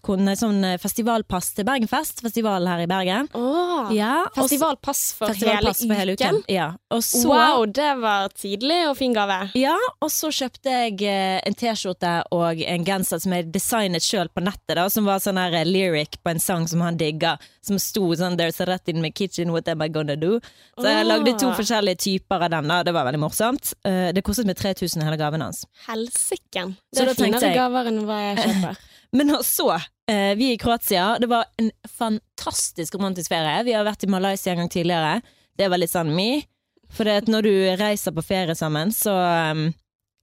kun- 0.03 0.27
sånn 0.37 0.65
eh, 0.65 0.77
festivalpass 0.79 1.53
til 1.55 1.65
Bergenfest. 1.65 2.21
Festival 2.23 2.67
her 2.67 2.81
i 2.85 2.87
Bergen. 2.87 3.29
Oh, 3.35 3.91
Ja, 3.95 4.27
Festivalpass 4.35 5.13
for, 5.17 5.29
festivalpass 5.33 5.81
for 5.87 5.95
hele 5.95 6.13
uken. 6.17 6.43
Ja. 6.49 6.73
Så, 7.01 7.27
Wow, 7.29 7.65
det 7.67 7.99
var 8.01 8.29
tidlig 8.35 8.89
og 8.91 8.97
fin 8.97 9.13
gave. 9.15 9.51
Ja, 9.55 9.77
og 10.01 10.11
så 10.11 10.29
kjøpte 10.31 10.71
jeg 10.71 11.03
eh, 11.03 11.41
en 11.47 11.55
T-skjorte 11.55 12.23
og 12.33 12.61
en 12.63 12.85
genser 12.85 13.21
som 13.21 13.33
jeg 13.33 13.51
designet 13.53 14.03
sjøl 14.03 14.29
på 14.29 14.43
nettet, 14.45 14.77
da, 14.77 14.89
som 14.89 15.05
var 15.05 15.19
sånn 15.19 15.39
her 15.39 15.53
eh, 15.61 15.65
lyric 15.65 16.19
på 16.23 16.31
en 16.31 16.39
sang 16.41 16.67
som 16.69 16.81
han 16.81 16.97
digga, 16.97 17.39
som 17.63 17.79
sto 17.79 18.11
sånn 18.15 18.37
'There's 18.37 18.61
a 18.61 18.67
rat 18.67 18.89
in 18.89 19.01
my 19.03 19.11
kitchen, 19.11 19.53
what 19.53 19.69
am 19.69 19.83
I 19.83 19.89
gonna 19.89 20.17
do?' 20.17 20.41
Så 20.79 20.85
jeg 20.89 21.07
lagde 21.07 21.39
to 21.39 21.47
forskjellige 21.53 21.99
typer 21.99 22.43
av 22.43 22.51
den, 22.51 22.69
da. 22.69 22.83
Det 22.83 22.93
var 22.95 23.05
veldig 23.05 23.21
morsomt. 23.21 23.75
Det 23.85 24.23
kostet 24.25 24.47
meg 24.47 24.57
3000 24.57 25.03
hele 25.03 25.17
gaven 25.19 25.41
hans. 25.43 25.67
Helsiken. 25.87 26.77
Det 26.93 27.03
er 27.09 27.15
finere 27.15 27.41
jeg- 27.41 27.57
gaver 27.57 27.87
enn 27.91 28.01
hva 28.07 28.19
jeg 28.35 28.37
kjøper. 28.47 28.77
Men 29.17 29.33
så, 29.43 29.73
eh, 30.11 30.35
vi 30.39 30.53
i 30.53 30.59
Kroatia, 30.61 31.19
det 31.19 31.29
var 31.31 31.49
en 31.59 31.71
fantastisk 31.89 32.95
romantisk 32.95 33.33
ferie. 33.33 33.65
Vi 33.67 33.75
har 33.75 33.85
vært 33.85 34.05
i 34.07 34.11
Malaysia 34.11 34.53
en 34.53 34.63
gang 34.63 34.71
tidligere. 34.71 35.21
Det 35.59 35.69
var 35.71 35.79
litt 35.83 35.91
sånn 35.93 36.15
me. 36.15 36.45
For 36.91 37.05
når 37.05 37.43
du 37.47 37.53
reiser 37.79 38.15
på 38.15 38.23
ferie 38.27 38.55
sammen, 38.59 38.91
så 38.95 39.13
um, 39.53 39.69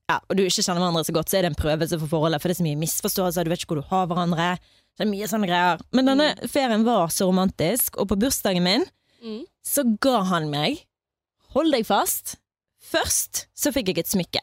ja, 0.08 0.18
og 0.28 0.36
du 0.36 0.42
ikke 0.44 0.64
kjenner 0.64 0.82
hverandre 0.82 1.04
så 1.04 1.14
godt, 1.16 1.30
så 1.30 1.38
er 1.38 1.44
det 1.46 1.52
en 1.52 1.62
prøvelse 1.62 1.98
for 2.00 2.10
forholdet. 2.10 2.40
For 2.40 2.48
det 2.48 2.56
er 2.56 2.62
så 2.62 2.66
mye 2.66 2.80
misforståelser, 2.80 3.44
du 3.44 3.52
vet 3.52 3.62
ikke 3.62 3.74
hvor 3.74 3.82
du 3.82 3.88
har 3.92 4.08
hverandre. 4.10 4.48
Det 4.98 5.04
er 5.06 5.10
mye 5.12 5.28
sånne 5.30 5.48
greier. 5.48 5.80
Men 5.96 6.10
denne 6.10 6.28
ferien 6.50 6.84
var 6.84 7.12
så 7.14 7.28
romantisk, 7.28 7.96
og 8.00 8.08
på 8.12 8.18
bursdagen 8.20 8.64
min 8.64 8.86
Mm. 9.18 9.40
så 9.66 9.82
ga 9.98 10.20
han 10.30 10.44
meg 10.52 10.84
Hold 11.56 11.72
deg 11.72 11.86
fast. 11.88 12.36
Først 12.78 13.46
så 13.56 13.72
fikk 13.74 13.88
jeg 13.90 13.98
et 14.04 14.10
smykke. 14.12 14.42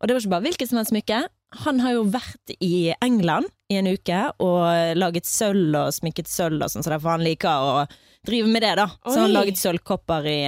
Og 0.00 0.08
det 0.08 0.14
var 0.16 0.22
ikke 0.22 0.32
bare 0.32 0.44
hvilket 0.48 0.70
som 0.70 0.78
helst 0.80 0.90
smykke. 0.90 1.18
Han 1.64 1.80
har 1.82 1.96
jo 1.96 2.04
vært 2.14 2.52
i 2.62 2.92
England 3.02 3.50
i 3.70 3.78
en 3.80 3.88
uke 3.90 4.20
og 4.42 4.98
laget 4.98 5.26
sølv 5.26 5.74
og 5.74 5.94
smykket 5.94 6.30
sølv 6.30 6.62
og 6.62 6.70
sånn, 6.70 6.84
så 6.86 6.92
derfor 6.94 7.16
han 7.16 7.26
liker 7.26 7.50
å 7.50 7.72
drive 8.26 8.50
med 8.50 8.62
det, 8.62 8.76
da. 8.78 8.86
Så 9.02 9.16
han 9.16 9.30
Oi. 9.30 9.34
laget 9.34 9.58
sølvkopper 9.58 10.28
i, 10.30 10.38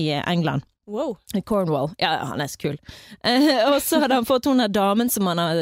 i 0.00 0.08
England. 0.18 0.66
Wow. 0.88 1.18
Cornwall. 1.44 1.90
Ja, 2.00 2.14
ja, 2.16 2.24
han 2.30 2.40
er 2.40 2.48
så 2.48 2.62
kul. 2.62 2.78
Eh, 3.20 3.50
og 3.68 3.76
så 3.84 4.00
hadde 4.00 4.16
han 4.16 4.26
fått 4.28 4.48
hun 4.48 4.62
der 4.62 4.72
damen 4.72 5.10
som 5.12 5.28
han 5.28 5.40
har 5.42 5.60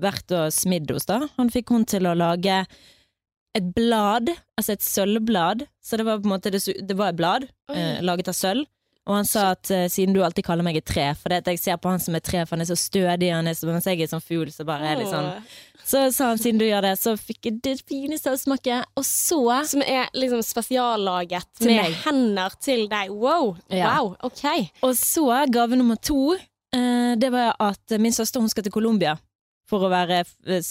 vært 0.00 0.30
og 0.38 0.54
smidd 0.54 0.92
hos, 0.94 1.08
da. 1.10 1.24
Han 1.36 1.50
fikk 1.50 1.74
hun 1.74 1.86
til 1.88 2.06
å 2.06 2.14
lage 2.14 2.62
et 3.58 3.72
blad, 3.74 4.30
altså 4.54 4.76
et 4.76 4.86
sølvblad. 4.86 5.66
Så 5.82 5.98
det 5.98 6.06
var 6.06 6.22
på 6.22 6.30
en 6.30 6.34
måte 6.36 6.52
det, 6.54 6.62
det 6.62 6.96
var 6.96 7.10
et 7.10 7.18
blad 7.18 7.48
eh, 7.74 7.98
laget 8.06 8.30
av 8.30 8.38
sølv. 8.38 8.70
Og 9.08 9.14
han 9.16 9.28
sa 9.28 9.52
at 9.54 9.70
uh, 9.72 9.86
siden 9.88 10.12
du 10.12 10.20
alltid 10.24 10.44
kaller 10.44 10.66
meg 10.66 10.76
et 10.80 10.86
tre, 10.88 11.06
for 11.16 11.32
det 11.32 11.40
at 11.42 11.48
jeg 11.52 11.62
ser 11.62 11.78
på 11.80 11.88
han 11.88 12.02
som 12.02 12.16
et 12.18 12.24
tre, 12.24 12.42
for 12.44 12.56
han 12.56 12.64
er 12.64 12.68
så 12.68 12.76
stødig, 12.76 13.30
han 13.32 13.48
er 13.48 13.56
så, 13.56 13.68
mens 13.70 13.88
jeg 13.88 14.02
er 14.04 14.10
sånn 14.10 14.24
fugl, 14.24 14.50
så 14.52 14.66
bare 14.68 14.90
er 14.90 15.00
litt 15.00 15.08
sånn 15.08 15.30
Så 15.88 16.02
sa 16.12 16.28
han 16.28 16.40
siden 16.40 16.60
du 16.60 16.66
gjør 16.66 16.84
det, 16.84 16.92
så 17.00 17.14
fikk 17.16 17.48
jeg 17.48 17.60
det 17.64 17.74
fineste 17.88 18.34
å 18.34 18.36
smake. 18.36 18.82
Og 19.00 19.06
så 19.08 19.40
Som 19.70 19.80
er 19.80 20.10
liksom 20.12 20.42
spesiallaget 20.44 21.64
med 21.64 21.72
meg. 21.72 21.96
hender 22.04 22.58
til 22.60 22.84
deg. 22.90 23.14
Wow. 23.14 23.54
Ja. 23.72 23.94
wow. 23.94 24.12
OK. 24.28 24.44
Og 24.84 24.92
så 25.00 25.24
gave 25.48 25.80
nummer 25.80 25.96
to, 25.96 26.36
eh, 26.76 27.16
det 27.16 27.32
var 27.32 27.56
at 27.56 27.96
min 27.96 28.12
søster 28.12 28.44
hun 28.44 28.52
skal 28.52 28.68
til 28.68 28.74
Colombia 28.74 29.16
for 29.68 29.84
å 29.84 29.92
være, 29.92 30.24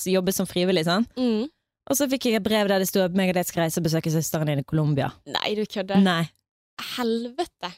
jobbe 0.06 0.34
som 0.34 0.46
frivillig. 0.50 0.86
sant? 0.86 1.10
Mm. 1.18 1.50
Og 1.88 1.96
så 1.98 2.08
fikk 2.12 2.30
jeg 2.30 2.42
et 2.42 2.46
brev 2.46 2.70
der 2.70 2.84
det 2.84 2.90
sto 2.90 3.02
at 3.06 3.16
meg 3.16 3.32
og 3.32 3.38
deg 3.40 3.48
skal 3.48 3.66
reise 3.66 3.80
og 3.80 3.88
besøke 3.88 4.12
søsteren 4.12 4.50
din 4.50 4.62
i 4.62 4.68
Colombia. 4.68 5.10
Nei, 5.26 5.54
du 5.56 5.64
kødder. 5.66 6.02
Nei. 6.04 6.28
Helvete. 6.98 7.72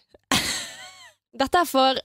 Dette 1.38 1.62
er 1.62 1.70
for 1.70 2.00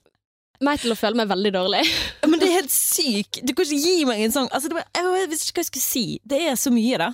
meg 0.64 0.80
til 0.80 0.94
å 0.94 0.96
føle 0.98 1.18
meg 1.18 1.28
veldig 1.32 1.52
dårlig. 1.56 1.82
Men 2.30 2.40
det 2.40 2.48
er 2.50 2.58
helt 2.60 2.72
sykt! 2.74 3.42
Du 3.44 3.52
kan 3.56 3.66
ikke 3.66 3.82
gi 3.82 4.06
meg 4.08 4.24
en 4.24 4.32
sånn 4.34 4.48
altså, 4.54 4.70
var, 4.72 4.86
Jeg 4.96 5.28
visste 5.32 5.50
ikke 5.50 5.60
hva 5.60 5.64
jeg 5.66 5.72
skulle 5.72 5.90
si. 5.90 6.06
Det 6.24 6.40
er 6.48 6.58
så 6.60 6.72
mye, 6.74 7.00
da. 7.00 7.12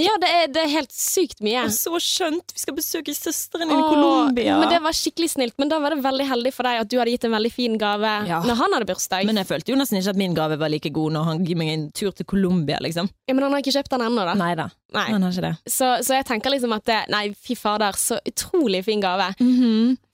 Ja, 0.00 0.14
det 0.22 0.28
er, 0.32 0.44
det 0.48 0.60
er 0.62 0.70
helt 0.72 0.92
sykt 0.94 1.42
mye. 1.44 1.64
Og 1.66 1.72
så 1.74 1.98
skjønt! 2.00 2.54
Vi 2.54 2.62
skal 2.62 2.76
besøke 2.76 3.12
søsteren 3.12 3.68
din 3.68 3.76
i 3.76 3.82
Colombia. 3.84 4.54
Men 4.62 4.70
det 4.72 4.78
var 4.80 4.96
skikkelig 4.96 5.28
snilt. 5.34 5.56
Men 5.60 5.68
da 5.68 5.80
var 5.82 5.92
det 5.92 5.98
veldig 6.06 6.26
heldig 6.30 6.52
for 6.56 6.68
deg 6.68 6.78
at 6.84 6.88
du 6.88 6.94
hadde 6.96 7.12
gitt 7.12 7.26
en 7.28 7.34
veldig 7.34 7.50
fin 7.52 7.76
gave 7.80 8.12
Ja. 8.30 8.38
når 8.46 8.60
han 8.62 8.76
hadde 8.78 8.88
bursdag. 8.88 9.26
Men 9.28 9.40
jeg 9.42 9.48
følte 9.50 9.74
jo 9.74 9.78
nesten 9.80 9.98
ikke 10.00 10.14
at 10.14 10.20
min 10.22 10.36
gave 10.38 10.56
var 10.62 10.72
like 10.72 10.92
god 10.94 11.16
når 11.18 11.26
han 11.28 11.44
gir 11.44 11.58
meg 11.60 11.72
en 11.74 11.84
tur 11.92 12.14
til 12.16 12.28
Colombia, 12.32 12.78
liksom. 12.80 13.10
ja, 13.28 13.34
men 13.36 13.44
han 13.44 13.52
har 13.58 13.64
ikke 13.64 13.74
kjøpt 13.76 13.92
den 13.92 14.06
ennå, 14.06 14.24
da. 14.30 14.36
Nei 14.40 14.52
da, 14.62 14.70
Nei. 14.96 15.06
han 15.10 15.26
har 15.26 15.34
ikke 15.36 15.48
det. 15.50 15.54
Så, 15.74 15.90
så 16.06 16.16
jeg 16.16 16.28
tenker 16.30 16.54
liksom 16.54 16.72
at 16.78 16.86
det 16.88 17.00
Nei, 17.12 17.24
fy 17.36 17.58
fader, 17.58 17.98
så 18.00 18.22
utrolig 18.30 18.84
fin 18.86 19.02
gave. 19.04 19.32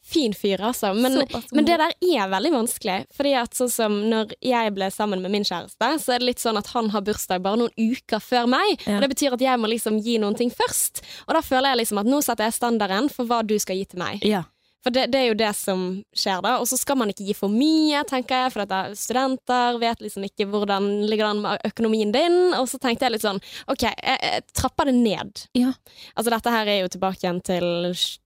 Fin 0.07 0.35
fyr, 0.39 0.61
altså. 0.63 0.93
Men, 0.95 1.19
men 1.51 1.67
det 1.67 1.77
der 1.81 1.95
er 1.99 2.29
veldig 2.31 2.53
vanskelig. 2.55 2.99
Fordi 3.17 3.33
at 3.41 3.57
sånn 3.59 3.73
som 3.73 3.97
når 4.07 4.37
jeg 4.45 4.75
ble 4.77 4.87
sammen 4.95 5.25
med 5.25 5.35
min 5.35 5.47
kjæreste, 5.47 5.89
så 6.03 6.15
er 6.15 6.23
det 6.23 6.29
litt 6.29 6.43
sånn 6.43 6.61
at 6.61 6.71
han 6.77 6.93
har 6.95 7.03
bursdag 7.07 7.43
bare 7.43 7.59
noen 7.65 7.75
uker 7.75 8.23
før 8.23 8.47
meg. 8.51 8.77
Ja. 8.87 9.01
Og 9.01 9.07
det 9.07 9.13
betyr 9.17 9.35
at 9.35 9.43
jeg 9.43 9.63
må 9.63 9.71
liksom 9.73 9.99
gi 10.05 10.21
noen 10.23 10.39
ting 10.39 10.53
først. 10.55 11.03
Og 11.27 11.35
da 11.35 11.43
føler 11.43 11.73
jeg 11.75 11.83
liksom 11.83 12.03
at 12.05 12.11
nå 12.13 12.21
setter 12.23 12.47
jeg 12.47 12.59
standarden 12.61 13.11
for 13.11 13.27
hva 13.27 13.43
du 13.43 13.57
skal 13.59 13.81
gi 13.81 13.89
til 13.91 14.03
meg. 14.05 14.23
Ja. 14.23 14.45
For 14.87 14.95
det, 14.95 15.09
det 15.11 15.19
er 15.19 15.25
jo 15.33 15.35
det 15.35 15.51
som 15.59 15.81
skjer 16.15 16.45
da. 16.45 16.53
Og 16.63 16.69
så 16.71 16.77
skal 16.79 16.95
man 17.01 17.11
ikke 17.11 17.25
gi 17.27 17.35
for 17.35 17.51
mye, 17.51 18.05
tenker 18.07 18.45
jeg, 18.45 18.53
for 18.55 18.63
at 18.63 18.75
er 18.77 18.93
studenter 18.95 19.81
vet 19.83 20.05
liksom 20.05 20.23
ikke 20.29 20.47
hvordan 20.47 20.87
ligger 21.11 21.27
det 21.27 21.31
an 21.33 21.41
med 21.43 21.65
økonomien 21.67 22.13
din. 22.15 22.37
Og 22.55 22.69
så 22.71 22.79
tenkte 22.79 23.09
jeg 23.09 23.17
litt 23.17 23.25
sånn 23.25 23.41
OK, 23.67 23.83
jeg, 23.83 23.97
jeg 24.23 24.45
trapper 24.55 24.87
det 24.87 24.95
ned. 24.95 25.43
Ja. 25.59 25.73
Altså 26.15 26.31
dette 26.31 26.53
her 26.55 26.71
er 26.71 26.79
jo 26.85 26.93
tilbake 26.95 27.25
igjen 27.25 27.41
til 27.43 27.67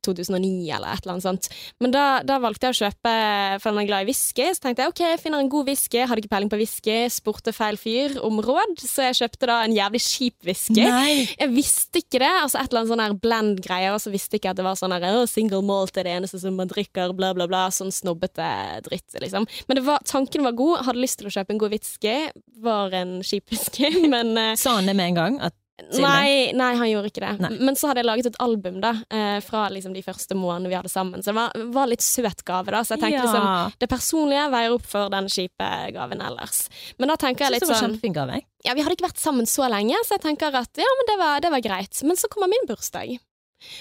2009 0.05 0.50
eller 0.76 0.93
et 0.93 1.07
eller 1.07 1.14
annet 1.14 1.26
sånt. 1.31 1.49
Men 1.81 1.95
da, 1.97 2.05
da 2.29 2.37
valgte 2.45 2.69
jeg 2.69 2.76
å 2.76 2.81
kjøpe, 2.83 3.14
for 3.62 3.71
han 3.71 3.81
er 3.81 3.88
glad 3.88 4.05
i 4.05 4.11
whisky, 4.11 4.50
så 4.52 4.67
tenkte 4.67 4.85
jeg 4.85 4.93
OK, 4.93 5.02
jeg 5.14 5.23
finner 5.25 5.40
en 5.40 5.50
god 5.57 5.73
whisky. 5.73 6.05
Hadde 6.05 6.21
ikke 6.26 6.35
peiling 6.35 6.52
på 6.52 6.61
whisky, 6.61 6.99
spurte 7.09 7.57
feil 7.57 7.81
fyr 7.81 8.19
om 8.26 8.37
råd, 8.45 8.76
så 8.85 9.09
jeg 9.09 9.23
kjøpte 9.23 9.49
da 9.49 9.62
en 9.64 9.79
jævlig 9.79 10.05
kjip 10.05 10.50
whisky. 10.50 10.85
Nei! 10.85 11.25
Jeg 11.40 11.55
visste 11.57 12.05
ikke 12.05 12.21
det. 12.21 12.35
altså 12.45 12.61
Et 12.61 12.69
eller 12.69 12.83
annet 12.83 12.93
sånn 12.93 13.07
her 13.07 13.17
blend-greier, 13.25 13.97
og 13.97 14.05
så 14.05 14.12
visste 14.12 14.37
jeg 14.37 14.45
ikke 14.45 14.52
at 14.52 14.61
det 14.61 14.69
var 14.69 14.76
sånn 14.76 14.93
her 14.93 15.09
«Å, 15.09 15.25
single 15.31 15.64
malt 15.64 15.97
er 15.97 16.05
det 16.05 16.17
eneste 16.21 16.40
som 16.43 16.50
man 16.57 16.69
drikker, 16.71 17.12
bla, 17.16 17.33
bla, 17.35 17.47
bla. 17.50 17.66
Sånn 17.75 17.92
snobbete 17.95 18.50
dritt, 18.87 19.14
liksom. 19.21 19.47
Men 19.69 19.76
det 19.80 19.85
var, 19.87 19.99
tanken 20.04 20.42
var 20.47 20.52
god. 20.59 20.85
Hadde 20.87 21.02
lyst 21.02 21.19
til 21.21 21.30
å 21.30 21.35
kjøpe 21.37 21.54
en 21.54 21.59
god 21.62 21.71
whisky. 21.76 22.16
Var 22.61 22.99
en 23.00 23.16
kjip 23.23 23.50
whisky, 23.54 23.92
men 24.14 24.37
uh, 24.38 24.54
Sa 24.61 24.76
han 24.80 24.87
det 24.90 24.95
med 24.99 25.12
en 25.12 25.21
gang? 25.23 25.40
At, 25.50 25.54
Nei, 25.97 26.52
nei, 26.52 26.75
han 26.76 26.90
gjorde 26.90 27.09
ikke 27.09 27.23
det. 27.25 27.28
Nei. 27.40 27.50
Men 27.64 27.73
så 27.78 27.88
hadde 27.88 28.02
jeg 28.02 28.07
laget 28.11 28.26
et 28.28 28.35
album 28.45 28.83
da 28.83 28.90
eh, 29.09 29.38
fra 29.40 29.62
liksom, 29.73 29.95
de 29.97 30.02
første 30.04 30.37
månedene 30.37 30.69
vi 30.69 30.76
hadde 30.76 30.90
sammen. 30.92 31.23
Så 31.25 31.30
det 31.33 31.37
var, 31.38 31.54
var 31.73 31.88
litt 31.88 32.04
søt 32.04 32.42
gave. 32.45 32.69
da 32.69 32.83
Så 32.85 32.99
jeg 32.99 33.00
tenkte 33.07 33.23
Ja. 33.23 33.25
liksom 33.25 33.78
det 33.80 33.88
personlige 33.88 34.42
veier 34.52 34.75
opp 34.76 34.85
for 34.85 35.09
den 35.09 35.30
kjipe 35.33 35.71
gaven 35.97 36.21
ellers. 36.21 36.66
Men 37.00 37.09
da 37.09 37.16
tenker 37.16 37.47
jeg 37.47 37.54
Synes 37.54 37.57
litt 37.57 37.64
det 37.64 37.71
var 37.73 37.80
sånn 37.80 37.95
kjempefin 37.95 38.16
gave. 38.19 38.37
jeg. 38.37 38.47
ja, 38.69 38.75
Vi 38.76 38.85
hadde 38.85 38.99
ikke 38.99 39.09
vært 39.09 39.25
sammen 39.25 39.49
så 39.49 39.71
lenge, 39.73 39.97
så 40.04 40.19
jeg 40.19 40.25
tenker 40.26 40.61
at 40.61 40.83
ja, 40.85 40.92
men 41.00 41.09
det 41.14 41.16
var, 41.25 41.40
det 41.47 41.54
var 41.57 41.64
greit. 41.64 42.02
Men 42.04 42.21
så 42.21 42.28
kommer 42.28 42.52
min 42.52 42.69
bursdag. 42.69 43.16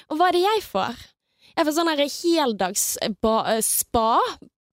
Og 0.08 0.18
hva 0.20 0.32
er 0.32 0.38
det 0.40 0.46
jeg 0.48 0.64
får? 0.72 1.04
Jeg 1.58 1.66
får 1.68 1.76
sånn 1.76 1.92
heldags 1.98 2.86
ba- 3.22 3.46
eh, 3.56 3.62
spa. 3.66 4.20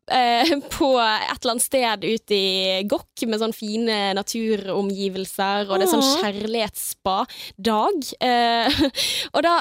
Eh, 0.07 0.47
på 0.77 0.93
et 1.03 1.41
eller 1.41 1.57
annet 1.57 1.65
sted 1.65 2.05
ute 2.07 2.37
i 2.37 2.83
Gokk 2.87 3.25
med 3.27 3.41
sånn 3.43 3.55
fine 3.57 4.13
naturomgivelser, 4.15 5.67
og 5.67 5.81
det 5.81 5.89
er 5.89 5.95
sånn 5.95 6.05
kjærlighetsspa-dag. 6.23 8.11
Eh, 8.23 8.83
og 9.35 9.43
da 9.47 9.57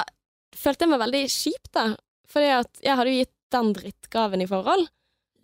følte 0.56 0.86
jeg 0.86 0.92
meg 0.92 1.02
veldig 1.02 1.24
kjip, 1.32 1.70
da. 1.74 1.88
Fordi 2.30 2.52
at 2.60 2.84
jeg 2.84 2.98
hadde 2.98 3.10
jo 3.14 3.22
gitt 3.24 3.34
den 3.54 3.72
drittgaven 3.76 4.42
i 4.42 4.48
forhold. 4.50 4.86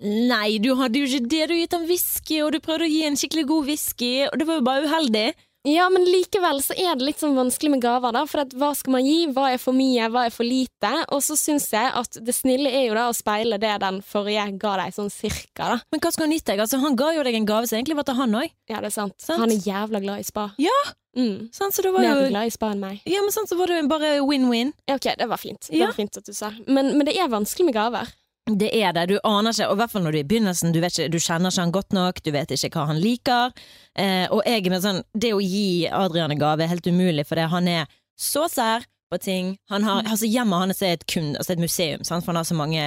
Nei, 0.02 0.56
du 0.58 0.72
hadde 0.78 0.98
jo 0.98 1.06
ikke 1.06 1.26
det. 1.28 1.28
Du 1.30 1.38
hadde 1.54 1.60
gitt 1.60 1.76
ham 1.76 1.84
whisky, 1.86 2.40
og 2.42 2.52
du 2.54 2.58
prøvde 2.64 2.88
å 2.88 2.90
gi 2.90 3.04
en 3.06 3.18
skikkelig 3.18 3.44
god 3.50 3.68
whisky, 3.70 4.12
og 4.26 4.38
det 4.40 4.48
var 4.48 4.58
jo 4.58 4.64
bare 4.66 4.86
uheldig. 4.88 5.28
Ja, 5.64 5.84
men 5.94 6.02
likevel 6.08 6.58
så 6.64 6.74
er 6.74 6.96
det 6.98 7.06
litt 7.06 7.20
sånn 7.22 7.36
vanskelig 7.38 7.70
med 7.76 7.82
gaver, 7.84 8.10
da. 8.16 8.24
For 8.26 8.42
at 8.42 8.54
hva 8.58 8.72
skal 8.74 8.96
man 8.96 9.04
gi? 9.06 9.28
Hva 9.30 9.52
er 9.54 9.60
for 9.62 9.76
mye? 9.76 10.08
Hva 10.10 10.24
er 10.26 10.34
for 10.34 10.42
lite? 10.48 10.90
Og 11.14 11.22
så 11.22 11.36
syns 11.38 11.68
jeg 11.70 11.92
at 12.00 12.18
det 12.18 12.34
snille 12.34 12.70
er 12.72 12.88
jo 12.88 12.96
da 12.98 13.04
å 13.10 13.14
speile 13.14 13.60
det 13.62 13.76
den 13.84 14.00
forrige 14.02 14.48
ga 14.58 14.72
deg, 14.80 14.96
sånn 14.96 15.12
cirka, 15.14 15.68
da. 15.74 15.76
Men 15.94 16.02
hva 16.02 16.10
skulle 16.10 16.26
han 16.26 16.34
gitt 16.34 16.48
deg? 16.50 16.64
Altså, 16.64 16.80
han 16.82 16.98
ga 16.98 17.12
jo 17.14 17.22
deg 17.28 17.38
en 17.38 17.46
gave 17.46 17.70
som 17.70 17.78
egentlig 17.78 17.98
var 18.00 18.08
til 18.10 18.18
han 18.18 18.34
òg. 18.42 18.50
Ja, 18.72 18.80
det 18.82 18.90
er 18.90 18.96
sant. 18.96 19.14
Sant. 19.22 19.38
Han 19.38 19.54
er 19.54 19.62
jævla 19.62 20.02
glad 20.02 20.24
i 20.24 20.26
spa. 20.26 20.48
Ja. 20.62 20.74
Mm. 21.14 21.50
Så 21.52 21.68
det 21.84 21.90
var 21.92 22.00
Mer 22.00 22.22
jo 22.24 22.28
glad 22.32 22.48
i 22.48 22.52
spa 22.54 22.70
enn 22.72 22.80
meg. 22.80 23.02
Ja, 23.06 23.20
men 23.20 23.30
sånn 23.34 23.46
så 23.46 23.54
var 23.58 23.68
det 23.68 23.82
bare 23.90 24.14
win-win. 24.24 24.72
Ja, 24.88 24.96
ok, 24.96 25.10
det 25.20 25.28
var 25.28 25.38
fint. 25.38 25.68
Det 25.68 25.76
Ja. 25.78 25.90
var 25.90 25.92
fint 25.98 26.16
at 26.16 26.24
du 26.24 26.32
sa. 26.32 26.50
Men, 26.66 26.96
men 26.96 27.04
det 27.06 27.14
er 27.20 27.28
vanskelig 27.28 27.66
med 27.68 27.74
gaver. 27.76 28.08
Det 28.50 28.72
er 28.74 28.90
det. 28.96 29.06
Du 29.06 29.18
aner 29.22 29.54
ikke, 29.54 29.68
og 29.70 29.76
i 29.76 29.80
hvert 29.80 29.92
fall 29.92 30.02
når 30.02 30.14
du 30.14 30.18
er 30.18 30.24
i 30.24 30.28
begynnelsen, 30.32 30.72
du, 30.74 30.80
vet 30.82 30.96
ikke, 30.96 31.12
du 31.14 31.20
kjenner 31.22 31.52
ikke 31.52 31.62
han 31.62 31.74
godt 31.74 31.94
nok, 31.94 32.22
du 32.26 32.30
vet 32.34 32.50
ikke 32.50 32.72
hva 32.74 32.88
han 32.90 32.98
liker. 32.98 33.52
Eh, 33.94 34.24
og 34.34 34.42
jeg 34.48 34.66
med 34.72 34.82
sånn, 34.82 35.02
det 35.14 35.30
å 35.36 35.42
gi 35.42 35.86
Adrian 35.86 36.34
en 36.34 36.40
gave 36.40 36.64
er 36.64 36.72
helt 36.72 36.88
umulig, 36.90 37.24
for 37.28 37.38
det, 37.38 37.46
han 37.52 37.70
er 37.70 37.86
så 38.18 38.48
sær 38.50 38.88
på 39.12 39.20
ting. 39.22 39.52
Han 39.70 39.86
har, 39.86 40.02
altså 40.08 40.26
Hjemmet 40.26 40.64
hans 40.64 40.82
er 40.82 40.96
et, 40.96 41.06
kun, 41.06 41.36
altså 41.36 41.54
et 41.54 41.62
museum, 41.62 42.02
sant? 42.02 42.24
for 42.24 42.32
han 42.32 42.40
har 42.40 42.48
så 42.48 42.58
mange 42.58 42.82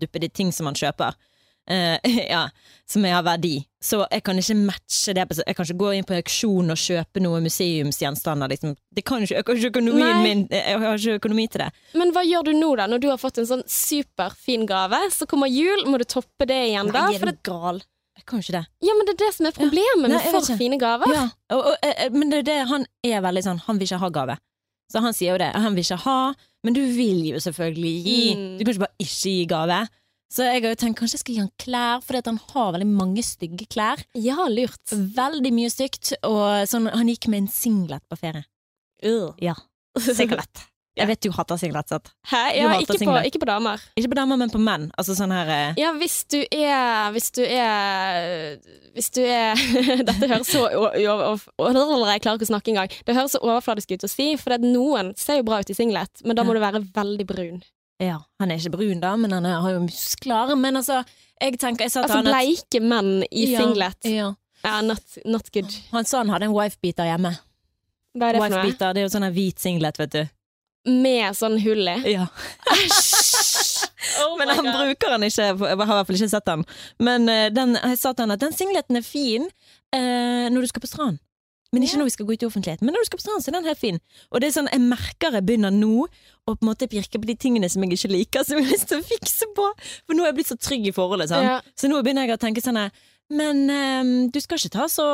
duppede 0.00 0.30
ting 0.32 0.50
som 0.56 0.66
han 0.66 0.78
kjøper. 0.78 1.14
Eh, 1.70 2.26
ja, 2.34 2.48
som 2.90 3.04
er 3.06 3.14
av 3.20 3.26
verdi. 3.28 3.60
Så 3.82 4.02
jeg 4.10 4.24
kan 4.26 4.38
ikke 4.40 4.56
matche 4.58 5.14
det. 5.16 5.26
Jeg 5.38 5.56
kan 5.56 5.68
ikke 5.68 5.78
gå 5.80 5.92
inn 5.96 6.08
på 6.08 6.16
auksjon 6.18 6.74
og 6.74 6.80
kjøpe 6.80 7.22
noe 7.22 7.38
museumsgjenstander. 7.44 8.50
Liksom. 8.50 8.74
Det 8.96 9.04
kan 9.06 9.22
ikke, 9.22 9.36
jeg, 9.38 9.46
har 9.46 9.60
ikke 9.60 9.72
økonomien 9.76 10.24
min, 10.24 10.42
jeg 10.50 10.82
har 10.82 10.98
ikke 10.98 11.20
økonomi 11.20 11.46
til 11.52 11.64
det. 11.64 11.70
Men 12.00 12.12
hva 12.16 12.24
gjør 12.26 12.50
du 12.50 12.52
nå, 12.58 12.72
da? 12.80 12.88
Når 12.90 13.04
du 13.04 13.08
har 13.12 13.22
fått 13.22 13.38
en 13.40 13.48
sånn 13.52 13.64
superfin 13.70 14.66
gave, 14.68 15.00
så 15.14 15.28
kommer 15.30 15.50
jul, 15.52 15.86
må 15.86 16.02
du 16.02 16.06
toppe 16.08 16.48
det 16.50 16.58
igjen 16.72 16.90
da? 16.90 17.06
Nei, 17.06 17.16
er 17.16 17.24
du 17.24 17.32
det, 17.32 17.38
gal? 17.46 17.80
Jeg 18.20 18.26
kan 18.28 18.42
ikke 18.42 18.58
det. 18.58 18.66
ja, 18.84 18.94
men 18.98 19.06
det 19.08 19.14
er 19.14 19.20
det 19.22 19.30
som 19.32 19.46
er 19.48 19.54
problemet 19.56 20.10
Nei, 20.10 20.18
med 20.18 20.26
for 20.26 20.44
ikke. 20.44 20.58
fine 20.60 20.76
gaver. 20.80 21.14
Ja, 21.14 21.22
og, 21.54 21.70
og, 21.70 21.76
eh, 21.86 21.94
eh, 22.04 22.10
men 22.12 22.34
det 22.34 22.42
det, 22.50 22.58
han 22.68 22.84
er 23.06 23.22
veldig 23.24 23.42
sånn 23.46 23.62
Han 23.64 23.78
vil 23.80 23.88
ikke 23.88 24.00
ha 24.02 24.10
gave. 24.12 24.36
Så 24.90 25.00
han 25.00 25.14
sier 25.16 25.32
jo 25.32 25.40
det. 25.40 25.48
Han 25.54 25.76
vil 25.78 25.86
ikke 25.86 26.02
ha, 26.02 26.18
men 26.66 26.76
du 26.76 26.82
vil 26.82 27.22
jo 27.30 27.40
selvfølgelig 27.40 27.94
gi. 28.04 28.20
Mm. 28.36 28.52
Du 28.58 28.64
kan 28.64 28.74
ikke 28.74 28.84
bare 28.84 29.06
ikke 29.06 29.32
gi 29.38 29.46
gave. 29.48 29.78
Så 30.30 30.46
jeg 30.46 30.62
har 30.62 30.70
jo 30.70 30.78
tenkt 30.78 31.00
kanskje 31.00 31.18
jeg 31.18 31.24
skal 31.24 31.34
gi 31.34 31.42
han 31.42 31.52
klær, 31.58 32.04
at 32.20 32.30
han 32.30 32.38
har 32.52 32.72
veldig 32.76 32.86
mange 32.86 33.22
stygge 33.26 33.66
klær. 33.70 34.02
Ja, 34.14 34.46
lurt. 34.46 34.94
Veldig 34.94 35.50
mye 35.56 35.70
stygt. 35.72 36.12
Og 36.26 36.68
sånn, 36.70 36.86
han 36.94 37.10
gikk 37.10 37.26
med 37.32 37.44
en 37.44 37.50
singlet 37.50 38.04
på 38.06 38.18
ferie. 38.20 38.46
Ja. 39.42 39.56
Singlet. 39.98 40.66
Jeg 41.00 41.06
vet 41.06 41.20
du 41.22 41.30
hater 41.32 41.56
singlet, 41.56 41.88
sant? 41.88 42.10
Hæ? 42.28 42.40
Ja, 42.58 42.72
ikke 42.82 42.96
på, 42.98 43.14
ikke 43.24 43.40
på 43.40 43.46
damer. 43.48 43.80
Ikke 43.96 44.10
på 44.10 44.16
damer, 44.18 44.36
men 44.40 44.50
på 44.52 44.58
menn. 44.60 44.88
Altså 44.98 45.14
sånn 45.16 45.32
her 45.32 45.48
eh, 45.54 45.78
Ja, 45.78 45.92
hvis 45.96 46.18
du 46.28 46.40
er 46.42 47.12
Hvis 47.14 47.30
du 47.36 47.40
er 47.46 48.58
Hvis 48.96 49.08
du 49.14 49.22
er 49.22 49.54
Dette 50.08 50.28
høres 50.28 50.50
så 50.50 50.66
Jeg 50.66 51.06
klarer 51.06 52.36
ikke 52.36 52.48
å 52.48 52.50
snakke 52.50 52.74
engang. 52.74 52.92
Det 53.06 53.16
høres 53.16 53.36
så 53.36 53.42
overfladisk 53.46 53.94
ut 53.94 54.04
å 54.04 54.10
si, 54.10 54.32
for 54.40 54.58
noen 54.66 55.14
ser 55.16 55.40
jo 55.40 55.46
bra 55.48 55.62
ut 55.62 55.70
i 55.70 55.78
singlet, 55.78 56.24
men 56.26 56.36
da 56.36 56.44
må 56.44 56.58
du 56.58 56.60
være 56.60 56.82
veldig 56.90 57.28
brun. 57.30 57.62
Ja, 58.00 58.16
han 58.40 58.50
er 58.50 58.60
ikke 58.60 58.72
brun 58.78 59.00
da, 59.02 59.14
men 59.20 59.32
han 59.36 59.44
er, 59.46 59.58
har 59.60 59.74
jo 59.74 59.82
muskler. 59.84 60.54
Men 60.56 60.80
altså, 60.80 61.02
jeg 61.40 61.58
tenker 61.60 61.84
jeg 61.84 61.92
sa 61.92 62.06
Altså 62.06 62.22
bleike 62.24 62.80
menn 62.80 63.20
i 63.28 63.50
Ja, 63.52 63.60
singlet. 63.60 64.08
Ja. 64.08 64.30
Ja, 64.64 64.80
not, 64.84 65.04
not 65.24 65.48
good. 65.52 65.72
Han 65.92 66.04
sa 66.08 66.18
han 66.20 66.32
hadde 66.32 66.48
en 66.48 66.56
wifebeater 66.56 67.08
hjemme. 67.08 67.34
Hva 68.16 68.28
er 68.28 68.36
det 68.36 68.42
for 68.42 68.56
noe? 68.56 68.74
Det 68.80 69.00
er 69.00 69.06
jo 69.06 69.12
sånn 69.12 69.28
hvit 69.36 69.62
singlet, 69.62 70.00
vet 70.00 70.16
du. 70.16 70.22
Med 70.90 71.36
sånn 71.36 71.58
hull 71.62 71.88
i. 71.92 71.98
Ja. 72.16 72.26
Oh 74.20 74.36
Men 74.38 74.48
han 74.48 74.64
God. 74.64 74.74
bruker 74.74 75.12
den 75.14 75.24
ikke, 75.28 75.44
jeg 75.44 75.56
har 75.60 75.72
i 75.72 75.76
hvert 75.78 75.88
fall 76.08 76.16
ikke 76.16 76.28
sett 76.32 76.46
den. 76.48 76.62
Men 77.04 77.28
eh, 77.30 77.46
den, 77.52 77.76
jeg 77.78 77.98
sa 78.00 78.12
til 78.12 78.24
han 78.26 78.34
at 78.34 78.42
den 78.42 78.54
singleten 78.56 78.98
er 78.98 79.04
fin 79.06 79.44
eh, 79.94 80.48
når 80.50 80.64
du 80.64 80.68
skal 80.72 80.82
på 80.84 80.90
strand. 80.90 81.20
Men 81.72 81.84
ikke 81.84 81.94
Ja. 81.94 81.98
når 82.00 82.08
vi 82.08 82.10
skal 82.16 82.26
gå 82.26 82.32
ut 82.34 82.42
i 82.42 82.46
offentligheten. 82.46 82.82
Men 82.82 82.94
når 82.94 83.04
du 83.04 83.06
skal 83.06 83.18
på 83.18 83.22
strand, 83.22 83.42
så 83.44 83.48
er 83.48 83.52
den 83.52 83.64
helt 83.70 83.78
fin. 83.78 84.00
Og 84.32 84.40
det 84.40 84.48
er 84.48 84.54
sånn, 84.56 84.70
jeg 84.72 84.80
merker 84.82 85.30
jeg 85.36 85.46
begynner 85.46 85.70
nå 85.70 86.06
å 86.48 86.56
på 86.56 86.62
en 86.64 86.68
måte 86.70 86.88
pirke 86.90 87.20
på 87.20 87.26
de 87.28 87.36
tingene 87.36 87.70
som 87.70 87.82
jeg 87.82 87.92
ikke 87.94 88.10
liker, 88.10 88.44
som 88.44 88.58
jeg 88.58 88.66
har 88.66 88.72
lyst 88.74 88.88
til 88.90 88.98
å 88.98 89.06
fikse 89.06 89.46
på. 89.54 89.68
For 90.06 90.14
nå 90.18 90.24
er 90.24 90.32
jeg 90.32 90.34
blitt 90.40 90.50
så 90.50 90.58
trygg 90.58 90.88
i 90.90 90.92
forholdet. 90.96 91.28
sånn. 91.30 91.44
Ja. 91.46 91.60
Så 91.78 91.86
nå 91.88 92.02
begynner 92.02 92.26
jeg 92.26 92.34
å 92.38 92.42
tenke 92.42 92.60
sånn 92.64 92.90
Men 93.30 93.70
um, 93.70 94.28
du 94.28 94.40
skal 94.40 94.58
ikke 94.58 94.72
ta 94.74 94.88
så 94.90 95.04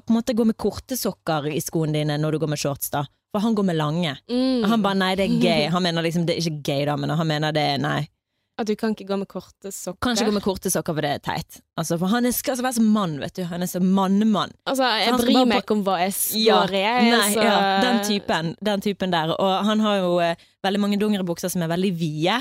på 0.00 0.08
en 0.08 0.16
måte 0.16 0.32
gå 0.32 0.46
med 0.46 0.56
korte 0.56 0.96
sokker 0.96 1.44
i 1.52 1.60
skoene 1.60 1.92
dine 1.92 2.16
når 2.16 2.32
du 2.32 2.38
går 2.38 2.48
med 2.48 2.58
shorts, 2.58 2.88
da. 2.88 3.04
For 3.34 3.40
han 3.44 3.54
går 3.54 3.66
med 3.68 3.76
lange. 3.76 4.16
Mm. 4.30 4.64
Og 4.64 4.68
han 4.70 4.80
bare 4.80 4.96
nei, 4.96 5.14
det 5.14 5.26
er 5.28 5.40
gay. 5.42 5.66
Han 5.68 5.82
mener 5.84 6.02
liksom 6.02 6.24
det 6.24 6.38
er 6.38 6.40
ikke 6.40 6.62
gay, 6.64 6.84
da, 6.86 6.96
men 6.96 7.10
han 7.10 7.26
mener 7.28 7.52
det 7.52 7.60
er 7.74 7.76
nei. 7.76 8.08
At 8.58 8.66
du 8.66 8.74
kan 8.74 8.94
ikke 8.94 9.04
gå 9.04 9.16
med 9.20 9.28
korte 9.28 9.68
sokker. 9.70 10.00
Kan 10.00 10.16
ikke 10.16 10.30
gå 10.30 10.32
med 10.32 10.42
korte 10.42 10.70
sokker, 10.72 10.94
for 10.96 11.04
det 11.04 11.10
er 11.10 11.18
teit. 11.20 11.58
Altså, 11.76 11.98
for 12.00 12.08
han 12.08 12.24
er, 12.24 12.32
skal 12.32 12.54
altså 12.54 12.64
være 12.64 12.76
så 12.78 12.84
mann, 12.86 13.18
vet 13.20 13.34
du. 13.36 13.42
Han 13.44 13.62
er 13.62 13.66
så 13.68 13.80
mannemann. 13.84 14.52
Altså, 14.66 14.84
jeg 14.96 15.10
Han 15.12 15.20
bryr 15.20 15.44
meg 15.50 15.60
ikke 15.62 15.74
om 15.76 15.82
hva 15.84 15.98
jeg 16.00 16.14
står 16.16 16.72
i. 16.72 16.80
jeg, 16.80 17.10
Nei, 17.12 17.32
så- 17.34 17.42
ja, 17.44 17.80
den 17.84 18.00
typen. 18.08 18.54
Den 18.64 18.80
typen 18.80 19.10
der. 19.12 19.34
Og 19.36 19.64
han 19.66 19.80
har 19.80 19.96
jo 20.00 20.18
eh, 20.24 20.36
veldig 20.64 20.80
mange 20.80 20.98
dongeribukser 20.98 21.50
som 21.52 21.62
er 21.62 21.68
veldig 21.68 21.92
vide. 22.00 22.38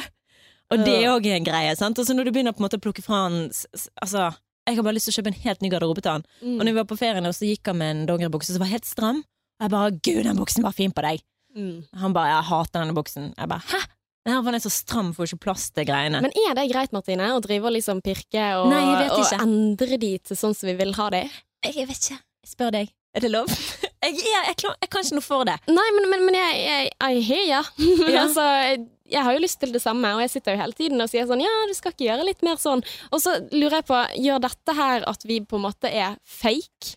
Og 0.71 0.77
det 0.85 0.95
er 0.95 1.01
Ja. 1.01 1.17
òg 1.19 1.25
en 1.27 1.43
greie. 1.43 1.75
sant? 1.75 1.99
Og 1.99 2.05
så 2.05 2.15
når 2.15 2.25
du 2.25 2.31
begynner 2.31 2.53
på 2.55 2.63
en 2.63 2.69
måte 2.69 2.79
å 2.79 2.81
plukke 2.81 3.03
fra 3.03 3.27
han 3.27 3.51
Altså, 4.01 4.33
jeg 4.67 4.75
har 4.75 4.83
bare 4.83 4.93
lyst 4.95 5.05
til 5.11 5.13
å 5.13 5.17
kjøpe 5.21 5.27
en 5.35 5.41
helt 5.43 5.61
ny 5.61 5.69
garderobe 5.69 6.01
til 6.01 6.11
han. 6.11 6.23
Mm. 6.41 6.59
Og 6.59 6.65
når 6.65 6.71
vi 6.71 6.79
var 6.79 6.85
på 6.85 6.97
ferien, 6.97 7.25
og 7.25 7.33
så 7.35 7.45
gikk 7.45 7.67
han 7.67 7.77
med 7.77 7.91
en 7.95 8.05
dongeribukse 8.07 8.53
som 8.55 8.59
var 8.59 8.67
helt 8.71 8.85
stram. 8.85 9.17
Og 9.59 9.61
jeg 9.61 9.69
bare 9.69 9.91
'gud, 9.91 10.23
den 10.23 10.37
buksen 10.37 10.63
var 10.63 10.71
fin 10.71 10.91
på 10.91 11.01
deg'. 11.03 11.21
Mm. 11.57 11.83
Han 11.99 12.13
bare 12.13 12.27
'jeg 12.39 12.43
hater 12.45 12.79
denne 12.79 12.95
buksen'. 12.95 13.33
Jeg 13.37 13.49
bare 13.49 13.59
'hæ?' 13.59 13.85
Den 14.25 14.39
for 14.41 14.49
den 14.49 14.57
er 14.57 14.63
så 14.63 14.73
stram, 14.73 15.11
får 15.13 15.29
ikke 15.29 15.43
plass 15.45 15.67
til 15.75 15.85
greiene. 15.85 16.21
Men 16.25 16.33
er 16.47 16.55
det 16.57 16.65
greit, 16.71 16.93
Martine, 16.95 17.27
å 17.35 17.41
drive 17.45 17.69
og 17.69 17.75
liksom 17.75 18.01
pirke 18.05 18.45
og, 18.57 18.71
Nei, 18.71 19.05
og 19.05 19.33
endre 19.37 19.99
de 20.01 20.15
til 20.17 20.39
sånn 20.39 20.55
som 20.57 20.69
vi 20.71 20.73
vil 20.79 20.95
ha 20.97 21.09
de? 21.13 21.21
Jeg 21.67 21.85
vet 21.85 21.99
ikke. 21.99 22.17
Jeg 22.45 22.51
spør 22.55 22.73
deg. 22.73 22.89
Er 23.15 23.23
det 23.23 23.31
lov? 23.31 23.51
Jeg, 24.05 24.19
jeg, 24.21 24.41
jeg, 24.45 24.69
jeg 24.83 24.89
kan 24.93 25.01
ikke 25.01 25.15
noe 25.17 25.25
for 25.25 25.47
det. 25.49 25.55
Nei, 25.65 25.85
men, 25.95 26.03
men, 26.11 26.25
men 26.27 26.35
jeg, 26.37 26.89
I 26.93 27.21
hear 27.25 27.45
ya. 27.49 27.61
Ja. 28.13 28.19
altså, 28.27 28.43
jeg 29.09 29.23
har 29.25 29.33
jo 29.33 29.41
lyst 29.41 29.57
til 29.63 29.71
det 29.73 29.81
samme, 29.81 30.11
og 30.13 30.21
jeg 30.21 30.29
sitter 30.35 30.53
jo 30.53 30.61
hele 30.61 30.77
tiden 30.77 31.01
og 31.01 31.09
sier 31.09 31.25
sånn 31.25 31.41
ja, 31.41 31.53
du 31.65 31.73
skal 31.73 31.95
ikke 31.95 32.05
gjøre 32.11 32.27
litt 32.27 32.45
mer 32.45 32.59
sånn. 32.61 32.83
Og 33.09 33.23
så 33.23 33.33
lurer 33.49 33.79
jeg 33.79 33.87
på, 33.89 34.01
gjør 34.27 34.43
dette 34.45 34.75
her 34.77 35.07
at 35.09 35.25
vi 35.25 35.39
på 35.41 35.57
en 35.57 35.65
måte 35.65 35.89
er 35.89 36.19
fake? 36.21 36.93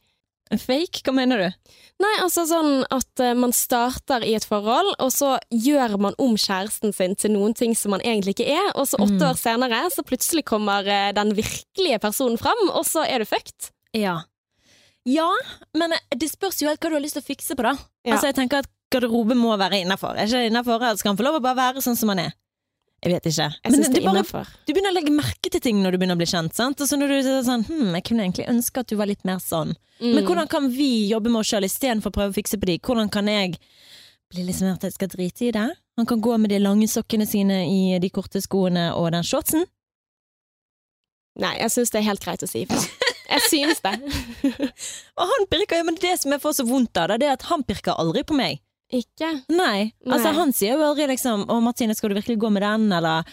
Fake? 0.56 1.02
Hva 1.04 1.12
mener 1.12 1.42
du? 1.42 1.72
Nei, 2.00 2.12
altså 2.22 2.46
sånn 2.48 2.86
at 2.94 3.20
uh, 3.20 3.34
man 3.36 3.52
starter 3.52 4.24
i 4.24 4.32
et 4.38 4.46
forhold, 4.48 4.94
og 5.02 5.10
så 5.12 5.34
gjør 5.52 5.98
man 6.00 6.16
om 6.22 6.36
kjæresten 6.38 6.94
sin 6.96 7.16
til 7.18 7.34
noen 7.34 7.52
ting 7.58 7.74
som 7.76 7.92
man 7.92 8.00
egentlig 8.06 8.36
ikke 8.38 8.48
er, 8.54 8.70
og 8.78 8.86
så 8.88 8.96
åtte 9.02 9.18
Mm. 9.18 9.26
år 9.28 9.36
senere 9.42 9.82
så 9.92 10.06
plutselig 10.06 10.46
kommer 10.48 10.86
uh, 10.88 11.10
den 11.12 11.34
virkelige 11.36 11.98
personen 12.00 12.38
fram, 12.40 12.70
og 12.70 12.86
så 12.86 13.04
er 13.04 13.18
du 13.20 13.28
fucked. 13.28 13.72
Ja. 13.92 14.20
Ja, 15.08 15.28
men 15.74 15.92
eh, 15.92 16.02
det 16.16 16.30
spørs 16.30 16.62
jo 16.62 16.68
helt 16.68 16.80
hva 16.80 16.90
du 16.92 16.98
har 16.98 17.02
lyst 17.04 17.18
til 17.18 17.24
å 17.24 17.28
fikse 17.34 17.56
på, 17.58 17.64
da. 17.66 17.74
Ja. 18.06 18.14
Altså, 18.14 18.30
jeg 18.30 18.38
tenker 18.38 18.62
at 18.62 18.70
garderobe 18.92 19.34
må 19.36 19.52
være 19.60 19.82
innafor. 19.82 20.14
Er 20.16 20.28
ikke 20.30 20.44
det 20.46 20.50
innafor, 20.52 20.78
eller 20.80 20.96
skal 21.00 21.12
han 21.12 21.18
få 21.20 21.26
lov 21.26 21.40
å 21.40 21.44
bare 21.44 21.58
være 21.58 21.82
sånn 21.84 21.96
som 21.98 22.12
han 22.14 22.22
er? 22.28 22.37
Jeg 22.98 23.12
vet 23.14 23.26
ikke. 23.30 23.46
Jeg 23.62 23.72
Men 23.72 23.82
det 23.82 23.88
det 23.94 24.02
bare, 24.02 24.44
du 24.66 24.72
begynner 24.72 24.90
å 24.90 24.96
legge 24.96 25.12
merke 25.14 25.50
til 25.54 25.62
ting 25.62 25.82
når 25.84 25.94
du 25.94 26.00
begynner 26.00 26.18
å 26.18 26.20
bli 26.20 26.26
kjent. 26.26 26.54
sant? 26.56 26.80
Og 26.82 26.88
så 26.90 26.98
når 26.98 27.12
du 27.12 27.18
sier 27.22 27.44
sånn 27.46 27.62
hm, 27.68 27.92
jeg 27.94 28.06
kunne 28.08 28.24
egentlig 28.26 28.48
ønske 28.50 28.82
at 28.82 28.90
du 28.90 28.96
var 28.98 29.06
litt 29.10 29.22
mer 29.28 29.38
sånn. 29.42 29.76
Mm. 30.00 30.14
Men 30.16 30.26
hvordan 30.26 30.50
kan 30.50 30.66
vi 30.74 31.06
jobbe 31.10 31.30
med 31.30 31.44
oss 31.44 31.52
sjøl 31.52 31.68
istedenfor 31.68 32.10
å 32.10 32.16
prøve 32.18 32.34
å 32.34 32.38
fikse 32.40 32.58
på 32.58 32.70
de? 32.70 32.78
Hvordan 32.82 33.10
kan 33.14 33.30
jeg 33.30 33.54
bli 34.32 34.48
litt 34.48 34.58
sånn 34.58 34.74
at 34.74 34.82
jeg 34.82 34.96
skal 34.96 35.12
drite 35.14 35.46
i 35.46 35.54
det? 35.54 35.68
Han 35.98 36.06
kan 36.10 36.22
gå 36.22 36.34
med 36.42 36.50
de 36.50 36.58
lange 36.62 36.90
sokkene 36.90 37.26
sine 37.26 37.62
i 37.70 37.98
de 38.02 38.10
korte 38.10 38.42
skoene 38.42 38.90
og 38.98 39.12
den 39.14 39.26
shortsen. 39.26 39.66
Nei, 41.38 41.54
jeg 41.62 41.70
syns 41.70 41.94
det 41.94 42.00
er 42.00 42.08
helt 42.10 42.24
greit 42.24 42.42
å 42.42 42.50
si 42.50 42.64
ifra. 42.66 42.82
Jeg 43.28 43.44
synes 43.44 43.82
det. 43.84 43.92
Og 45.20 45.30
han 45.30 45.46
pirker, 45.52 45.78
ja, 45.78 45.84
men 45.86 45.98
det 46.00 46.14
som 46.18 46.32
jeg 46.32 46.42
får 46.42 46.54
så 46.58 46.64
vondt 46.66 46.96
av, 46.96 47.10
det, 47.12 47.20
det 47.22 47.28
er 47.28 47.36
at 47.36 47.44
han 47.50 47.62
pirker 47.66 47.98
aldri 48.00 48.22
på 48.26 48.36
meg. 48.38 48.62
Ikke? 48.88 49.30
Nei. 49.52 49.92
Altså, 50.06 50.30
Nei. 50.30 50.36
han 50.38 50.52
sier 50.56 50.76
jo 50.78 50.84
aldri 50.86 51.08
liksom 51.10 51.44
'Å, 51.44 51.60
Martine, 51.62 51.94
skal 51.94 52.10
du 52.10 52.16
virkelig 52.16 52.38
gå 52.40 52.50
med 52.52 52.62
den', 52.64 52.92
eller 52.96 53.24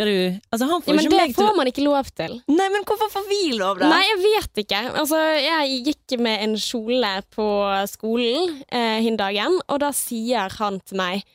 du 0.00 0.40
Altså, 0.52 0.66
han 0.66 0.82
får 0.82 0.94
Ja, 0.94 0.96
men 0.96 1.10
det 1.10 1.36
får 1.36 1.56
man 1.56 1.68
ikke 1.70 1.84
lov 1.84 2.08
til. 2.16 2.36
Nei, 2.48 2.68
men 2.72 2.84
hvorfor 2.88 3.10
får 3.12 3.26
vi 3.28 3.40
lov, 3.58 3.80
da? 3.80 3.90
Nei, 3.90 4.02
jeg 4.06 4.20
vet 4.22 4.62
ikke. 4.64 4.80
Altså, 5.02 5.18
jeg 5.40 5.82
gikk 5.88 6.18
med 6.20 6.44
en 6.46 6.56
kjole 6.56 7.12
på 7.34 7.48
skolen 7.90 8.62
eh, 8.70 9.00
hin 9.04 9.18
dagen, 9.20 9.60
og 9.68 9.80
da 9.82 9.92
sier 9.92 10.48
han 10.60 10.80
til 10.80 11.00
meg 11.00 11.26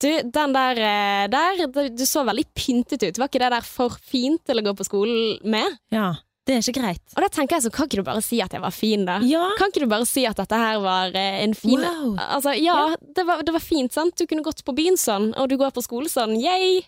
du, 0.00 0.08
den 0.32 0.54
der, 0.56 0.78
eh, 0.80 1.26
der 1.28 1.66
du, 1.68 1.80
du 1.92 2.06
så 2.08 2.24
veldig 2.24 2.46
pyntet 2.56 3.02
ut. 3.04 3.18
Var 3.20 3.28
ikke 3.28 3.42
det 3.42 3.52
der 3.52 3.66
for 3.66 3.96
fint 4.00 4.40
til 4.48 4.60
å 4.60 4.64
gå 4.64 4.72
på 4.78 4.86
skolen 4.88 5.40
med? 5.44 5.76
Ja, 5.92 6.14
det 6.48 6.54
er 6.56 6.62
ikke 6.64 6.80
greit. 6.80 7.02
Og 7.16 7.22
da 7.22 7.28
tenker 7.28 7.56
jeg 7.58 7.62
så, 7.66 7.70
kan 7.74 7.86
ikke 7.86 8.00
du 8.00 8.06
bare 8.06 8.22
si 8.24 8.40
at 8.42 8.52
jeg 8.56 8.62
var 8.64 8.72
fin, 8.74 9.04
da? 9.06 9.18
Ja. 9.22 9.44
Kan 9.58 9.70
ikke 9.70 9.84
du 9.84 9.90
bare 9.92 10.06
si 10.08 10.24
at 10.26 10.36
dette 10.40 10.56
her 10.58 10.80
var 10.82 11.12
eh, 11.14 11.42
en 11.44 11.54
fin 11.54 11.78
Wow. 11.84 12.16
Altså, 12.18 12.54
ja, 12.58 12.96
Det, 13.16 13.26
var, 13.28 13.42
det 13.46 13.52
var 13.54 13.60
fint, 13.62 13.92
sant? 13.92 14.16
Du 14.18 14.26
kunne 14.26 14.42
gått 14.42 14.64
på 14.64 14.74
byen 14.74 14.96
sånn, 14.98 15.32
og 15.36 15.48
du 15.52 15.56
går 15.60 15.70
på 15.76 15.84
skole 15.84 16.08
sånn. 16.10 16.34
Yay! 16.40 16.80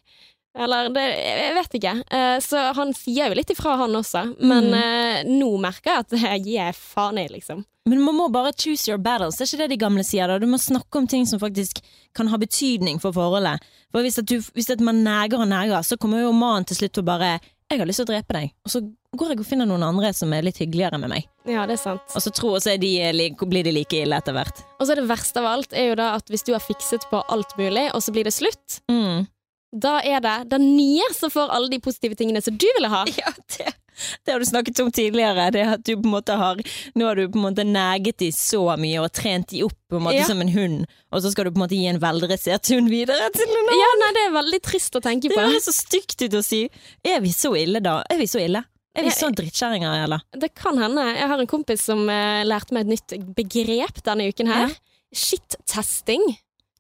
Eller 0.59 0.91
det, 0.93 1.03
Jeg 1.17 1.53
vet 1.57 1.77
ikke. 1.79 1.93
Eh, 2.13 2.39
så 2.45 2.63
han 2.77 2.91
sier 2.97 3.31
jo 3.31 3.37
litt 3.39 3.53
ifra, 3.55 3.77
han 3.81 3.95
også. 3.97 4.25
Men 4.41 4.67
Mm. 4.69 4.75
eh, 4.81 5.23
nå 5.39 5.53
merker 5.61 5.91
jeg 5.95 5.99
at 6.07 6.11
jeg 6.27 6.43
gir 6.45 6.73
faen 6.77 7.19
i, 7.23 7.29
liksom. 7.29 7.63
Men 7.89 8.01
man 8.05 8.15
må 8.15 8.29
bare 8.31 8.53
choose 8.55 8.87
your 8.89 8.99
battles. 8.99 9.37
Det 9.37 9.43
er 9.43 9.49
ikke 9.57 9.63
det 9.65 9.71
de 9.73 9.81
gamle 9.85 10.05
sier. 10.07 10.29
da 10.29 10.37
Du 10.39 10.47
må 10.47 10.59
snakke 10.61 10.99
om 11.01 11.07
ting 11.11 11.25
som 11.27 11.41
faktisk 11.43 11.81
kan 12.15 12.29
ha 12.31 12.37
betydning 12.39 13.01
for 13.03 13.13
forholdet. 13.13 13.61
For 13.91 14.03
Hvis, 14.05 14.19
at 14.21 14.27
du, 14.31 14.37
hvis 14.55 14.71
at 14.71 14.81
man 14.81 15.03
neger 15.03 15.41
og 15.43 15.49
neger, 15.51 15.83
så 15.83 15.97
kommer 15.99 16.21
jo 16.23 16.33
mannen 16.33 16.65
til 16.69 16.77
slutt 16.79 16.93
til 16.95 17.03
å 17.03 17.09
bare 17.11 17.33
jeg 17.73 17.83
har 17.83 17.89
lyst 17.91 18.01
til 18.03 18.07
å 18.07 18.13
drepe 18.13 18.37
deg. 18.37 18.53
Og 18.67 18.73
så 18.75 18.81
går 19.17 19.33
jeg 19.35 19.41
og 19.43 19.47
finner 19.49 19.69
noen 19.69 19.83
andre 19.87 20.13
som 20.17 20.33
er 20.37 20.45
litt 20.47 20.61
hyggeligere 20.63 20.99
med 21.03 21.13
meg. 21.13 21.27
Ja, 21.49 21.65
det 21.69 21.77
er 21.79 21.83
sant. 21.83 22.15
Og 22.17 22.23
så 22.25 22.33
tror 22.35 22.59
jeg 22.65 22.81
de, 22.83 22.93
like, 23.17 23.49
blir 23.49 23.65
de 23.67 23.73
like 23.75 23.99
ille 24.05 24.17
etter 24.17 24.37
hvert. 24.37 24.63
Og 24.79 24.87
så 24.87 24.95
er 24.95 25.03
det 25.03 25.09
verste 25.11 25.43
av 25.43 25.51
alt 25.53 25.73
er 25.77 25.91
jo 25.91 25.99
da 26.01 26.13
at 26.19 26.29
hvis 26.33 26.45
du 26.47 26.53
har 26.55 26.63
fikset 26.65 27.05
på 27.11 27.21
alt 27.33 27.57
mulig, 27.61 27.89
og 27.97 28.03
så 28.05 28.15
blir 28.15 28.25
det 28.29 28.35
slutt, 28.37 28.81
Mm. 28.93 29.27
da 29.73 29.99
er 30.05 30.21
det 30.21 30.37
den 30.53 30.67
nye 30.77 31.07
som 31.17 31.31
får 31.33 31.49
alle 31.51 31.71
de 31.73 31.79
positive 31.81 32.15
tingene 32.19 32.43
som 32.45 32.57
du 32.57 32.67
ville 32.77 32.89
ha. 32.93 33.05
Ja, 33.23 33.33
det, 33.57 33.73
det 34.25 34.35
har 34.35 34.43
du 34.43 34.47
snakket 34.49 34.81
om 34.85 34.91
tidligere. 34.95 35.51
Det 35.55 35.63
at 35.77 35.85
du 35.85 35.95
på 35.97 36.07
en 36.07 36.15
måte 36.17 36.37
har 36.39 36.61
Nå 36.99 37.07
har 37.07 37.17
du 37.19 37.27
på 37.29 37.39
en 37.41 37.47
måte 37.47 37.65
neget 37.67 38.19
de 38.23 38.31
så 38.35 38.65
mye 38.81 39.01
og 39.03 39.13
trent 39.17 39.49
de 39.53 39.63
opp 39.67 39.77
på 39.93 39.99
en 40.01 40.07
måte 40.07 40.21
Ja. 40.21 40.27
som 40.29 40.41
en 40.41 40.53
hund, 40.53 40.85
og 41.13 41.23
så 41.25 41.33
skal 41.33 41.47
du 41.49 41.53
på 41.53 41.61
en 41.61 41.65
måte 41.67 41.77
gi 41.77 41.87
en 41.91 42.01
veldressert 42.03 42.69
hund 42.73 42.89
videre 42.93 43.31
til 43.35 43.45
en 43.49 43.57
annen. 43.61 43.81
Ja, 43.83 43.91
nei, 44.03 44.11
det 44.17 44.27
er 44.27 44.37
veldig 44.37 44.61
trist 44.65 44.97
å 44.97 45.03
tenke 45.05 45.29
på. 45.33 45.37
Det 45.37 45.49
høres 45.51 45.69
så 45.69 45.75
stygt 45.77 46.23
ut 46.25 46.37
å 46.39 46.45
si. 46.45 46.63
Er 47.05 47.21
vi 47.25 47.33
så 47.37 47.53
ille, 47.59 47.81
da? 47.85 48.01
Er 48.11 48.21
vi 48.21 48.29
så 48.31 48.41
ille? 48.43 48.65
Er 48.95 49.07
vi 49.07 49.09
Ja, 49.09 49.17
så 49.17 49.31
drittkjerringer, 49.33 50.03
eller? 50.05 50.21
Det 50.37 50.51
kan 50.59 50.77
hende. 50.77 51.05
Jeg 51.17 51.29
har 51.31 51.41
en 51.41 51.49
kompis 51.49 51.85
som 51.89 52.03
uh, 52.09 52.43
lærte 52.45 52.77
meg 52.77 52.85
et 52.85 52.93
nytt 52.93 53.35
begrep 53.37 54.03
denne 54.05 54.27
uken 54.29 54.51
her. 54.53 54.69
Ja. 54.69 55.17
Shit-testing. 55.17 56.25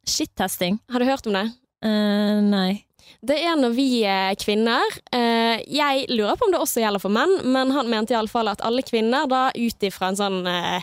Shit-testing? 0.09 0.79
Har 0.93 1.01
du 1.01 1.09
hørt 1.09 1.27
om 1.27 1.37
det? 1.37 1.47
Uh, 1.85 2.41
nei. 2.45 2.85
Det 3.23 3.37
er 3.45 3.57
når 3.59 3.73
vi 3.77 3.87
er 4.09 4.35
kvinner 4.41 4.83
eh, 5.15 5.32
Jeg 5.71 6.07
lurer 6.13 6.39
på 6.39 6.49
om 6.49 6.55
det 6.55 6.61
også 6.63 6.83
gjelder 6.83 7.03
for 7.03 7.15
menn, 7.15 7.33
men 7.55 7.73
han 7.75 7.91
mente 7.91 8.15
iallfall 8.17 8.51
at 8.53 8.65
alle 8.65 8.85
kvinner, 8.87 9.29
da 9.31 9.49
ut 9.55 9.87
ifra 9.89 10.13
en 10.13 10.19
sånn 10.19 10.41
eh, 10.49 10.83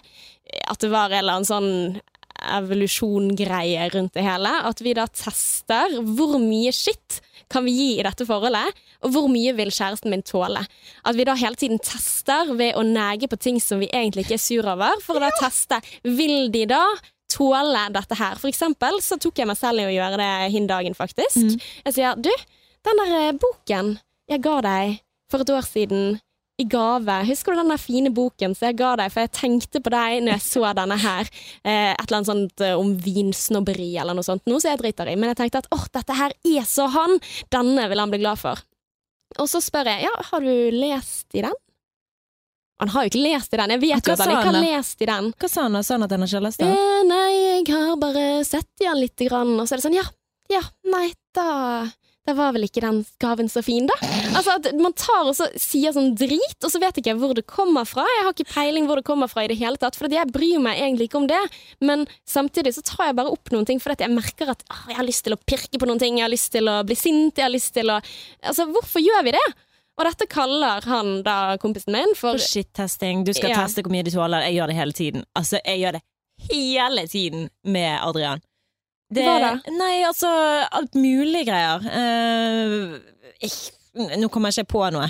At 0.69 0.81
det 0.81 0.89
var 0.93 1.11
en 1.11 1.21
eller 1.21 1.39
annen 1.39 1.49
sånn 1.49 1.99
evolusjongreie 2.39 3.89
rundt 3.93 4.15
det 4.15 4.23
hele. 4.25 4.51
At 4.65 4.81
vi 4.81 4.95
da 4.97 5.07
tester 5.11 5.99
hvor 6.15 6.37
mye 6.41 6.71
skitt 6.75 7.19
kan 7.49 7.65
vi 7.65 7.73
gi 7.73 7.89
i 7.97 8.05
dette 8.05 8.27
forholdet, 8.29 8.75
og 9.05 9.13
hvor 9.13 9.29
mye 9.31 9.55
vil 9.57 9.71
kjæresten 9.73 10.13
min 10.13 10.23
tåle. 10.25 10.61
At 11.07 11.17
vi 11.17 11.25
da 11.25 11.33
hele 11.39 11.57
tiden 11.57 11.81
tester 11.81 12.51
ved 12.59 12.77
å 12.77 12.83
nege 12.85 13.29
på 13.29 13.39
ting 13.41 13.57
som 13.63 13.81
vi 13.81 13.89
egentlig 13.89 14.27
ikke 14.27 14.37
er 14.37 14.43
sur 14.43 14.69
over, 14.69 15.01
for 15.05 15.17
å 15.17 15.23
da 15.23 15.31
teste 15.39 15.79
vil 16.05 16.51
de 16.53 16.67
da 16.69 16.83
tåle 17.29 17.87
dette 17.93 18.17
her. 18.17 18.37
For 18.41 18.51
eksempel 18.51 19.01
så 19.05 19.17
tok 19.21 19.41
jeg 19.41 19.49
meg 19.49 19.57
selv 19.59 19.81
i 19.81 19.89
å 19.89 19.95
gjøre 19.95 20.21
det 20.21 20.51
hin 20.53 20.69
dagen, 20.69 20.97
faktisk. 20.97 21.41
Mm. 21.41 21.57
Jeg 21.89 21.97
sier 21.97 22.21
du, 22.21 22.31
den 22.85 23.01
der 23.03 23.17
eh, 23.19 23.33
boken 23.37 23.97
jeg 24.29 24.43
ga 24.45 24.57
deg 24.65 24.99
for 25.29 25.43
et 25.43 25.53
år 25.53 25.65
siden 25.67 26.19
i 26.59 26.65
gave, 26.67 27.13
husker 27.23 27.55
du 27.55 27.61
den 27.61 27.71
der 27.71 27.79
fine 27.79 28.09
boken 28.11 28.53
som 28.57 28.67
jeg 28.67 28.75
ga 28.81 28.91
deg, 28.99 29.13
for 29.13 29.23
jeg 29.23 29.31
tenkte 29.37 29.79
på 29.83 29.93
deg 29.93 30.17
når 30.25 30.35
jeg 30.35 30.43
så 30.43 30.73
denne 30.75 30.97
her, 30.99 31.29
eh, 31.63 31.93
et 31.93 32.03
eller 32.03 32.17
annet 32.17 32.29
sånt 32.29 32.63
eh, 32.65 32.75
om 32.75 32.91
vinsnobberi 32.99 33.93
eller 34.01 34.17
noe 34.17 34.27
sånt, 34.27 34.43
noe 34.49 34.59
som 34.59 34.73
jeg 34.73 34.81
driter 34.81 35.07
i, 35.07 35.15
men 35.15 35.31
jeg 35.31 35.39
tenkte 35.39 35.61
at 35.63 35.69
åh, 35.71 35.85
dette 35.95 36.17
her 36.19 36.35
er 36.35 36.67
så 36.67 36.89
han, 36.91 37.15
denne 37.55 37.87
vil 37.87 38.03
han 38.03 38.11
bli 38.11 38.19
glad 38.19 38.41
for. 38.41 38.59
Og 39.39 39.47
så 39.47 39.61
spør 39.63 39.87
jeg, 39.93 40.09
ja, 40.09 40.11
har 40.33 40.43
du 40.43 40.75
lest 40.75 41.37
i 41.37 41.45
den? 41.45 41.55
Han 42.83 42.91
har 42.91 43.05
jo 43.05 43.13
ikke 43.13 43.23
lest 43.23 43.55
i 43.55 43.61
den, 43.61 43.75
jeg 43.75 43.83
vet 43.85 44.11
jo 44.11 44.17
at 44.17 44.25
han 44.25 44.35
ikke 44.35 44.51
har 44.51 44.59
lest 44.65 45.01
i 45.03 45.07
den. 45.07 45.31
Hva 45.39 45.51
sa 45.51 45.65
han 45.67 45.79
da? 45.79 45.85
Sa 45.85 45.95
han 45.95 46.07
at 46.07 46.15
han 46.15 46.27
ikke 46.27 46.39
har 46.41 46.47
lest 46.49 46.63
den? 46.63 46.75
Eh, 46.75 47.01
nei, 47.07 47.31
jeg 47.37 47.65
har 47.71 47.95
bare 48.03 48.27
sett 48.47 48.83
i 48.83 48.87
den 48.89 48.99
lite 48.99 49.31
grann, 49.31 49.55
og 49.55 49.63
så 49.63 49.77
er 49.77 49.79
det 49.79 49.87
sånn, 49.87 49.99
ja, 49.99 50.07
ja, 50.51 50.63
nei, 50.91 51.07
da, 51.35 51.47
da 52.27 52.33
var 52.37 52.51
vel 52.53 52.65
ikke 52.67 52.81
den 52.83 52.99
gaven 53.21 53.47
så 53.49 53.61
fin, 53.65 53.87
da. 53.89 53.95
Altså, 54.37 54.57
at 54.59 54.67
man 54.77 54.93
tar 54.93 55.25
og 55.25 55.33
så 55.37 55.47
sier 55.57 55.93
sånn 55.95 56.11
drit, 56.19 56.57
og 56.61 56.69
så 56.69 56.81
vet 56.81 56.99
ikke 56.99 57.13
jeg 57.13 57.17
hvor 57.21 57.33
det 57.37 57.45
kommer 57.49 57.87
fra. 57.89 58.03
Jeg 58.05 58.25
har 58.27 58.35
ikke 58.35 58.51
peiling 58.53 58.85
hvor 58.89 58.99
det 58.99 59.05
kommer 59.07 59.31
fra 59.31 59.45
i 59.45 59.49
det 59.49 59.57
hele 59.57 59.79
tatt, 59.81 59.97
for 59.97 60.11
jeg 60.13 60.29
bryr 60.29 60.59
meg 60.61 60.77
egentlig 60.83 61.07
ikke 61.09 61.21
om 61.23 61.29
det. 61.31 61.39
Men 61.81 62.05
samtidig 62.29 62.75
så 62.75 62.83
tar 62.85 63.09
jeg 63.09 63.17
bare 63.21 63.33
opp 63.33 63.49
noen 63.55 63.65
ting, 63.65 63.81
for 63.81 63.95
jeg 63.97 64.13
merker 64.13 64.51
at 64.53 64.61
å, 64.69 64.77
jeg 64.91 64.99
har 64.99 65.07
lyst 65.07 65.25
til 65.25 65.33
å 65.33 65.39
pirke 65.49 65.81
på 65.81 65.89
noen 65.89 66.01
ting, 66.03 66.19
jeg 66.19 66.27
har 66.27 66.35
lyst 66.35 66.51
til 66.53 66.69
å 66.69 66.77
bli 66.85 66.99
sint, 66.99 67.39
jeg 67.39 67.47
har 67.47 67.55
lyst 67.55 67.73
til 67.79 67.89
å 67.95 67.97
Altså, 67.99 68.67
hvorfor 68.71 69.01
gjør 69.01 69.25
vi 69.25 69.33
det? 69.35 69.47
Og 69.99 70.05
dette 70.07 70.27
kaller 70.31 70.85
han 70.87 71.23
da 71.25 71.57
kompisen 71.59 71.91
min 71.91 72.13
For 72.15 72.39
shit-testing. 72.39 73.25
Du 73.27 73.33
skal 73.33 73.51
Ja. 73.51 73.65
teste 73.65 73.81
hvor 73.83 73.91
mye 73.91 74.05
du 74.05 74.11
tåler. 74.11 74.45
Jeg 74.47 74.55
gjør 74.55 74.67
det 74.71 74.77
hele 74.77 74.95
tiden. 74.95 75.25
Altså, 75.35 75.59
jeg 75.65 75.81
gjør 75.81 75.97
det 75.97 76.01
hele 76.51 77.07
tiden 77.11 77.49
med 77.65 77.99
Adrian. 77.99 78.39
Det, 79.11 79.23
Hva 79.25 79.39
da? 79.41 79.51
Nei, 79.73 80.03
altså 80.05 80.29
alt 80.71 80.93
mulig 80.93 81.45
greier. 81.47 81.81
Uh, 81.81 82.99
ikk- 83.41 83.71
nå 84.21 84.29
kommer 84.29 84.51
jeg 84.53 84.63
ikke 84.65 84.73
på 84.75 84.83
noe, 84.93 85.07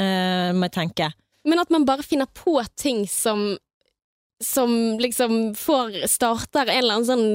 uh, 0.00 0.50
må 0.56 0.64
jeg 0.70 0.72
tenke. 0.78 1.10
Men 1.44 1.60
at 1.60 1.70
man 1.70 1.84
bare 1.84 2.02
finner 2.06 2.26
på 2.32 2.56
ting 2.80 3.04
som 3.10 3.56
som 4.42 4.98
liksom 4.98 5.54
får 5.56 6.02
starter 6.10 6.66
en 6.68 6.78
eller 6.82 6.96
annen 6.98 7.06
sånn 7.08 7.28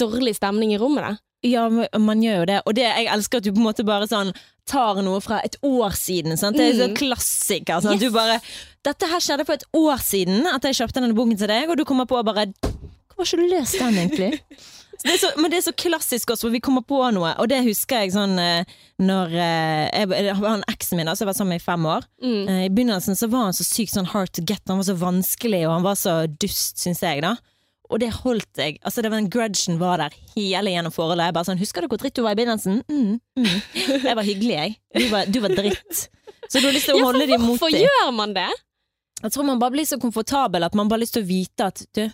dårlig 0.00 0.34
stemning 0.36 0.72
i 0.74 0.78
rommet. 0.80 1.06
Da. 1.06 1.12
Ja, 1.46 1.62
man 1.70 2.20
gjør 2.20 2.40
jo 2.42 2.48
det. 2.50 2.56
Og 2.66 2.74
det, 2.76 2.82
jeg 2.84 3.06
elsker 3.14 3.38
at 3.40 3.46
du 3.46 3.52
på 3.54 3.60
en 3.62 3.68
måte 3.68 3.84
bare 3.86 4.08
sånn 4.10 4.32
tar 4.68 4.98
noe 5.06 5.20
fra 5.24 5.38
et 5.46 5.56
år 5.64 5.94
siden. 5.96 6.36
Sant? 6.36 6.58
Det 6.58 6.66
er 6.66 6.74
Mm. 6.74 6.80
sånn 6.82 6.96
klassiker. 6.98 7.80
Sant? 7.80 7.94
Yes. 7.94 8.00
Du 8.02 8.10
bare 8.10 8.40
'Dette 8.84 9.08
her 9.08 9.20
skjedde 9.20 9.46
for 9.46 9.52
et 9.54 9.64
år 9.72 9.98
siden, 10.02 10.44
at 10.52 10.62
jeg 10.62 10.74
kjøpte 10.74 11.00
denne 11.00 11.14
boken 11.14 11.38
til 11.38 11.48
deg', 11.48 11.70
og 11.70 11.76
du 11.78 11.84
kommer 11.84 12.04
på 12.04 12.18
og 12.18 12.26
bare 12.26 12.46
'Hvorfor 12.46 13.16
har 13.16 13.24
ikke 13.24 13.36
du 13.36 13.54
lest 13.54 13.78
den, 13.78 13.94
egentlig?' 13.94 14.40
Det 15.04 15.14
så, 15.20 15.30
men 15.40 15.48
det 15.52 15.60
er 15.60 15.64
så 15.64 15.72
klassisk 15.72 16.30
også, 16.34 16.46
for 16.46 16.52
vi 16.52 16.60
kommer 16.60 16.84
på 16.84 16.98
noe, 17.16 17.30
og 17.40 17.48
det 17.48 17.62
husker 17.64 18.02
jeg 18.02 18.12
sånn 18.12 18.34
eh, 18.42 18.68
når 19.00 19.32
eh, 19.32 19.86
jeg, 19.96 20.34
Han 20.42 20.64
eksen 20.68 21.00
min, 21.00 21.08
altså 21.08 21.24
jeg 21.24 21.30
var 21.30 21.38
sammen 21.38 21.54
med 21.56 21.62
i 21.62 21.64
fem 21.64 21.86
år. 21.88 22.04
Mm. 22.20 22.42
Eh, 22.42 22.64
I 22.66 22.72
begynnelsen 22.74 23.16
så 23.16 23.30
var 23.32 23.46
han 23.48 23.56
så 23.56 23.64
sykt 23.64 23.94
sånn 23.94 24.10
hard 24.12 24.34
to 24.36 24.44
get, 24.44 24.60
han 24.68 24.82
var 24.82 24.90
så 24.90 24.98
vanskelig, 25.00 25.62
og 25.68 25.78
han 25.78 25.86
var 25.86 25.96
så 25.96 26.18
dust, 26.28 26.82
syns 26.84 27.00
jeg, 27.06 27.24
da. 27.24 27.36
Og 27.90 27.98
det 27.98 28.12
holdt 28.20 28.60
jeg. 28.60 28.76
Altså 28.86 29.02
det 29.02 29.10
var 29.10 29.18
Den 29.18 29.30
grudgen 29.32 29.80
var 29.80 29.98
der 29.98 30.14
hele 30.36 30.70
gjennom 30.70 30.92
forholdet. 30.94 31.26
Jeg 31.26 31.34
bare 31.34 31.48
sånn, 31.48 31.58
Husker 31.58 31.82
du 31.82 31.88
hvor 31.90 31.98
dritt 31.98 32.14
du 32.14 32.22
var 32.22 32.36
i 32.36 32.38
begynnelsen? 32.38 32.84
Mm, 32.86 33.16
mm. 33.40 33.56
Jeg 34.04 34.14
var 34.14 34.26
hyggelig, 34.28 34.52
jeg. 34.54 34.76
Du 34.94 35.08
var, 35.10 35.26
du 35.26 35.40
var 35.42 35.56
dritt. 35.56 36.04
Så 36.46 36.60
du 36.60 36.68
har 36.68 36.76
lyst 36.76 36.86
til 36.86 36.94
å 36.94 37.00
Ja, 37.00 37.08
holde 37.08 37.24
for 37.24 37.32
dem 37.32 37.42
mot 37.42 37.56
hvorfor 37.56 37.74
gjør 37.74 38.12
man 38.14 38.36
det? 38.36 38.46
Jeg 39.20 39.34
tror 39.34 39.48
man 39.48 39.58
bare 39.60 39.74
blir 39.74 39.88
så 39.90 39.98
komfortabel 40.00 40.64
at 40.64 40.76
man 40.78 40.88
bare 40.88 41.00
har 41.00 41.04
lyst 41.04 41.16
til 41.18 41.26
å 41.26 41.28
vite 41.28 41.66
at 41.66 41.82
du, 41.98 42.04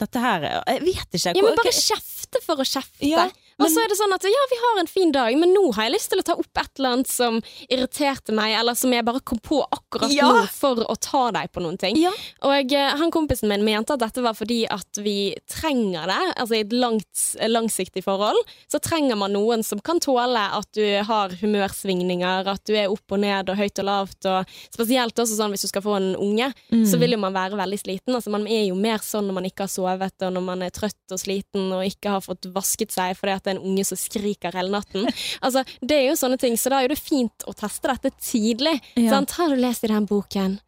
dette 0.00 0.22
her 0.24 0.46
Jeg 0.48 0.82
vet 0.86 1.18
ikke. 1.18 1.32
Hvor, 1.32 1.36
Ja, 1.36 1.44
men 1.46 1.58
bare 1.60 1.70
Bare 1.70 1.76
kjefte 1.76 2.42
for 2.46 2.62
å 2.62 2.66
kjefte. 2.66 3.06
Ja, 3.06 3.28
og 3.60 3.66
men- 3.66 3.74
så 3.74 3.82
er 3.84 3.88
det 3.92 3.98
sånn 4.00 4.14
at 4.16 4.24
ja, 4.24 4.44
vi 4.50 4.58
har 4.64 4.80
en 4.80 4.86
fin 4.90 5.12
dag, 5.12 5.36
men 5.38 5.52
nå 5.54 5.72
har 5.76 5.84
jeg 5.88 5.94
lyst 5.94 6.10
til 6.10 6.18
å 6.22 6.24
ta 6.24 6.32
opp 6.40 6.58
et 6.62 6.70
eller 6.78 6.94
annet 6.96 7.10
som 7.12 7.40
irriterte 7.70 8.32
meg, 8.32 8.54
eller 8.58 8.74
som 8.74 8.92
jeg 8.92 9.04
bare 9.04 9.20
kom 9.20 9.38
på 9.38 9.60
akkurat 9.70 10.10
Ja. 10.12 10.28
nå 10.32 10.48
for 10.48 10.76
å 10.76 10.96
ta 11.00 11.30
deg 11.30 11.52
på 11.52 11.60
noen 11.62 11.78
ting. 11.78 11.96
Ja. 12.00 12.10
Og 12.42 12.72
eh, 12.72 12.96
han 12.96 13.10
kompisen 13.10 13.48
min 13.48 13.64
mente 13.64 13.92
at 13.92 14.00
dette 14.00 14.22
var 14.24 14.34
fordi 14.34 14.64
at 14.70 14.98
vi 14.98 15.34
trenger 15.48 16.06
det. 16.10 16.20
Altså 16.40 16.56
i 16.56 16.60
et 16.64 16.72
langt, 16.72 17.36
langsiktig 17.48 18.02
forhold 18.04 18.40
så 18.70 18.80
trenger 18.80 19.16
man 19.16 19.32
noen 19.32 19.62
som 19.64 19.78
kan 19.80 20.00
tåle 20.00 20.40
at 20.56 20.66
du 20.72 21.02
har 21.04 21.28
humørsvingninger, 21.30 22.46
at 22.46 22.64
du 22.66 22.74
er 22.76 22.90
opp 22.90 23.12
og 23.14 23.20
ned 23.22 23.50
og 23.52 23.56
høyt 23.60 23.78
og 23.82 23.86
lavt. 23.88 24.26
Og 24.30 24.46
spesielt 24.72 25.14
også 25.20 25.36
sånn 25.38 25.50
hvis 25.54 25.62
du 25.66 25.68
skal 25.70 25.82
få 25.84 25.96
en 25.98 26.14
unge, 26.16 26.52
Mm. 26.72 26.84
så 26.86 26.98
vil 26.98 27.10
jo 27.12 27.18
man 27.18 27.32
være 27.34 27.56
veldig 27.58 27.78
sliten. 27.80 28.14
Altså 28.14 28.30
Man 28.30 28.46
er 28.46 28.66
jo 28.68 28.74
mer 28.74 28.98
sånn 28.98 29.26
når 29.26 29.34
man 29.34 29.44
ikke 29.44 29.64
har 29.66 29.68
sovet, 29.68 30.12
og 30.22 30.32
når 30.32 30.42
man 30.44 30.62
er 30.62 30.70
trøtt 30.70 30.94
og 31.10 31.18
sliten 31.18 31.72
og 31.72 31.82
ikke 31.84 32.10
har 32.10 32.20
fått 32.20 32.46
vasket 32.52 32.90
seg 32.92 33.16
fordi 33.16 33.34
at 33.34 33.44
det 33.50 33.56
er 33.56 33.58
en 33.58 33.66
unge 33.74 33.84
som 33.90 33.98
skriker 34.00 34.54
hele 34.56 34.72
natten. 34.78 35.06
Altså, 35.44 35.64
Det 35.82 35.96
er 35.98 36.08
jo 36.08 36.16
sånne 36.18 36.38
ting, 36.40 36.56
så 36.60 36.70
da 36.72 36.80
er 36.84 36.92
det 36.94 36.98
fint 37.02 37.44
å 37.50 37.54
teste 37.58 37.90
dette 37.90 38.14
tidlig. 38.22 38.76
Ja. 38.96 39.10
Sant? 39.16 39.34
Har 39.38 39.50
du 39.52 39.58
lest 39.60 39.84
i 39.84 39.90
den 39.92 40.06
boken? 40.08 40.58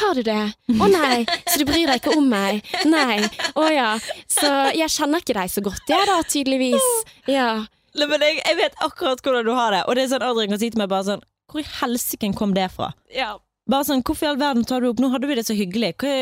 Har 0.00 0.14
du 0.16 0.22
det? 0.24 0.38
Å 0.80 0.86
nei, 0.88 1.24
så 1.50 1.58
du 1.60 1.66
bryr 1.68 1.90
deg 1.90 1.98
ikke 2.00 2.14
om 2.16 2.28
meg? 2.30 2.62
Nei. 2.88 3.18
Å 3.58 3.64
ja. 3.68 3.88
Så 4.30 4.48
jeg 4.78 4.88
kjenner 4.94 5.20
ikke 5.20 5.34
deg 5.36 5.50
så 5.52 5.60
godt, 5.66 5.82
jeg 5.90 6.06
da, 6.08 6.14
tydeligvis. 6.30 6.86
Ja. 7.28 7.50
Nei, 7.98 8.06
men 8.08 8.22
jeg, 8.24 8.38
jeg 8.46 8.56
vet 8.62 8.78
akkurat 8.86 9.20
hvordan 9.26 9.44
du 9.50 9.52
har 9.58 9.74
det. 9.74 9.82
Og 9.90 9.98
det 9.98 10.06
er 10.06 10.12
sånn 10.14 10.24
Adrian 10.24 10.54
kan 10.54 10.62
si 10.62 10.70
til 10.72 10.80
meg 10.80 10.88
bare 10.92 11.08
sånn 11.10 11.24
Hvor 11.50 11.60
i 11.60 11.66
helsike 11.82 12.30
kom 12.38 12.54
det 12.56 12.70
fra? 12.72 12.92
ja. 13.12 13.34
Bare 13.70 13.84
sånn, 13.86 14.00
Hvorfor 14.02 14.24
i 14.26 14.28
all 14.32 14.38
verden 14.40 14.64
tar 14.66 14.80
du 14.82 14.88
opp 14.88 14.98
Nå 15.02 15.10
hadde 15.12 15.28
vi 15.30 15.34
det 15.38 15.44
så 15.46 15.54
hyggelig. 15.54 15.92
Hva, 16.00 16.14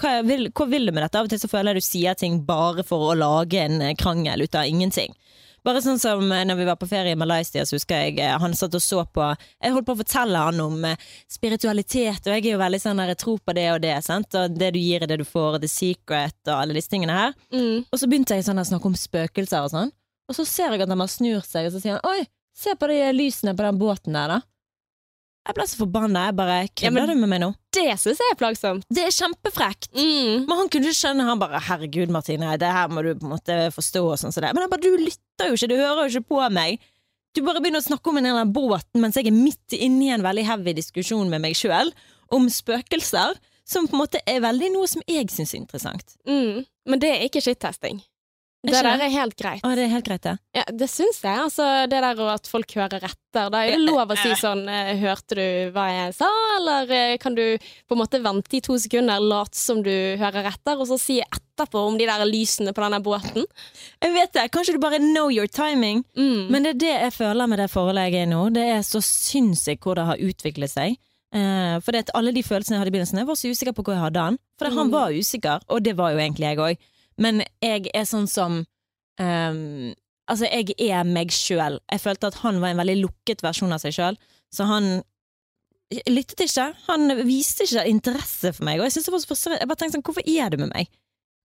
hva, 0.00 0.12
vil, 0.26 0.48
hva 0.50 0.64
vil 0.70 0.88
du 0.88 0.94
med 0.94 1.04
dette? 1.04 1.20
Av 1.20 1.28
og 1.28 1.30
til 1.30 1.38
så 1.38 1.50
føler 1.50 1.76
jeg 1.76 1.82
du 1.84 1.86
sier 1.86 2.16
ting 2.18 2.40
bare 2.48 2.82
for 2.86 3.10
å 3.12 3.18
lage 3.18 3.60
en 3.60 3.82
eh, 3.84 3.92
krangel 3.98 4.42
ut 4.46 4.56
av 4.58 4.66
ingenting. 4.66 5.12
Bare 5.66 5.82
sånn 5.84 6.00
som 6.00 6.22
eh, 6.32 6.44
når 6.46 6.58
vi 6.60 6.66
var 6.68 6.78
på 6.80 6.88
ferie 6.90 7.14
i 7.14 7.18
Malaysia, 7.18 7.64
så 7.66 7.76
husker 7.76 8.04
jeg 8.06 8.18
eh, 8.22 8.34
han 8.40 8.54
satt 8.56 8.76
og 8.76 8.82
så 8.84 9.04
på 9.04 9.24
Jeg 9.26 9.74
holdt 9.74 9.88
på 9.88 9.96
å 9.96 10.00
fortelle 10.00 10.44
han 10.48 10.62
om 10.64 10.84
eh, 10.88 11.06
spiritualitet, 11.30 12.26
og 12.26 12.34
jeg 12.34 12.44
er 12.44 12.54
jo 12.54 12.62
veldig 12.62 12.82
sånn 12.82 13.02
der 13.02 13.12
jeg 13.14 13.20
tror 13.24 13.40
på 13.42 13.56
det 13.58 13.68
og 13.74 13.80
det. 13.84 13.94
Sant? 14.06 14.38
Og 14.38 14.58
det 14.58 14.72
du 14.76 14.80
gir 14.80 15.04
er 15.04 15.10
det 15.10 15.20
du 15.22 15.26
får, 15.28 15.60
The 15.62 15.70
Secret 15.72 16.38
og 16.46 16.54
alle 16.56 16.78
disse 16.78 16.92
tingene 16.92 17.16
her. 17.18 17.38
Mm. 17.54 17.86
Og 17.88 18.00
så 18.00 18.10
begynte 18.10 18.38
jeg 18.38 18.46
sånn 18.46 18.62
å 18.62 18.66
snakke 18.68 18.90
om 18.90 18.98
spøkelser 18.98 19.66
og 19.66 19.74
sånn. 19.74 19.94
Og 20.28 20.36
så 20.36 20.44
ser 20.44 20.74
jeg 20.74 20.84
at 20.84 20.92
han 20.92 21.00
bare 21.00 21.12
snur 21.12 21.44
seg, 21.46 21.68
og 21.68 21.74
så 21.74 21.82
sier 21.82 21.96
han 21.96 22.08
Oi, 22.08 22.28
se 22.56 22.74
på 22.76 22.90
de 22.90 23.00
lysene 23.16 23.56
på 23.56 23.64
den 23.64 23.80
båten 23.80 24.16
der, 24.18 24.36
da. 24.36 24.42
Jeg 25.48 25.56
ble 25.56 25.64
så 25.64 25.78
forbanna. 25.80 26.26
Jeg 26.28 26.36
bare 26.36 26.56
Kødder 26.76 27.00
ja, 27.00 27.08
du 27.08 27.20
med 27.22 27.30
meg 27.30 27.40
nå? 27.40 27.48
Det 27.72 27.86
syns 28.02 28.20
jeg 28.20 28.34
er 28.34 28.38
plagsomt. 28.40 28.84
Det 28.92 29.06
er 29.06 29.14
kjempefrekt. 29.16 29.88
Mm. 29.96 30.44
Men 30.44 30.60
han 30.60 30.68
kunne 30.68 30.90
ikke 30.90 31.00
skjønne. 31.00 31.24
Han 31.28 31.40
bare 31.40 31.62
'herregud, 31.68 32.12
Martine, 32.12 32.56
det 32.60 32.68
her 32.68 32.92
må 32.92 33.04
du 33.06 33.14
på 33.14 33.24
en 33.24 33.32
måte 33.32 33.56
forstå', 33.72 34.04
og 34.04 34.18
sånn 34.20 34.34
som 34.34 34.44
det. 34.44 34.52
Men 34.52 34.66
jeg 34.66 34.72
bare 34.74 34.84
'du 34.84 35.04
lytter 35.06 35.48
jo 35.48 35.56
ikke, 35.56 35.70
du 35.72 35.76
hører 35.76 36.02
jo 36.04 36.10
ikke 36.12 36.28
på 36.34 36.42
meg'. 36.52 36.78
Du 37.36 37.42
bare 37.46 37.60
begynner 37.62 37.80
å 37.80 37.86
snakke 37.86 38.10
om 38.10 38.18
en 38.18 38.26
eller 38.26 38.42
annen 38.42 38.52
båt 38.52 38.88
mens 38.98 39.14
jeg 39.14 39.28
er 39.28 39.36
midt 39.36 39.76
inne 39.76 40.08
i 40.08 40.12
en 40.14 40.24
veldig 40.24 40.44
heavy 40.48 40.72
diskusjon 40.74 41.28
med 41.30 41.44
meg 41.44 41.54
sjøl 41.54 41.92
om 42.34 42.48
spøkelser, 42.50 43.36
som 43.68 43.86
på 43.86 43.96
en 43.96 44.02
måte 44.02 44.20
er 44.26 44.40
veldig 44.40 44.72
noe 44.74 44.88
som 44.90 45.04
jeg 45.06 45.28
syns 45.30 45.54
er 45.54 45.60
interessant. 45.60 46.16
Mm. 46.26 46.64
Men 46.88 47.02
det 47.02 47.10
er 47.12 47.26
ikke 47.28 47.44
skittesting. 47.44 48.00
Det 48.66 48.72
der 48.74 48.86
er 49.04 49.10
helt 49.12 49.36
greit. 49.38 49.60
Å, 49.62 49.70
det 49.78 49.84
er 49.84 49.90
helt 49.92 50.04
greit, 50.08 50.24
ja. 50.26 50.32
Ja, 50.56 50.64
det 50.74 50.88
syns 50.90 51.20
jeg. 51.22 51.30
Altså, 51.38 51.62
det 51.86 52.00
der 52.02 52.18
og 52.24 52.30
at 52.32 52.48
folk 52.50 52.72
hører 52.74 53.04
etter. 53.06 53.50
Da 53.54 53.60
er 53.62 53.76
det 53.76 53.84
lov 53.86 54.10
å 54.10 54.16
si 54.18 54.32
sånn 54.40 54.64
eh, 54.68 54.96
Hørte 54.98 55.36
du 55.38 55.70
hva 55.76 55.84
jeg 55.94 56.16
sa, 56.18 56.26
eller 56.56 56.90
eh, 56.90 57.12
kan 57.22 57.36
du 57.38 57.44
på 57.86 57.94
en 57.94 58.00
måte 58.02 58.18
vente 58.24 58.58
i 58.58 58.60
to 58.66 58.74
sekunder, 58.82 59.22
late 59.22 59.54
som 59.56 59.78
du 59.86 59.92
hører 60.18 60.48
etter, 60.50 60.74
og 60.82 60.88
så 60.90 60.98
si 60.98 61.20
etterpå 61.22 61.84
om 61.86 61.96
de 62.00 62.08
der 62.10 62.24
lysene 62.26 62.74
på 62.74 62.82
denne 62.82 62.98
båten? 63.06 63.46
Jeg 64.02 64.16
vet 64.18 64.34
det. 64.34 64.48
Kanskje 64.50 64.74
du 64.74 64.82
bare 64.82 64.98
know 64.98 65.30
your 65.30 65.46
timing. 65.46 66.02
Mm. 66.18 66.48
Men 66.50 66.66
det 66.66 66.74
er 66.74 66.82
det 66.82 66.92
jeg 66.96 67.14
føler 67.20 67.46
med 67.54 67.62
det 67.62 67.70
forholdet 67.70 68.08
jeg 68.10 68.24
er 68.24 68.26
i 68.26 68.32
nå. 68.34 68.42
Det 68.58 68.66
er 68.74 68.82
så 68.82 68.98
sinnssykt 69.06 69.86
hvor 69.86 69.94
det 70.02 70.08
har 70.10 70.18
utviklet 70.18 70.74
seg. 70.74 70.98
Eh, 71.30 71.78
for 71.84 71.94
det 71.94 72.08
at 72.08 72.14
alle 72.18 72.34
de 72.34 72.42
følelsene 72.42 72.74
jeg 72.78 72.82
hadde 72.82 72.90
i 72.90 72.98
begynnelsen, 72.98 73.22
jeg 73.22 73.28
var 73.30 73.38
så 73.38 73.50
usikker 73.54 73.74
på 73.78 73.86
hvor 73.86 73.94
jeg 74.00 74.06
hadde 74.08 74.28
han. 74.32 74.38
For 74.58 74.66
det, 74.66 74.74
han 74.82 74.88
Mm. 74.90 74.94
var 74.98 75.14
usikker, 75.14 75.66
og 75.68 75.82
det 75.86 75.94
var 75.98 76.10
jo 76.16 76.18
egentlig 76.26 76.50
jeg 76.50 76.58
òg. 76.66 76.86
Men 77.18 77.42
jeg 77.64 77.90
er 77.94 78.06
sånn 78.08 78.28
som 78.30 78.60
um, 79.20 79.94
Altså, 80.28 80.44
jeg 80.44 80.74
er 80.90 81.06
meg 81.08 81.30
sjøl. 81.32 81.78
Jeg 81.88 82.02
følte 82.04 82.28
at 82.28 82.34
han 82.42 82.58
var 82.60 82.74
en 82.74 82.80
veldig 82.82 82.98
lukket 83.00 83.40
versjon 83.40 83.72
av 83.72 83.80
seg 83.80 83.94
sjøl, 83.96 84.18
så 84.52 84.66
han 84.68 84.98
lyttet 86.04 86.42
ikke. 86.44 86.66
Han 86.90 87.08
viste 87.24 87.64
ikke 87.64 87.86
interesse 87.88 88.52
for 88.52 88.66
meg, 88.68 88.82
og 88.82 88.90
jeg. 88.90 89.00
Jeg 89.00 89.68
bare 89.70 89.80
tenkte 89.80 89.96
sånn, 89.96 90.04
hvorfor 90.04 90.26
er 90.28 90.52
du 90.52 90.58
med 90.60 90.68
meg? 90.74 90.90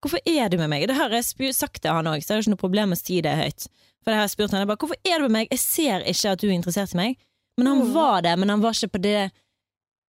Hvorfor 0.03 0.19
er 0.27 0.51
du 0.51 0.57
med 0.59 0.67
meg? 0.73 0.83
Det 0.91 0.97
har 0.97 1.15
jeg 1.15 1.53
sagt 1.55 1.79
til 1.85 1.95
han 1.95 2.09
òg, 2.11 2.19
så 2.19 2.33
jeg 2.33 2.35
har 2.35 2.43
ikke 2.43 2.55
noe 2.57 2.63
problem 2.65 2.91
med 2.91 2.99
å 2.99 3.03
si 3.05 3.21
det 3.23 3.37
høyt. 3.39 3.69
For 4.03 4.11
det 4.11 4.17
har 4.19 4.25
jeg 4.27 4.33
spurt 4.33 4.51
han, 4.51 4.65
jeg 4.65 4.71
bare, 4.73 4.81
hvorfor 4.83 4.99
er 5.07 5.21
du 5.23 5.29
med 5.29 5.35
meg? 5.37 5.53
Jeg 5.53 5.63
ser 5.63 6.03
ikke 6.11 6.33
at 6.35 6.43
du 6.43 6.49
er 6.49 6.57
interessert 6.57 6.91
i 6.91 6.99
meg. 6.99 7.15
Men 7.55 7.69
han 7.71 7.79
Mm. 7.85 7.93
var 7.93 8.21
det, 8.21 8.35
men 8.39 8.49
han 8.49 8.61
var 8.61 8.75
ikke 8.75 8.97
på 8.97 9.01
det 9.01 9.31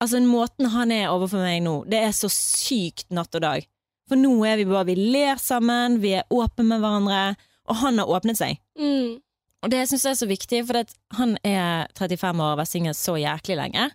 Altså, 0.02 0.18
måten 0.20 0.66
han 0.68 0.90
er 0.90 1.08
overfor 1.08 1.38
meg 1.38 1.62
nå, 1.62 1.84
det 1.88 2.00
er 2.02 2.10
så 2.10 2.28
sykt 2.28 3.06
natt 3.14 3.32
og 3.38 3.40
dag. 3.40 3.66
For 4.10 4.20
nå 4.20 4.32
er 4.44 4.58
vi 4.60 4.68
bare 4.68 4.88
Vi 4.90 4.96
ler 4.98 5.40
sammen, 5.40 6.00
vi 6.02 6.16
er 6.18 6.26
åpne 6.32 6.66
med 6.68 6.82
hverandre, 6.82 7.22
og 7.68 7.78
han 7.80 8.00
har 8.00 8.10
åpnet 8.12 8.40
seg. 8.40 8.58
Mm. 8.76 9.20
Og 9.64 9.72
det 9.72 9.86
syns 9.88 10.04
jeg 10.04 10.12
er 10.12 10.20
så 10.20 10.28
viktig, 10.28 10.60
for 10.68 10.82
han 11.16 11.38
er 11.40 11.88
35 11.96 12.28
år 12.36 12.44
og 12.44 12.50
har 12.50 12.60
vært 12.60 12.72
singel 12.74 12.96
så 12.98 13.16
jæklig 13.16 13.56
lenge. 13.56 13.88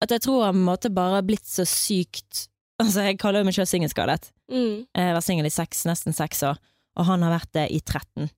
At 0.00 0.14
jeg 0.14 0.22
tror 0.24 0.46
han 0.46 0.62
måte 0.64 0.92
bare 0.94 1.18
har 1.18 1.26
blitt 1.26 1.48
så 1.48 1.66
sykt 1.68 2.46
Altså, 2.80 3.02
jeg 3.04 3.18
kaller 3.20 3.42
jo 3.42 3.44
meg 3.50 3.52
selv 3.52 3.68
singelskadet. 3.68 4.30
Mm. 4.48 4.86
Jeg 4.96 5.04
har 5.04 5.12
vært 5.12 5.26
singel 5.26 5.44
i 5.44 5.52
seks, 5.52 5.82
nesten 5.84 6.14
seks 6.16 6.38
år, 6.48 6.56
og 6.96 7.04
han 7.10 7.26
har 7.26 7.34
vært 7.34 7.50
det 7.58 7.66
i 7.76 7.80
13. 7.82 8.30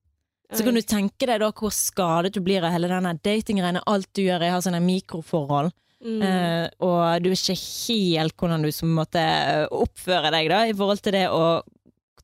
Så 0.53 0.65
kan 0.67 0.75
du 0.75 0.83
tenke 0.83 1.29
deg 1.31 1.39
da 1.41 1.53
hvor 1.55 1.71
skadet 1.73 2.35
du 2.35 2.41
blir 2.45 2.65
av 2.67 2.75
hele 2.75 2.91
denne 2.91 3.15
datinggreiene, 3.25 3.85
alt 3.87 4.11
du 4.13 4.25
gjør, 4.25 4.43
jeg 4.43 4.53
har 4.53 4.65
sånne 4.65 4.83
mikroforhold, 4.85 5.71
Mm. 6.03 6.23
eh, 6.27 6.65
og 6.83 7.23
du 7.23 7.31
er 7.31 7.37
ikke 7.39 7.55
helt 7.55 8.35
hvordan 8.37 8.65
du 8.67 8.73
som 8.75 8.91
måtte 8.97 9.23
oppføre 9.71 10.33
deg 10.35 10.51
da, 10.51 10.65
i 10.67 10.75
forhold 10.75 11.03
til 11.05 11.15
det 11.15 11.29
å 11.31 11.45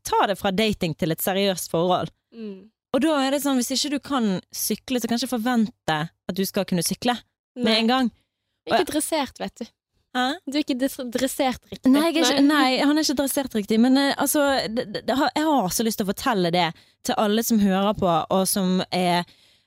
ta 0.08 0.26
det 0.26 0.38
fra 0.40 0.52
dating 0.54 0.96
til 0.98 1.14
et 1.14 1.22
seriøst 1.22 1.70
forhold. 1.70 2.10
Mm. 2.34 2.68
Og 2.96 3.02
da 3.04 3.16
er 3.22 3.34
det 3.34 3.42
sånn, 3.44 3.58
hvis 3.60 3.74
ikke 3.76 3.96
du 3.96 3.98
kan 4.02 4.28
sykle, 4.54 5.00
så 5.00 5.10
kan 5.10 5.20
ikke 5.20 5.36
forvente 5.36 5.98
at 6.08 6.36
du 6.36 6.44
skal 6.48 6.66
kunne 6.68 6.84
sykle 6.86 7.18
med 7.58 7.74
en 7.74 7.90
gang. 7.90 8.14
Ikke 8.68 8.86
dressert, 8.88 9.40
vet 9.40 9.60
du. 9.60 9.68
Hæ? 10.16 10.24
Du 10.48 10.56
er 10.56 10.64
ikke 10.64 10.76
dressert 11.12 11.60
riktig. 11.68 11.90
Nei, 11.92 12.06
er 12.08 12.16
ikke, 12.16 12.44
nei, 12.44 12.78
han 12.80 12.96
er 12.96 13.04
ikke 13.04 13.18
dressert 13.20 13.54
riktig, 13.56 13.76
men 13.82 13.98
eh, 14.00 14.14
altså, 14.16 14.44
det, 14.72 14.86
det, 14.94 15.02
det 15.08 15.16
jeg 15.18 15.44
har 15.44 15.68
så 15.74 15.84
lyst 15.84 16.00
til 16.00 16.08
å 16.08 16.12
fortelle 16.12 16.52
det 16.54 16.70
til 17.06 17.18
alle 17.20 17.44
som 17.44 17.60
hører 17.60 17.92
på, 17.98 18.08
og 18.08 18.46
som 18.48 18.78
er 18.88 19.20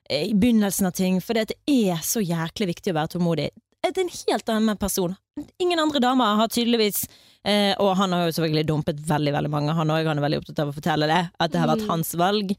eh, 0.10 0.26
i 0.32 0.34
begynnelsen 0.34 0.90
av 0.90 0.96
ting, 0.98 1.22
for 1.22 1.38
det 1.38 1.60
er 1.70 2.02
så 2.06 2.24
jæklig 2.26 2.72
viktig 2.74 2.94
å 2.94 2.98
være 2.98 3.14
tålmodig. 3.16 3.52
Det 3.82 3.98
er 3.98 4.02
en 4.04 4.10
helt 4.14 4.50
annen 4.54 4.78
person. 4.78 5.16
Ingen 5.60 5.80
andre 5.82 6.00
damer 6.04 6.36
har 6.38 6.48
tydeligvis 6.54 7.06
eh, 7.44 7.74
Og 7.82 7.96
han 7.98 8.12
har 8.14 8.28
jo 8.28 8.34
selvfølgelig 8.36 8.68
dumpet 8.70 9.00
veldig 9.08 9.34
veldig 9.34 9.50
mange, 9.50 9.74
han 9.74 9.90
òg. 9.90 10.06
Han 10.06 10.20
er 10.22 10.26
veldig 10.28 10.42
opptatt 10.44 10.60
av 10.62 10.70
å 10.70 10.76
fortelle 10.76 11.08
det, 11.10 11.22
at 11.42 11.52
det 11.52 11.60
har 11.64 11.72
vært 11.72 11.86
Mm. 11.88 11.90
hans 11.90 12.14
valg. 12.16 12.54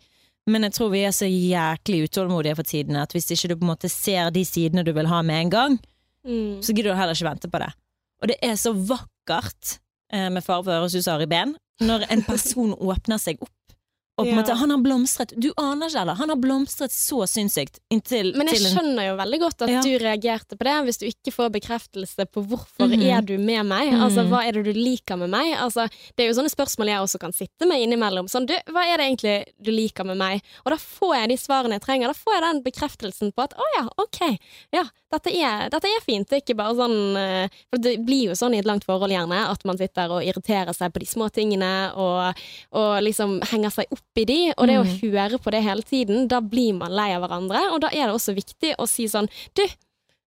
Men 0.50 0.62
jeg 0.66 0.72
tror 0.74 0.90
vi 0.90 1.04
er 1.06 1.14
så 1.14 1.28
jæklig 1.30 2.08
utålmodige 2.08 2.56
for 2.58 2.66
tiden 2.66 2.96
at 2.98 3.12
hvis 3.14 3.30
ikke 3.30 3.48
du 3.52 3.56
på 3.56 3.62
en 3.62 3.70
måte 3.76 3.88
ser 3.90 4.30
de 4.34 4.42
sidene 4.44 4.82
du 4.84 4.92
vil 4.92 5.06
ha 5.06 5.22
med 5.22 5.44
en 5.44 5.50
gang, 5.50 5.78
Mm. 6.26 6.58
så 6.62 6.74
gidder 6.74 6.90
du 6.90 6.98
heller 6.98 7.14
ikke 7.14 7.30
vente 7.30 7.48
på 7.50 7.58
det. 7.62 7.70
Og 8.22 8.28
det 8.28 8.36
er 8.42 8.54
så 8.58 8.72
vakkert, 8.74 9.78
eh, 10.12 10.28
med 10.28 10.42
fare 10.42 10.64
for 10.64 10.88
som 10.88 11.14
Ari 11.14 11.26
Ben, 11.26 11.56
når 11.80 12.06
en 12.10 12.22
person 12.32 12.74
åpner 12.74 13.18
seg 13.18 13.38
opp. 13.42 13.50
Og 14.18 14.26
på 14.26 14.28
en 14.28 14.36
Ja. 14.36 14.42
måte, 14.42 14.54
han 14.60 14.68
har 14.70 14.78
blomstret 14.78 15.32
Du 15.40 15.52
aner 15.56 15.88
ikke, 15.88 16.00
eller? 16.02 16.14
Han 16.14 16.28
har 16.28 16.36
blomstret 16.36 16.92
så 16.92 17.22
sinnssykt 17.26 17.78
inntil 17.90 18.34
Men 18.36 18.46
jeg 18.46 18.58
til 18.58 18.66
en, 18.66 18.74
skjønner 18.76 19.06
jo 19.08 19.14
veldig 19.16 19.38
godt 19.40 19.62
at 19.62 19.70
Ja. 19.70 19.80
du 19.80 19.88
reagerte 19.98 20.56
på 20.58 20.64
det, 20.68 20.74
hvis 20.84 20.98
du 21.00 21.06
ikke 21.06 21.32
får 21.32 21.48
bekreftelse 21.54 22.26
på 22.30 22.44
hvorfor 22.46 22.88
Mhm. 22.92 23.02
er 23.08 23.22
du 23.22 23.38
med 23.38 23.64
meg. 23.64 23.88
Mhm. 23.92 24.02
Altså, 24.02 24.28
Hva 24.28 24.44
er 24.46 24.52
det 24.52 24.64
du 24.66 24.72
liker 24.74 25.16
med 25.16 25.30
meg? 25.30 25.56
Altså, 25.56 25.88
det 26.16 26.26
er 26.26 26.28
jo 26.28 26.42
sånne 26.42 26.52
spørsmål 26.52 26.86
jeg 26.92 27.00
også 27.00 27.18
kan 27.20 27.32
sitte 27.32 27.66
med 27.66 27.80
innimellom. 27.80 28.28
Sånn, 28.28 28.44
du, 28.46 28.52
hva 28.70 28.84
er 28.84 28.98
det 28.98 29.06
egentlig 29.18 29.44
du 29.62 29.70
liker 29.72 30.04
med 30.04 30.18
meg? 30.18 30.42
Og 30.66 30.72
da 30.72 30.76
får 30.76 31.14
jeg 31.16 31.28
de 31.30 31.36
svarene 31.36 31.72
jeg 31.72 31.80
trenger. 31.80 32.06
Da 32.08 32.12
får 32.12 32.32
jeg 32.36 32.42
den 32.42 32.62
bekreftelsen 32.62 33.32
på 33.32 33.42
at 33.44 33.54
å 33.54 33.62
ja, 33.78 33.88
ok, 33.96 34.38
ja, 34.74 34.84
dette 35.10 35.32
er, 35.34 35.70
dette 35.70 35.84
er 35.88 36.00
fint. 36.04 36.28
Det 36.28 36.36
er 36.36 36.52
ikke 36.52 36.56
bare 36.56 36.74
sånn 36.76 37.16
eh, 37.16 37.48
For 37.70 37.78
det 37.78 38.04
blir 38.04 38.24
jo 38.28 38.32
sånn 38.32 38.54
i 38.54 38.58
et 38.58 38.66
langt 38.66 38.84
forhold 38.84 39.10
gjerne, 39.10 39.48
at 39.50 39.64
man 39.64 39.78
sitter 39.78 40.10
og 40.10 40.22
irriterer 40.22 40.74
seg 40.76 40.92
på 40.92 41.00
de 41.00 41.06
små 41.06 41.30
tingene 41.32 41.94
og, 41.96 42.34
og 42.72 43.02
liksom 43.02 43.40
henger 43.48 43.70
seg 43.70 43.86
opp 43.90 43.98
i 44.18 44.24
de. 44.28 44.52
Og 44.58 44.66
det 44.66 44.76
å 44.78 44.84
Mhm. 44.84 45.00
høre 45.12 45.38
på 45.38 45.50
det 45.50 45.62
hele 45.62 45.82
tiden, 45.82 46.28
da 46.28 46.40
blir 46.40 46.74
man 46.74 46.92
lei 46.92 47.12
av 47.14 47.22
hverandre. 47.22 47.72
Og 47.72 47.80
da 47.80 47.88
er 47.88 48.06
det 48.06 48.14
også 48.14 48.34
viktig 48.34 48.74
å 48.78 48.86
si 48.88 49.04
sånn 49.08 49.28
Du, 49.54 49.62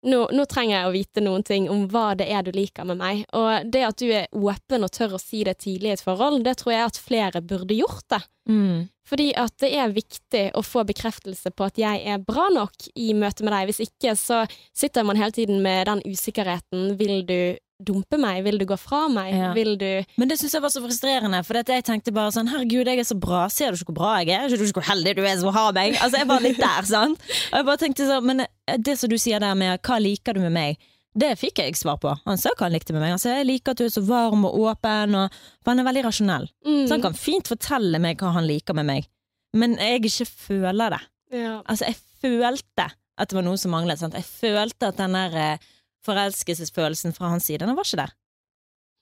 nå, 0.06 0.28
nå 0.32 0.46
trenger 0.46 0.76
jeg 0.82 0.88
å 0.88 0.92
vite 0.94 1.22
noen 1.24 1.44
ting 1.44 1.70
om 1.70 1.88
hva 1.88 2.16
det 2.18 2.28
er 2.30 2.44
du 2.44 2.52
liker 2.52 2.86
med 2.86 2.98
meg. 2.98 3.26
Og 3.34 3.72
det 3.72 3.84
at 3.88 3.98
du 3.98 4.10
er 4.12 4.28
åpen 4.34 4.84
og 4.84 4.92
tør 4.92 5.14
å 5.16 5.20
si 5.22 5.44
det 5.44 5.58
tidlig 5.60 5.90
i 5.90 5.94
et 5.94 6.02
forhold, 6.04 6.44
det 6.44 6.58
tror 6.58 6.74
jeg 6.74 6.86
at 6.86 6.98
flere 6.98 7.42
burde 7.42 7.76
gjort 7.78 8.08
det. 8.10 8.22
mm, 8.50 8.90
Fordi 9.06 9.34
at 9.36 9.58
det 9.58 9.74
er 9.74 9.90
viktig 9.92 10.52
å 10.54 10.62
få 10.64 10.86
bekreftelse 10.86 11.52
på 11.54 11.66
at 11.66 11.76
jeg 11.76 12.06
er 12.06 12.18
bra 12.20 12.48
nok 12.50 12.72
i 12.96 13.12
møte 13.14 13.44
med 13.44 13.52
deg. 13.54 13.68
Hvis 13.68 13.90
ikke 13.90 14.16
så 14.16 14.48
sitter 14.74 15.04
man 15.04 15.18
hele 15.18 15.32
tiden 15.32 15.62
med 15.62 15.88
den 15.88 16.02
usikkerheten. 16.04 16.98
Vil 16.98 17.26
du 17.26 17.58
dumpe 17.86 18.18
meg? 18.22 18.42
Vil 18.46 18.58
du 18.62 18.66
gå 18.70 18.78
fra 18.80 19.04
meg? 19.12 19.34
Ja. 19.36 19.52
Vil 19.56 19.76
du 19.82 19.90
Men 20.18 20.30
det 20.32 20.38
syns 20.40 20.54
jeg 20.58 20.64
var 20.64 20.72
så 20.74 20.82
frustrerende, 20.84 21.44
for 21.48 21.60
jeg 21.62 21.84
tenkte 21.88 22.14
bare 22.16 22.32
sånn 22.36 22.50
Herregud, 22.52 22.88
jeg 22.90 23.00
er 23.04 23.08
så 23.08 23.18
bra, 23.20 23.44
ser 23.54 23.72
du 23.72 23.80
ikke 23.82 23.92
hvor 23.92 24.00
bra 24.02 24.14
jeg 24.24 24.34
er? 24.38 24.48
Ser 24.50 24.58
du 24.62 24.66
ikke 24.68 24.80
hvor 24.82 24.90
heldig 24.92 25.16
du 25.20 25.24
er 25.28 25.38
som 25.42 25.54
har 25.56 25.74
meg? 25.78 25.98
Altså, 26.00 26.18
jeg 26.24 26.30
var 26.32 26.42
litt 26.46 26.60
der, 26.62 26.88
sant? 26.90 27.22
Og 27.52 27.60
jeg 27.60 27.68
bare 27.70 27.82
tenkte 27.84 28.08
sånn, 28.10 28.26
men 28.32 28.46
det 28.88 28.98
som 29.00 29.12
du 29.12 29.18
sier 29.22 29.40
der 29.44 29.56
med 29.60 29.80
hva 29.86 30.00
liker 30.02 30.34
du 30.38 30.42
med 30.46 30.56
meg? 30.56 30.90
Det 31.14 31.36
fikk 31.38 31.60
jeg 31.62 31.76
svar 31.78 32.00
på. 32.02 32.10
Han 32.26 32.40
sa 32.42 32.50
hva 32.58 32.66
han 32.66 32.74
likte 32.74 32.90
med 32.96 33.04
meg. 33.04 33.12
Han 33.14 33.20
sa 33.22 33.36
jeg 33.36 33.46
liker 33.46 33.76
at 33.76 33.78
du 33.78 33.84
er 33.86 33.92
så 33.94 34.02
varm 34.02 34.48
og 34.50 34.56
åpen, 34.66 35.14
og 35.14 35.36
han 35.70 35.80
er 35.84 35.86
veldig 35.86 36.02
rasjonell. 36.08 36.48
mm, 36.66 36.88
Så 36.90 36.96
han 36.96 37.04
kan 37.04 37.14
fint 37.14 37.52
fortelle 37.52 38.00
meg 38.02 38.18
hva 38.18 38.32
han 38.34 38.48
liker 38.50 38.74
med 38.74 38.88
meg, 38.90 39.06
men 39.54 39.76
jeg 39.78 40.02
ikke 40.10 40.26
føler 40.26 40.96
det. 40.96 41.02
ja. 41.38 41.60
Altså, 41.70 41.86
jeg 41.92 42.00
følte 42.24 42.88
at 43.20 43.30
det 43.30 43.36
var 43.38 43.44
noe 43.46 43.60
som 43.62 43.70
manglet. 43.76 44.00
Sant? 44.02 44.16
Jeg 44.18 44.26
følte 44.26 44.90
at 44.90 44.98
den 44.98 45.14
der 45.14 45.36
eh, 45.38 45.58
forelskelsesfølelsen 46.06 47.16
fra 47.16 47.32
hans 47.34 47.48
side, 47.50 47.64
den 47.66 47.76
var 47.78 47.88
ikke 47.88 48.02
der. 48.04 48.14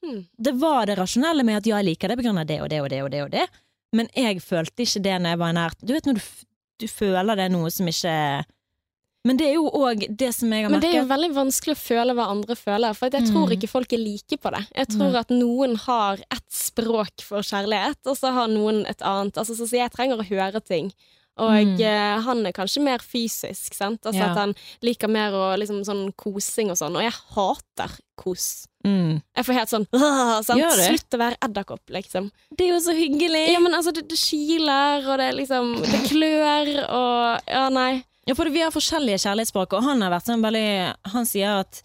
Hmm. 0.06 0.22
Det 0.38 0.54
var 0.58 0.86
det 0.90 0.98
rasjonelle 0.98 1.44
med 1.46 1.60
at 1.62 1.68
ja, 1.70 1.78
jeg 1.78 1.92
liker 1.92 2.10
det 2.10 2.26
av 2.26 2.46
det 2.48 2.62
og 2.62 2.70
det 2.70 2.80
og 2.82 2.90
det 2.90 3.02
og 3.04 3.12
det, 3.12 3.22
og 3.24 3.32
det. 3.32 3.48
men 3.94 4.08
jeg 4.16 4.42
følte 4.42 4.82
ikke 4.84 5.04
det 5.04 5.20
når 5.22 5.30
jeg 5.36 5.40
var 5.40 5.54
nært. 5.54 5.78
Du 5.84 5.94
vet 5.94 6.06
når 6.06 6.18
du, 6.18 6.24
du 6.80 6.88
føler 6.88 7.36
det 7.38 7.46
er 7.46 7.54
noe 7.54 7.70
som 7.70 7.88
ikke 7.88 8.46
Men 9.24 9.38
det 9.38 9.48
er 9.52 9.54
jo 9.60 9.68
òg 9.70 10.08
det 10.18 10.32
som 10.34 10.50
jeg 10.50 10.64
har 10.66 10.72
merket. 10.72 10.82
Men 10.82 10.82
det 10.82 10.96
er 10.98 11.04
jo 11.04 11.10
veldig 11.12 11.32
vanskelig 11.36 11.76
å 11.76 11.82
føle 11.84 12.14
hva 12.18 12.26
andre 12.34 12.56
føler, 12.58 12.94
for 12.98 13.14
jeg 13.14 13.28
tror 13.30 13.46
Mm. 13.48 13.52
ikke 13.54 13.70
folk 13.70 13.94
er 13.94 14.02
like 14.02 14.38
på 14.42 14.50
det. 14.56 14.64
Jeg 14.76 14.88
tror 14.96 15.16
at 15.20 15.30
noen 15.30 15.76
har 15.78 16.18
ett 16.32 16.50
språk 16.50 17.22
for 17.22 17.42
kjærlighet, 17.46 18.02
og 18.08 18.18
så 18.18 18.32
har 18.34 18.48
noen 18.48 18.82
et 18.90 19.02
annet. 19.06 19.38
Altså, 19.38 19.54
så, 19.54 19.68
så 19.70 19.78
jeg 19.78 19.92
trenger 19.94 20.18
å 20.18 20.26
høre 20.26 20.60
ting. 20.66 20.90
Og 21.38 21.50
Mm. 21.52 21.80
eh, 21.80 22.22
han 22.22 22.46
er 22.46 22.52
kanskje 22.52 22.82
mer 22.84 23.00
fysisk, 23.00 23.74
sant? 23.74 24.02
Altså 24.04 24.20
Ja. 24.20 24.32
at 24.32 24.38
han 24.38 24.54
liker 24.84 25.08
mer 25.08 25.32
å 25.32 25.58
liksom 25.58 25.82
sånn 25.86 26.14
kosing 26.16 26.70
og 26.70 26.78
sånn, 26.78 26.96
og 26.96 27.02
jeg 27.02 27.14
hater 27.36 27.90
kos. 28.18 28.68
Mm. 28.86 29.22
Jeg 29.36 29.46
får 29.46 29.54
helt 29.54 29.70
sånn? 29.70 29.88
Slutt 30.44 31.16
å 31.16 31.18
være 31.22 31.38
edderkopp, 31.42 31.82
liksom. 31.90 32.32
Det 32.56 32.66
er 32.68 32.74
jo 32.74 32.80
så 32.84 32.94
hyggelig! 32.98 33.48
Ja, 33.54 33.60
men 33.60 33.74
altså, 33.74 33.94
det, 33.94 34.08
det 34.10 34.18
kiler, 34.20 35.08
og 35.08 35.18
det 35.22 35.34
liksom 35.40 35.76
Det 35.82 36.02
klør, 36.12 36.72
og 36.90 37.42
Ja, 37.48 37.70
nei. 37.70 38.04
Ja, 38.28 38.36
for 38.38 38.46
vi 38.54 38.62
har 38.62 38.70
forskjellige 38.72 39.18
kjærlighetsspråk, 39.24 39.74
og 39.74 39.84
han 39.84 40.02
har 40.02 40.12
vært 40.12 40.28
sånn 40.30 40.44
veldig 40.46 40.96
Han 41.14 41.26
sier 41.26 41.62
at 41.64 41.82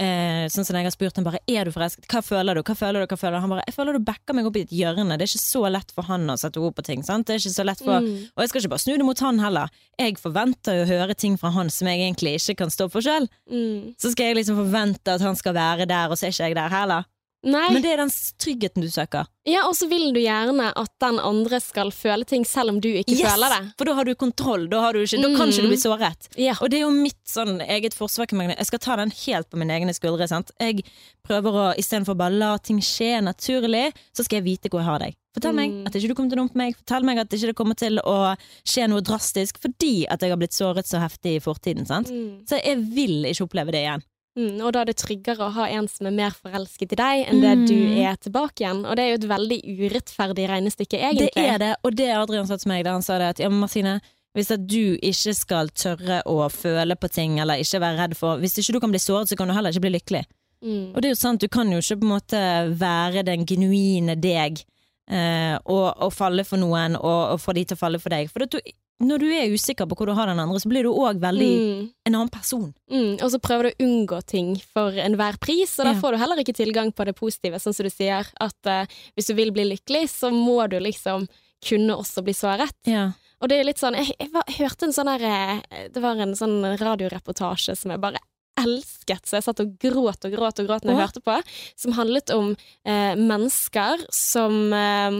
eh, 0.00 0.46
Sånn 0.50 0.64
som 0.66 0.76
jeg 0.78 0.86
har 0.88 0.94
spurt 0.94 1.18
ham 1.20 1.26
bare 1.26 1.40
Er 1.50 1.68
du 1.68 1.72
forelsket? 1.74 2.06
Hva 2.10 2.22
føler 2.24 2.56
du? 2.58 2.62
Hva 2.64 2.74
føler 2.78 3.04
du? 3.04 3.06
Hva 3.10 3.18
føler 3.20 3.36
du? 3.36 3.42
Han 3.44 3.52
bare 3.52 3.64
Jeg 3.68 3.76
føler 3.76 3.98
du 3.98 4.06
backer 4.08 4.36
meg 4.36 4.48
opp 4.48 4.56
i 4.56 4.64
et 4.64 4.72
hjørne. 4.74 5.18
Det 5.20 5.26
er 5.26 5.30
ikke 5.30 5.42
så 5.44 5.62
lett 5.70 5.92
for 5.94 6.08
han 6.08 6.24
å 6.32 6.38
sette 6.40 6.60
ord 6.62 6.74
på 6.78 6.84
ting. 6.86 7.04
Sant? 7.06 7.28
Det 7.28 7.36
er 7.36 7.42
ikke 7.42 7.54
så 7.58 7.66
lett 7.68 7.84
for 7.84 8.00
Mm. 8.00 8.30
Og 8.34 8.40
jeg 8.42 8.48
skal 8.48 8.60
ikke 8.62 8.70
bare 8.72 8.84
snu 8.86 8.96
det 8.96 9.04
mot 9.04 9.20
han 9.20 9.38
heller. 9.42 9.68
Jeg 9.98 10.16
forventer 10.18 10.78
jo 10.78 10.84
å 10.86 10.88
høre 10.88 11.14
ting 11.14 11.36
fra 11.36 11.50
han 11.52 11.68
som 11.68 11.88
jeg 11.90 12.00
egentlig 12.00 12.36
ikke 12.38 12.56
kan 12.62 12.70
stå 12.72 12.88
for 12.90 13.04
sjøl. 13.04 13.28
Mm. 13.50 13.94
Så 14.00 14.12
skal 14.14 14.30
jeg 14.30 14.36
liksom 14.40 14.56
forvente 14.56 15.14
at 15.14 15.20
han 15.20 15.36
skal 15.36 15.54
være 15.54 15.86
der, 15.90 16.08
og 16.08 16.16
så 16.16 16.26
er 16.26 16.32
ikke 16.32 16.48
jeg 16.48 16.56
der 16.56 16.72
heller. 16.72 17.04
Nei. 17.42 17.70
Men 17.72 17.80
det 17.80 17.92
er 17.94 18.00
den 18.02 18.10
tryggheten 18.42 18.82
du 18.84 18.88
søker. 18.92 19.24
Ja, 19.48 19.62
og 19.64 19.72
så 19.78 19.86
vil 19.88 20.10
du 20.12 20.18
gjerne 20.20 20.66
at 20.76 20.90
den 21.00 21.16
andre 21.24 21.56
skal 21.64 21.88
føle 21.90 22.26
ting 22.28 22.44
selv 22.44 22.74
om 22.74 22.80
du 22.84 22.90
ikke 22.90 23.16
føler 23.16 23.54
det. 23.54 23.60
For 23.80 23.88
da 23.88 23.94
har 23.96 24.04
du 24.04 24.12
kontroll. 24.20 24.66
Da, 24.68 24.82
har 24.84 24.92
du 24.92 25.00
ikke, 25.00 25.22
da 25.22 25.30
kan 25.38 25.48
ikke 25.48 25.64
du 25.64 25.70
bli 25.72 25.78
såret. 25.80 26.28
Ja. 26.36 26.52
Og 26.60 26.68
det 26.68 26.82
er 26.82 26.84
jo 26.84 26.90
mitt 26.92 27.16
sånn 27.24 27.62
eget 27.64 27.96
forsvar. 27.96 28.28
Jeg 28.28 28.68
skal 28.68 28.82
ta 28.84 28.98
den 29.00 29.14
helt 29.24 29.48
på 29.48 29.56
mine 29.56 29.72
egne 29.78 29.94
skuldre. 29.96 30.28
Sant? 30.28 30.52
Jeg 30.60 30.84
prøver 31.24 31.56
å 31.62 31.64
istedenfor 31.80 32.18
bare 32.20 32.36
la 32.36 32.52
ting 32.60 32.82
skje 32.84 33.22
naturlig, 33.24 33.86
så 34.12 34.26
skal 34.26 34.42
jeg 34.42 34.48
vite 34.50 34.68
hvor 34.68 34.84
jeg 34.84 34.90
har 34.90 35.04
deg. 35.06 35.16
Fortell 35.32 35.54
meg 35.54 35.70
Mm. 35.70 35.86
at 35.86 35.94
ikke 35.94 36.08
du 36.10 36.14
kommer 36.18 36.30
til 36.30 36.38
å 36.40 36.42
dumpe 36.44 36.56
meg. 36.58 36.76
Fortell 36.76 37.04
meg 37.06 37.18
at 37.22 37.30
ikke 37.30 37.46
det 37.52 37.56
kommer 37.56 37.76
til 37.78 38.00
å 38.04 38.36
skje 38.66 38.88
noe 38.90 39.00
drastisk 39.00 39.60
fordi 39.62 40.04
at 40.10 40.20
jeg 40.20 40.28
har 40.34 40.36
blitt 40.36 40.52
såret 40.52 40.84
så 40.84 41.00
heftig 41.00 41.36
i 41.36 41.40
fortiden. 41.40 41.86
Sant? 41.86 42.10
Mm. 42.10 42.44
Så 42.50 42.58
jeg 42.60 42.76
vil 42.92 43.24
ikke 43.30 43.46
oppleve 43.48 43.70
det 43.72 43.84
igjen. 43.86 44.02
Mm, 44.38 44.60
og 44.62 44.72
da 44.72 44.82
er 44.84 44.90
det 44.92 44.96
tryggere 45.00 45.42
å 45.48 45.52
ha 45.56 45.64
en 45.74 45.88
som 45.90 46.06
er 46.06 46.14
mer 46.14 46.30
forelsket 46.36 46.92
i 46.94 46.98
deg 47.00 47.24
enn 47.28 47.40
det 47.42 47.54
du 47.66 47.74
Mm. 47.74 47.96
er 48.06 48.16
tilbake 48.16 48.62
igjen. 48.62 48.84
Og 48.86 48.94
det 48.96 49.02
er 49.04 49.08
jo 49.10 49.18
et 49.18 49.28
veldig 49.32 49.58
urettferdig 49.80 50.46
regnestykke, 50.48 50.98
egentlig. 51.00 51.32
Det 51.34 51.44
er 51.50 51.58
det, 51.58 51.72
og 51.82 51.96
det 51.98 52.08
Adrian 52.14 52.46
sa 52.46 52.56
til 52.56 52.68
meg 52.70 52.84
da 52.84 52.92
han 52.92 53.02
sa 53.02 53.18
det 53.18 53.28
at 53.34 53.38
ja, 53.42 53.48
Martine, 53.50 54.00
hvis 54.34 54.52
at 54.54 54.62
du 54.70 54.96
ikke 55.02 55.34
skal 55.34 55.68
tørre 55.74 56.22
å 56.30 56.46
føle 56.48 56.94
på 56.94 57.10
ting 57.10 57.40
eller 57.42 57.58
ikke 57.58 57.80
være 57.82 57.98
redd 57.98 58.14
for 58.16 58.38
Hvis 58.38 58.54
ikke 58.62 58.72
du 58.76 58.80
kan 58.80 58.90
bli 58.94 59.00
såret, 59.02 59.26
så 59.28 59.36
kan 59.36 59.48
du 59.48 59.54
heller 59.54 59.70
ikke 59.74 59.82
bli 59.88 59.96
lykkelig. 59.98 60.24
Mm. 60.62 60.94
Og 60.94 61.02
det 61.02 61.08
er 61.08 61.14
jo 61.16 61.18
sant, 61.26 61.40
du 61.40 61.48
kan 61.48 61.66
jo 61.72 61.78
ikke 61.82 61.98
på 61.98 62.06
en 62.06 62.14
måte 62.14 62.40
være 62.78 63.24
den 63.26 63.44
genuine 63.48 64.14
deg 64.20 64.62
eh, 65.10 65.56
og, 65.66 65.88
og 66.04 66.12
falle 66.14 66.44
for 66.46 66.60
noen 66.62 66.94
og, 67.00 67.32
og 67.34 67.40
få 67.42 67.54
de 67.56 67.64
til 67.64 67.74
å 67.74 67.80
falle 67.80 67.98
for 67.98 68.10
deg. 68.14 68.30
For 68.30 68.44
du, 68.46 68.60
når 69.00 69.18
du 69.22 69.26
er 69.32 69.48
usikker 69.54 69.86
på 69.88 69.96
hvor 69.96 70.06
du 70.10 70.12
har 70.14 70.26
den 70.28 70.38
andre, 70.42 70.58
så 70.60 70.68
blir 70.68 70.84
du 70.84 70.90
òg 70.92 71.20
veldig 71.22 71.50
Mm. 71.50 71.90
en 72.06 72.14
annen 72.14 72.28
person. 72.30 72.74
Mm, 72.90 73.22
og 73.22 73.30
så 73.32 73.38
prøver 73.40 73.62
du 73.62 73.70
å 73.70 73.86
unngå 73.86 74.18
ting 74.26 74.56
for 74.74 74.92
enhver 74.92 75.38
pris, 75.40 75.78
og 75.78 75.86
da 75.86 75.92
Ja. 75.94 76.00
får 76.00 76.12
du 76.12 76.18
heller 76.18 76.36
ikke 76.36 76.54
tilgang 76.56 76.92
på 76.92 77.04
det 77.06 77.16
positive, 77.16 77.56
sånn 77.58 77.74
som 77.74 77.84
du 77.84 77.90
sier. 77.90 78.26
At 78.40 78.56
uh, 78.66 78.84
hvis 79.16 79.26
du 79.28 79.34
vil 79.34 79.50
bli 79.52 79.64
lykkelig, 79.64 80.04
så 80.10 80.30
må 80.30 80.68
du 80.68 80.78
liksom 80.78 81.28
kunne 81.64 81.96
også 81.96 82.22
bli 82.24 82.32
såret. 82.32 82.72
Ja. 82.86 83.12
Og 83.40 83.48
det 83.48 83.56
er 83.60 83.64
litt 83.64 83.78
sånn 83.80 83.94
Jeg, 83.96 84.12
jeg, 84.20 84.30
var, 84.32 84.44
jeg 84.48 84.56
hørte 84.68 84.82
en 84.84 84.92
sånn 84.92 85.08
her 85.08 85.22
eh, 85.70 85.88
Det 85.88 86.02
var 86.02 86.16
en 86.20 86.34
sånn 86.36 86.76
radioreportasje 86.78 87.74
som 87.76 87.90
jeg 87.90 88.00
bare 88.00 88.18
elsket, 88.60 89.24
så 89.24 89.38
jeg 89.38 89.44
satt 89.46 89.60
og 89.60 89.78
gråt 89.80 90.24
og 90.28 90.32
gråt 90.34 90.58
og 90.60 90.66
gråt 90.68 90.84
når 90.84 90.92
jeg 90.92 90.98
Åh. 90.98 91.06
hørte 91.06 91.22
på, 91.24 91.36
som 91.80 91.92
handlet 91.96 92.28
om 92.36 92.50
eh, 92.84 93.14
mennesker 93.16 94.04
som 94.12 94.72
eh, 94.76 95.16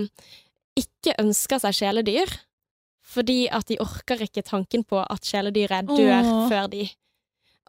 ikke 0.76 1.14
ønsker 1.22 1.62
seg 1.62 1.72
kjæledyr. 1.80 2.28
Fordi 3.10 3.44
at 3.50 3.66
de 3.70 3.78
orker 3.82 4.22
ikke 4.26 4.44
tanken 4.46 4.84
på 4.86 5.00
at 5.02 5.26
kjæledyret 5.26 5.90
dør 5.90 6.20
Åh. 6.20 6.44
før 6.50 6.68
de. 6.70 6.84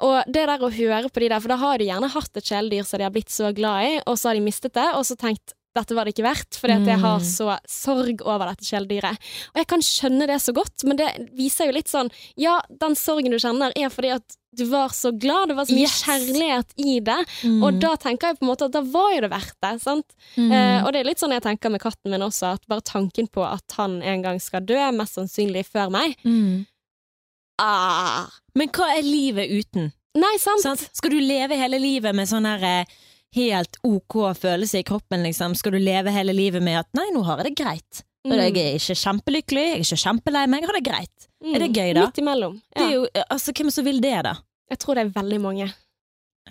Og 0.02 0.28
det 0.30 0.46
der 0.50 0.62
å 0.62 0.70
høre 0.74 1.10
på 1.10 1.22
de 1.22 1.30
der, 1.30 1.42
for 1.42 1.54
da 1.54 1.58
har 1.62 1.82
de 1.82 1.90
gjerne 1.90 2.10
hatt 2.14 2.38
et 2.38 2.48
kjæledyr 2.48 2.86
som 2.88 3.02
de 3.02 3.06
har 3.06 3.14
blitt 3.14 3.34
så 3.34 3.52
glad 3.54 3.88
i, 3.88 3.98
og 4.06 4.18
så 4.18 4.32
har 4.32 4.38
de 4.38 4.46
mistet 4.46 4.74
det, 4.78 4.88
og 4.98 5.06
så 5.06 5.18
tenkt 5.20 5.54
dette 5.76 5.96
var 5.96 6.04
det 6.06 6.14
ikke 6.16 6.26
verdt, 6.28 6.58
fordi 6.60 6.74
at 6.82 6.88
jeg 6.88 7.00
har 7.00 7.20
Mm. 7.20 7.26
så 7.26 7.58
sorg 7.68 8.22
over 8.28 8.50
dette 8.52 8.66
kjæledyret. 8.68 9.18
Og 9.54 9.56
jeg 9.62 9.68
kan 9.68 9.80
skjønne 9.80 10.28
det 10.28 10.42
så 10.44 10.54
godt, 10.54 10.84
men 10.84 10.98
det 10.98 11.30
viser 11.38 11.66
jo 11.68 11.72
litt 11.78 11.88
sånn 11.88 12.10
Ja, 12.38 12.60
den 12.70 12.96
sorgen 12.96 13.32
du 13.32 13.38
kjenner, 13.40 13.72
er 13.76 13.90
fordi 13.90 14.12
at 14.16 14.38
du 14.54 14.66
var 14.68 14.90
så 14.90 15.14
glad, 15.18 15.48
det 15.48 15.56
var 15.56 15.64
så 15.66 15.72
mye 15.74 15.88
Yes. 15.88 16.04
kjærlighet 16.04 16.74
i 16.78 17.00
det. 17.00 17.26
Mm. 17.48 17.64
Og 17.64 17.80
da 17.80 17.96
tenker 17.96 18.28
jeg 18.28 18.40
på 18.40 18.44
en 18.44 18.50
måte 18.50 18.66
at 18.66 18.72
da 18.74 18.82
var 18.82 19.14
jo 19.16 19.22
det 19.22 19.30
verdt 19.32 19.56
det. 19.62 19.82
sant? 19.82 20.06
Mm. 20.36 20.52
Eh, 20.52 20.84
og 20.86 20.92
det 20.92 21.00
er 21.00 21.06
litt 21.08 21.20
sånn 21.20 21.32
jeg 21.32 21.42
tenker 21.44 21.72
med 21.72 21.80
katten 21.80 22.12
min 22.12 22.20
også, 22.22 22.54
at 22.56 22.68
bare 22.68 22.82
tanken 22.82 23.30
på 23.32 23.42
at 23.48 23.64
han 23.78 24.02
en 24.04 24.22
gang 24.22 24.40
skal 24.42 24.60
dø, 24.60 24.76
mest 24.92 25.16
sannsynlig 25.16 25.66
før 25.66 25.90
meg 25.90 26.18
Mm. 26.26 26.66
ah. 27.60 28.28
Men 28.56 28.68
hva 28.70 28.90
er 28.98 29.04
livet 29.04 29.50
uten? 29.50 29.92
Nei, 30.20 30.34
sant? 30.38 30.62
Sant? 30.66 30.90
Skal 30.94 31.14
du 31.14 31.20
leve 31.24 31.56
hele 31.56 31.80
livet 31.80 32.14
med 32.14 32.28
sånn 32.28 32.46
her 32.46 32.64
eh, 32.82 32.86
helt 33.36 33.78
ok 33.88 34.16
følelse 34.38 34.80
i 34.80 34.84
kroppen, 34.88 35.24
liksom? 35.24 35.56
Skal 35.56 35.72
du 35.72 35.80
leve 35.80 36.12
hele 36.12 36.34
livet 36.34 36.62
med 36.64 36.80
at 36.80 36.88
'nei, 36.94 37.10
nå 37.14 37.24
har 37.26 37.38
jeg 37.44 37.46
det 37.56 37.64
greit'? 37.66 38.04
Mm. 38.28 38.32
Jeg 38.38 38.58
er 38.58 38.76
ikke 38.78 38.96
kjempelykkelig, 39.02 39.64
jeg 39.66 39.76
er 39.80 39.84
ikke 39.86 40.04
kjempelei 40.06 40.48
meg, 40.48 40.62
jeg 40.62 40.70
har 40.70 40.78
det 40.80 40.84
greit. 40.92 41.28
Mm. 41.44 41.56
er 41.56 41.60
det 41.60 41.74
gøy, 41.74 41.94
da? 41.94 42.02
Midt 42.06 42.18
imellom. 42.22 42.62
Det 42.76 42.82
Ja. 42.84 42.90
jo, 42.92 43.08
altså, 43.32 43.52
hvem 43.52 43.72
som 43.72 43.84
vil 43.86 44.00
det, 44.02 44.24
da? 44.24 44.36
Jeg 44.70 44.78
tror 44.80 44.94
det 44.96 45.06
er 45.08 45.22
veldig 45.22 45.42
mange. 45.42 45.74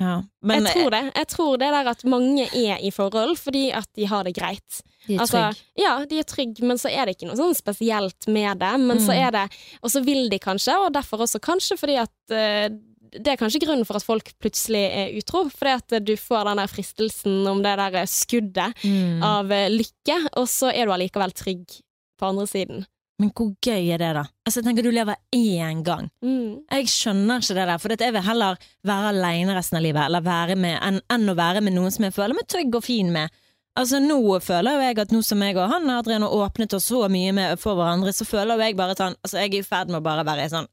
Ja. 0.01 0.23
Men 0.43 0.64
jeg 0.64 0.75
tror 0.75 0.90
det. 0.90 1.14
Jeg 1.14 1.27
tror 1.29 1.57
det 1.59 1.71
der 1.71 1.88
at 1.90 2.05
mange 2.05 2.43
er 2.55 2.79
i 2.83 2.90
forhold 2.90 3.37
fordi 3.38 3.71
at 3.73 3.87
de 3.97 4.05
har 4.07 4.25
det 4.25 4.35
greit. 4.35 4.83
de 5.07 5.14
er 5.14 5.21
Altså, 5.21 5.38
trygge. 5.53 5.62
ja, 5.79 6.05
de 6.05 6.19
er 6.19 6.23
trygge, 6.25 6.62
men 6.62 6.77
så 6.77 6.88
er 6.90 7.05
det 7.07 7.16
ikke 7.16 7.27
noe 7.27 7.37
sånn 7.37 7.55
spesielt 7.55 8.29
med 8.29 8.59
det. 8.59 8.81
Men 8.81 8.99
så 8.99 9.12
Mm. 9.12 9.27
er 9.27 9.31
det 9.31 9.51
Og 9.83 9.90
så 9.90 10.05
vil 10.05 10.29
de 10.29 10.38
kanskje, 10.38 10.75
og 10.87 10.93
derfor 10.93 11.19
også 11.19 11.38
kanskje 11.40 11.79
fordi 11.79 11.97
at 11.99 12.11
eh, 12.31 12.69
det 13.12 13.33
er 13.33 13.38
kanskje 13.40 13.61
grunnen 13.64 13.87
for 13.88 13.99
at 13.99 14.05
folk 14.07 14.31
plutselig 14.42 14.83
er 14.92 15.12
utro. 15.18 15.44
Fordi 15.51 15.75
at 15.77 15.96
du 16.07 16.14
får 16.20 16.44
den 16.51 16.61
der 16.62 16.70
fristelsen 16.70 17.40
om 17.51 17.62
det 17.64 17.77
der 17.81 18.07
skuddet 18.07 18.75
Mm. 18.85 19.23
av 19.27 19.51
eh, 19.53 19.68
lykke, 19.70 20.16
og 20.37 20.46
så 20.49 20.70
er 20.75 20.87
du 20.87 20.92
allikevel 20.94 21.33
trygg 21.33 21.81
på 22.20 22.27
andre 22.29 22.46
siden. 22.46 22.87
Men 23.20 23.31
hvor 23.37 23.51
gøy 23.61 23.90
er 23.92 23.99
det, 24.01 24.14
da? 24.16 24.23
Altså, 24.46 24.61
jeg 24.61 24.64
tenker 24.64 24.83
Du 24.87 24.90
lever 24.96 25.16
én 25.37 25.83
gang. 25.85 26.07
Mm. 26.25 26.62
Jeg 26.73 26.87
skjønner 26.88 27.42
ikke 27.42 27.55
det 27.59 27.66
der, 27.68 27.79
for 27.83 27.92
jeg 27.92 28.12
vil 28.16 28.23
heller 28.25 28.57
være 28.88 29.11
aleine 29.12 29.57
resten 29.59 29.77
av 29.77 29.83
livet 29.85 30.07
eller 30.07 30.25
være 30.25 30.57
med, 30.57 30.79
enn, 30.81 31.01
enn 31.12 31.29
å 31.29 31.37
være 31.37 31.61
med 31.61 31.75
noen 31.77 31.92
som 31.92 32.05
jeg 32.09 32.14
føler 32.16 32.35
meg 32.38 32.49
trygg 32.49 32.75
og 32.81 32.85
fin 32.87 33.12
med. 33.12 33.29
Altså 33.77 34.01
Nå 34.03 34.16
føler 34.42 34.73
jo 34.75 34.81
jeg 34.87 34.99
at 34.99 35.12
nå 35.14 35.20
som 35.23 35.42
jeg 35.44 35.57
og 35.57 35.68
han 35.70 35.90
Adrian 35.94 36.25
har 36.27 36.33
åpnet 36.35 36.73
oss 36.75 36.88
så 36.90 37.05
mye 37.12 37.33
med 37.37 37.61
for 37.61 37.77
hverandre, 37.79 38.12
så 38.12 38.25
føler 38.27 38.57
jo 38.57 38.64
jeg 38.66 38.77
bare 38.81 38.96
sånn 38.99 39.14
Altså 39.23 39.38
Jeg 39.38 39.53
er 39.55 39.59
i 39.61 39.68
ferd 39.68 39.92
med 39.92 40.01
å 40.01 40.03
bare 40.09 40.25
være 40.27 40.49
sånn 40.51 40.66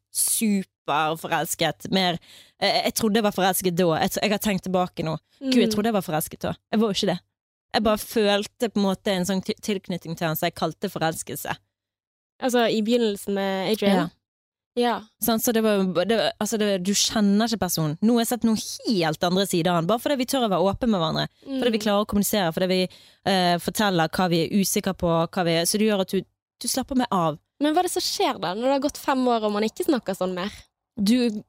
superforelsket. 0.87 1.89
Mer 1.91 2.17
eh, 2.59 2.83
Jeg 2.87 2.97
trodde 2.99 3.21
jeg 3.21 3.27
var 3.27 3.35
forelsket 3.35 3.77
da. 3.77 3.89
Jeg, 4.01 4.31
har 4.31 4.43
tenkt 4.43 4.67
tilbake 4.67 5.05
nå. 5.05 5.17
Gud, 5.39 5.61
jeg 5.61 5.71
trodde 5.73 5.91
jeg 5.91 5.97
var 5.97 6.05
forelsket 6.05 6.41
da. 6.41 6.53
Jeg 6.71 6.81
var 6.81 6.91
jo 6.91 6.97
ikke 6.97 7.13
det. 7.13 7.19
Jeg 7.75 7.83
bare 7.83 8.01
følte 8.01 8.69
på 8.71 8.79
en 8.79 8.85
måte 8.87 9.13
en 9.13 9.25
sånn 9.27 9.43
tilknytning 9.43 10.15
til 10.17 10.29
han 10.29 10.37
som 10.39 10.47
jeg 10.47 10.55
kalte 10.57 10.89
forelskelse. 10.89 11.57
Altså 12.43 12.67
i 12.69 12.83
begynnelsen 12.85 13.35
med 13.37 13.73
Adrian? 13.73 14.13
Ja. 14.77 14.99
Sant, 15.25 15.41
så 15.41 15.51
det 15.51 15.63
var, 15.65 15.81
det, 16.05 16.17
altså 16.37 16.57
det, 16.61 16.67
du 16.85 16.91
kjenner 16.93 17.49
ikke 17.49 17.63
personen. 17.65 17.95
Nå 18.05 18.13
har 18.13 18.23
jeg 18.23 18.29
sett 18.29 18.45
noen 18.45 18.59
helt 18.61 19.25
andre 19.25 19.45
sider 19.49 19.71
av 19.71 19.79
han, 19.79 19.87
bare 19.89 20.03
fordi 20.03 20.19
vi 20.19 20.27
tør 20.29 20.45
å 20.45 20.51
være 20.51 20.69
åpne 20.69 20.89
med 20.91 21.01
hverandre. 21.01 21.25
Fordi 21.47 21.71
vi 21.73 21.81
klarer 21.81 22.05
å 22.05 22.09
kommunisere, 22.09 22.51
fordi 22.53 22.67
vi 22.69 22.79
eh, 22.85 23.55
forteller 23.63 24.13
hva 24.13 24.27
vi 24.29 24.43
er 24.43 24.53
usikre 24.53 24.93
på, 24.93 25.09
vi 25.49 25.57
så 25.65 25.81
det 25.81 25.89
gjør 25.89 26.05
at 26.05 26.13
du, 26.13 26.21
du 26.61 26.69
slapper 26.69 27.01
meg 27.01 27.09
av. 27.09 27.41
Men 27.63 27.73
hva 27.73 27.81
er 27.81 27.89
det 27.89 27.95
som 27.95 28.05
skjer 28.05 28.37
da, 28.37 28.53
når 28.53 28.67
det 28.67 28.75
har 28.75 28.85
gått 28.85 29.01
fem 29.01 29.23
år 29.33 29.47
og 29.47 29.55
man 29.57 29.65
ikke 29.65 29.87
snakker 29.87 30.17
sånn 30.17 30.37
mer? 30.37 30.53
Du 30.97 31.43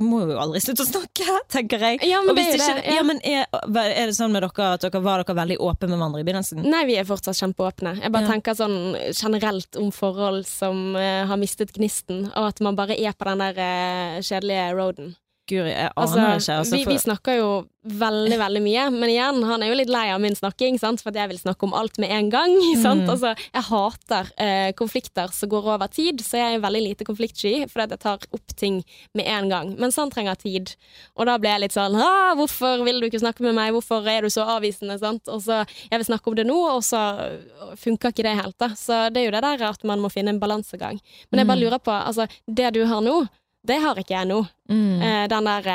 må 0.00 0.22
jo 0.24 0.38
aldri 0.40 0.60
slutte 0.64 0.86
å 0.86 0.88
snakke, 0.88 1.34
tenker 1.52 1.82
jeg. 1.84 1.98
Ja, 2.08 2.22
men 2.24 2.36
det 2.38 2.46
er 2.46 2.54
ikke- 2.56 2.76
det. 2.78 2.84
Ja. 2.86 2.94
ja, 2.96 3.02
men 3.04 3.18
er, 3.28 3.46
er 3.92 4.06
det 4.08 4.16
sånn 4.16 4.32
med 4.32 4.40
dere 4.46 4.68
at 4.72 4.86
dere 4.86 5.02
var 5.04 5.20
dere 5.20 5.36
veldig 5.36 5.58
åpne 5.60 5.90
med 5.90 5.98
hverandre 5.98 6.22
i 6.22 6.26
begynnelsen? 6.28 6.62
Nei, 6.64 6.84
vi 6.88 6.96
er 6.96 7.04
fortsatt 7.08 7.36
kjempeåpne. 7.36 7.98
Jeg 8.00 8.12
bare 8.14 8.30
tenker 8.30 8.56
sånn 8.56 8.78
generelt 9.12 9.76
om 9.76 9.90
forhold 9.92 10.46
som 10.48 10.94
uh, 10.96 11.26
har 11.28 11.36
mistet 11.40 11.74
gnisten, 11.76 12.30
og 12.32 12.48
at 12.54 12.62
man 12.64 12.78
bare 12.78 12.96
er 12.96 13.12
på 13.12 13.28
den 13.28 13.44
der 13.44 13.60
uh, 13.60 14.22
kjedelige 14.24 14.70
roaden. 14.78 15.12
Guri, 15.50 15.72
jeg 15.74 15.90
aner 15.96 15.98
Altså, 15.98 16.20
ikke. 16.22 16.56
Altså, 16.62 16.76
vi, 16.76 16.84
vi 16.86 16.98
snakker 17.02 17.34
jo 17.40 17.46
veldig, 17.82 18.36
veldig 18.38 18.60
mye, 18.62 18.82
men 18.94 19.10
igjen, 19.10 19.40
han 19.42 19.62
er 19.64 19.72
jo 19.72 19.74
litt 19.80 19.90
lei 19.90 20.04
av 20.14 20.20
min 20.22 20.36
snakking, 20.38 20.76
sant? 20.78 21.00
for 21.02 21.10
at 21.10 21.16
jeg 21.18 21.30
vil 21.32 21.40
snakke 21.40 21.66
om 21.66 21.72
alt 21.74 21.98
med 21.98 22.12
en 22.14 22.28
gang. 22.30 22.52
Sant? 22.84 23.02
Mm. 23.02 23.10
Altså, 23.10 23.32
jeg 23.50 23.64
hater 23.66 24.30
eh, 24.38 24.68
konflikter 24.78 25.32
som 25.34 25.50
går 25.50 25.66
over 25.74 25.90
tid, 25.90 26.22
så 26.22 26.38
jeg 26.38 26.54
er 26.60 26.62
veldig 26.62 26.82
lite 26.84 27.06
konfliktsky, 27.08 27.66
fordi 27.72 27.96
jeg 27.96 28.02
tar 28.04 28.22
opp 28.38 28.54
ting 28.54 28.78
med 29.18 29.26
en 29.26 29.50
gang. 29.50 29.74
Mens 29.82 29.98
han 29.98 30.14
trenger 30.14 30.38
tid. 30.38 30.76
Og 31.18 31.26
da 31.26 31.34
blir 31.42 31.56
jeg 31.56 31.64
litt 31.66 31.74
sånn 31.74 31.98
«Ah, 31.98 32.36
'Hvorfor 32.38 32.86
vil 32.86 33.02
du 33.02 33.10
ikke 33.10 33.24
snakke 33.24 33.42
med 33.42 33.58
meg? 33.58 33.74
Hvorfor 33.74 34.06
er 34.06 34.22
du 34.22 34.30
så 34.30 34.46
avvisende?' 34.46 35.00
Sant? 35.02 35.26
Og 35.26 35.42
så 35.42 35.64
'Jeg 35.66 35.98
vil 35.98 36.06
snakke 36.12 36.30
om 36.30 36.38
det 36.38 36.46
nå', 36.46 36.62
og 36.78 36.86
så 36.86 37.02
øh, 37.18 37.74
funker 37.74 38.14
ikke 38.14 38.22
det 38.30 38.38
helt. 38.38 38.58
da. 38.62 38.70
Så 38.78 39.10
det 39.10 39.26
er 39.26 39.26
jo 39.26 39.34
det 39.34 39.42
der 39.42 39.68
at 39.74 39.82
man 39.82 39.98
må 39.98 40.06
finne 40.08 40.30
en 40.30 40.40
balansegang. 40.40 41.02
Men 41.32 41.42
jeg 41.42 41.46
bare 41.50 41.58
Mm. 41.58 41.64
lurer 41.66 41.78
på, 41.82 41.90
altså, 41.90 42.28
det 42.46 42.74
du 42.78 42.84
har 42.86 43.00
nå, 43.02 43.26
det 43.66 43.80
har 43.82 43.98
ikke 44.00 44.16
jeg 44.16 44.28
nå. 44.30 44.40
mm. 44.70 45.02
Eh, 45.02 45.26
den 45.30 45.44
der 45.50 45.68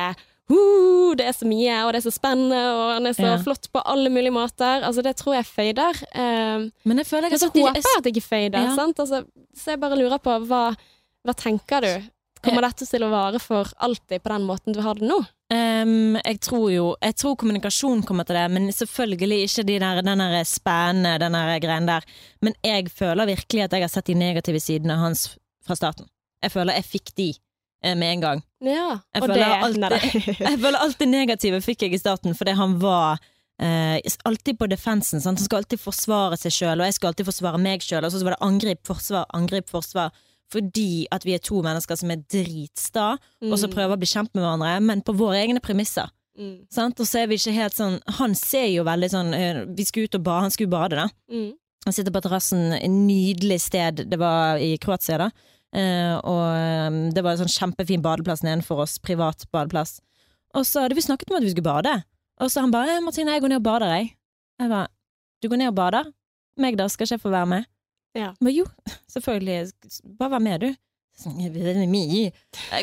uh, 0.52 1.16
det 1.18 1.26
er 1.28 1.36
så 1.36 1.48
mye, 1.48 1.78
og 1.86 1.94
det 1.94 2.00
er 2.02 2.06
så 2.08 2.14
spennende, 2.16 2.60
og 2.74 2.92
han 2.96 3.06
er 3.10 3.16
så 3.16 3.26
Ja. 3.34 3.38
flott 3.44 3.68
på 3.74 3.82
alle 3.84 4.10
mulige 4.10 4.32
måter. 4.32 4.84
Altså, 4.84 5.02
det 5.04 5.16
tror 5.18 5.36
jeg 5.36 5.46
fader. 5.46 6.04
Eh, 6.16 6.70
Men 6.86 6.98
jeg 6.98 7.08
føler 7.08 7.30
jeg 7.30 7.40
så 7.40 7.50
håper 7.50 7.76
jeg 7.76 7.98
at 7.98 8.04
det 8.04 8.16
ikke 8.16 8.28
fader. 8.28 8.62
Ja. 8.70 8.76
Sant? 8.76 9.00
Altså, 9.00 9.24
så 9.56 9.72
jeg 9.72 9.80
bare 9.80 9.98
lurer 9.98 10.18
på, 10.20 10.38
hva, 10.48 10.76
hva 11.26 11.34
tenker 11.36 11.82
du? 11.82 12.10
Kommer 12.44 12.62
dette 12.62 12.86
til 12.86 13.04
å 13.04 13.10
vare 13.10 13.40
for 13.42 13.68
alltid 13.84 14.22
på 14.24 14.30
den 14.30 14.46
måten 14.48 14.76
du 14.76 14.82
har 14.86 14.96
det 14.96 15.08
nå? 15.10 15.18
Um, 15.50 16.18
jeg 16.20 16.42
tror 16.44 16.66
jo 16.74 16.96
Jeg 17.02 17.16
tror 17.16 17.38
kommunikasjon 17.40 18.04
kommer 18.04 18.26
til 18.28 18.36
det, 18.36 18.52
men 18.52 18.68
selvfølgelig 18.72 19.48
ikke 19.48 19.64
de 19.64 19.80
der, 19.80 20.02
den 20.04 20.20
der 20.20 20.44
spennende 20.44 21.18
den 21.24 21.34
der 21.34 21.60
greien 21.64 21.88
der. 21.88 22.04
Men 22.42 22.54
jeg 22.64 22.92
føler 22.92 23.26
virkelig 23.26 23.64
at 23.64 23.74
jeg 23.74 23.82
har 23.82 23.90
sett 23.90 24.06
de 24.12 24.14
negative 24.14 24.60
sidene 24.60 25.00
hans 25.00 25.38
fra 25.66 25.76
starten. 25.76 26.08
Jeg 26.44 26.52
føler 26.52 26.78
jeg 26.78 26.86
fikk 26.86 27.16
de 27.18 27.34
med 27.96 28.14
en 28.16 28.22
gang. 28.22 28.44
Ja, 28.62 29.00
Jeg 29.14 29.22
føler 29.24 29.36
det 29.36 29.64
alltid- 29.64 30.40
Jeg 30.50 30.60
føler 30.60 30.94
det 31.00 31.08
negative 31.08 31.62
fikk 31.62 31.82
jeg 31.82 31.94
i 31.94 31.98
starten 32.02 32.34
fordi 32.36 32.56
han 32.58 32.80
var 32.80 33.20
eh, 33.62 34.00
alltid 34.26 34.58
på 34.60 34.68
defensen. 34.70 35.22
Sant? 35.22 35.38
Han 35.40 35.46
skal 35.46 35.60
alltid 35.64 35.80
forsvare 35.80 36.38
seg 36.38 36.52
sjøl, 36.52 36.80
og 36.82 36.86
jeg 36.90 36.94
skal 36.98 37.08
alltid 37.12 37.26
forsvare 37.30 37.60
meg 37.62 37.82
sjøl. 37.86 38.04
Og 38.06 38.12
så 38.12 38.24
var 38.24 38.36
det 38.36 38.42
angrip, 38.42 38.82
forsvar, 38.88 39.26
angrip, 39.34 39.70
forsvar. 39.70 40.12
Fordi 40.52 41.06
at 41.12 41.26
vi 41.28 41.34
er 41.36 41.40
to 41.44 41.62
mennesker 41.62 41.98
som 42.00 42.12
er 42.14 42.22
dritsta, 42.32 43.18
og 43.44 43.58
så 43.60 43.68
Mm. 43.68 43.74
prøver 43.74 43.94
å 43.96 44.00
bli 44.00 44.08
kjent 44.08 44.30
med 44.34 44.44
hverandre, 44.46 44.82
men 44.82 45.02
på 45.02 45.14
våre 45.18 45.42
egne 45.44 45.60
premisser. 45.60 46.08
Mm. 46.40 46.68
Sant? 46.72 47.00
Og 47.00 47.06
så 47.06 47.24
er 47.24 47.28
vi 47.28 47.36
ikke 47.36 47.52
helt 47.52 47.74
sånn 47.74 48.00
Han 48.20 48.36
ser 48.36 48.68
jo 48.70 48.84
veldig 48.86 49.08
sånn 49.10 49.34
eh, 49.34 49.66
Vi 49.74 49.84
skulle 49.86 50.06
ut 50.06 50.14
og 50.20 50.22
bade, 50.24 50.42
han 50.46 50.52
skulle 50.52 50.70
bade, 50.70 50.96
da. 50.96 51.08
Mm. 51.34 51.54
Han 51.86 51.94
sitter 51.94 52.12
på 52.14 52.22
terrassen, 52.22 52.74
et 52.74 52.90
nydelig 52.92 53.60
sted. 53.62 54.04
Det 54.10 54.20
var 54.20 54.58
i 54.62 54.78
Kroatia, 54.78 55.18
da. 55.18 55.30
Eh, 55.78 56.16
og 56.26 56.44
eh, 56.58 57.00
det 57.14 57.24
var 57.24 57.36
en 57.36 57.44
sånn 57.44 57.54
kjempefin 57.54 58.04
badeplass 58.06 58.44
nedenfor 58.46 58.84
oss. 58.86 58.98
Privat 59.04 59.46
badeplass. 59.54 60.00
Og 60.58 60.66
så 60.66 60.86
hadde 60.86 60.98
vi 60.98 61.06
snakket 61.06 61.32
om 61.32 61.40
at 61.40 61.46
vi 61.46 61.54
skulle 61.54 61.68
bade. 61.70 61.94
Og 62.42 62.52
så 62.54 62.64
han 62.64 62.74
bare 62.74 62.98
«Eh, 62.98 63.04
'Martine, 63.04 63.36
jeg 63.36 63.44
går 63.44 63.54
ned 63.54 63.62
og 63.62 63.68
bader, 63.68 63.94
jeg'. 63.94 64.14
Jeg 64.62 64.70
bare 64.70 64.88
'Du 65.42 65.50
går 65.50 65.58
ned 65.58 65.68
og 65.74 65.76
bader? 65.76 66.12
Meg, 66.58 66.78
da? 66.78 66.88
Skal 66.88 67.06
ikke 67.06 67.18
jeg 67.18 67.22
få 67.22 67.30
være 67.30 67.46
med?' 67.46 67.66
Ja. 68.16 68.34
Men 68.42 68.54
jo, 68.54 68.66
selvfølgelig. 69.14 69.72
Bare 70.18 70.32
vær 70.32 70.42
med, 70.42 70.62
du. 70.62 70.76
Sånn, 71.18 71.38
«Jeg 71.42 71.54
vet 71.54 71.74
ikke 71.74 71.90
mye. 71.90 72.32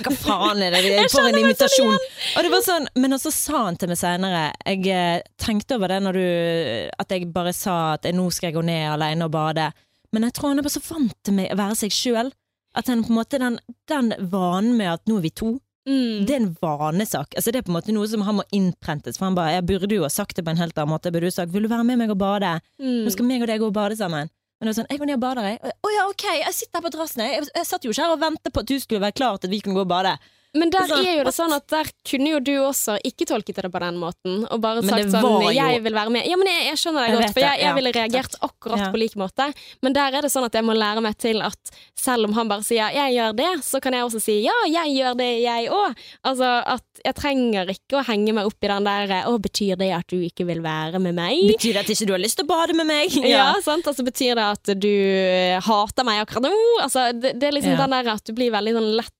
Hva 0.03 0.13
faen 0.19 0.63
er 0.63 0.75
det? 0.75 0.83
Jeg 0.91 1.11
får 1.11 1.29
en 1.31 1.39
invitasjon. 1.39 1.99
Og 2.37 2.43
det 2.43 2.51
var 2.51 2.63
sånn, 2.67 2.87
men 2.99 3.15
også 3.15 3.31
sa 3.35 3.65
han 3.67 3.77
til 3.79 3.91
meg 3.91 3.99
senere 3.99 4.53
Jeg 4.67 5.23
tenkte 5.39 5.79
over 5.79 5.89
det 5.95 6.01
når 6.03 6.19
du 6.19 6.91
At 6.99 7.15
jeg 7.15 7.29
bare 7.31 7.53
sa 7.55 7.95
at 7.95 8.05
jeg, 8.05 8.15
nå 8.19 8.27
skal 8.35 8.49
jeg 8.51 8.57
gå 8.57 8.65
ned 8.67 8.89
alene 8.91 9.29
og 9.29 9.31
bade. 9.35 9.69
Men 10.13 10.27
jeg 10.27 10.35
tror 10.35 10.51
han 10.51 10.59
er 10.59 10.67
bare 10.67 10.75
så 10.75 10.83
vant 10.83 11.15
til 11.23 11.35
meg 11.39 11.53
å 11.55 11.59
være 11.59 11.79
seg 11.79 11.95
sjøl. 11.95 12.33
At 12.75 12.87
den, 12.91 13.05
måte 13.09 13.39
den, 13.39 13.59
den 13.91 14.15
vanen 14.31 14.77
med 14.77 14.93
at 14.97 15.07
nå 15.07 15.21
er 15.21 15.29
vi 15.29 15.31
to, 15.31 15.59
Mm. 15.85 16.25
det 16.25 16.33
er 16.33 16.41
en 16.41 16.57
vanesak. 16.63 17.35
Altså, 17.37 17.53
det 17.53 17.59
er 17.59 17.65
på 17.67 17.69
en 17.69 17.77
måte 17.77 17.93
noe 17.93 18.09
som 18.09 18.23
han 18.25 18.39
må 18.39 18.45
innprentes. 18.57 19.19
For 19.19 19.27
han 19.27 19.35
bare 19.37 19.53
Jeg 19.59 19.67
burde 19.69 19.93
jo 19.93 20.07
ha 20.07 20.09
sagt 20.09 20.35
det 20.37 20.45
på 20.47 20.51
en 20.51 20.57
helt 20.57 20.79
annen 20.79 20.95
måte. 20.95 21.11
Jeg 21.11 21.13
burde 21.13 21.29
jo 21.29 21.37
sagt 21.37 21.53
'Vil 21.53 21.63
du 21.63 21.69
være 21.69 21.85
med 21.85 21.99
meg 21.99 22.11
og 22.11 22.17
bade?' 22.17 22.61
Mm. 22.81 23.05
Nå 23.05 23.13
skal 23.13 23.27
meg 23.27 23.43
og 23.43 23.49
deg 23.49 23.61
gå 23.61 23.67
og 23.67 23.75
bade 23.75 23.97
sammen. 23.97 24.31
Men 24.61 24.69
det 24.73 24.79
er 24.79 24.83
sånn, 24.83 24.87
jeg 24.89 24.99
går 24.99 25.07
ned 25.07 25.19
og 25.19 25.21
bader, 25.21 25.43
jeg. 25.43 25.59
Å 25.61 25.89
ja, 25.93 26.03
ok, 26.09 26.25
jeg 26.41 26.55
sitter 26.55 26.79
her 26.81 26.85
på 26.87 26.93
terrassen. 26.95 27.21
Jeg, 27.21 27.49
jeg 27.55 27.67
satt 27.67 27.85
jo 27.85 27.91
ikke 27.91 28.05
her 28.07 28.13
og 28.15 28.21
ventet 28.23 28.53
på 28.55 28.61
at 28.61 28.67
du 28.71 28.79
skulle 28.81 29.03
være 29.03 29.13
klar 29.13 29.37
til 29.37 29.49
at 29.49 29.53
vi 29.53 29.61
kunne 29.61 29.75
gå 29.75 29.83
og 29.85 29.91
bade. 29.91 30.15
Men 30.55 30.71
der 30.71 30.87
så, 30.87 30.99
er 31.03 31.17
jo 31.19 31.25
det 31.27 31.35
sånn 31.35 31.53
at 31.53 31.67
der 31.69 31.89
kunne 32.07 32.31
jo 32.31 32.39
du 32.41 32.53
også 32.63 32.95
ikke 33.03 33.27
tolket 33.27 33.57
det 33.63 33.71
på 33.75 33.81
den 33.83 33.97
måten, 33.99 34.45
og 34.51 34.61
bare 34.63 34.83
sagt 34.87 35.11
sånn 35.11 35.51
'jeg 35.55 35.83
vil 35.83 35.93
være 35.95 36.11
med'. 36.15 36.27
Ja, 36.31 36.37
men 36.37 36.47
jeg, 36.47 36.67
jeg 36.71 36.79
skjønner 36.79 37.07
deg 37.09 37.17
godt, 37.19 37.33
for 37.35 37.41
jeg, 37.43 37.59
jeg 37.59 37.67
ja, 37.69 37.75
ville 37.75 37.93
reagert 37.93 38.31
takk. 38.39 38.51
akkurat 38.51 38.79
Ja. 38.79 38.91
på 38.93 38.99
lik 39.03 39.15
måte. 39.19 39.53
Men 39.83 39.93
der 39.93 40.15
er 40.15 40.23
det 40.23 40.31
sånn 40.31 40.45
at 40.47 40.53
jeg 40.55 40.63
må 40.65 40.73
lære 40.79 41.03
meg 41.03 41.19
til 41.19 41.43
at 41.43 41.59
selv 41.99 42.29
om 42.29 42.33
han 42.35 42.49
bare 42.49 42.63
sier 42.63 42.87
'jeg 42.95 43.15
gjør 43.19 43.33
det', 43.35 43.63
så 43.65 43.81
kan 43.83 43.93
jeg 43.93 44.03
også 44.05 44.21
si 44.23 44.43
'ja, 44.45 44.55
jeg 44.69 44.95
gjør 44.99 45.17
det, 45.17 45.43
jeg 45.43 45.69
òg'. 45.71 45.95
Altså 46.25 46.63
at 46.67 46.83
jeg 47.05 47.15
trenger 47.15 47.67
ikke 47.67 47.99
å 47.99 48.05
henge 48.07 48.33
meg 48.33 48.47
opp 48.47 48.63
i 48.63 48.69
den 48.69 48.85
der 48.85 49.07
'å, 49.27 49.39
betyr 49.41 49.77
det 49.77 49.91
at 49.93 50.07
du 50.07 50.17
ikke 50.23 50.47
vil 50.47 50.63
være 50.63 51.01
med 51.01 51.15
meg'? 51.15 51.51
Betyr 51.51 51.73
det 51.75 51.83
at 51.83 51.91
ikke 51.91 52.07
du 52.07 52.13
har 52.13 52.21
lyst 52.23 52.37
til 52.39 52.45
å 52.47 52.49
bade 52.55 52.75
med 52.75 52.87
meg? 52.87 53.11
Ja, 53.27 53.55
sant? 53.61 53.85
Altså 53.87 54.05
Betyr 54.05 54.35
det 54.37 54.45
at 54.45 54.79
du 54.81 54.89
eh, 54.89 55.59
hater 55.61 56.05
meg 56.05 56.27
akkurat 56.27 56.43
nå? 56.47 56.55
Altså, 56.83 57.11
det, 57.13 57.41
det 57.41 57.49
er 57.49 57.53
liksom 57.59 57.73
Ja. 57.75 57.87
den 57.87 57.91
der 57.91 58.13
at 58.13 58.25
du 58.25 58.33
blir 58.33 58.51
veldig 58.53 58.73
sånn 58.75 58.97
lett 58.97 59.11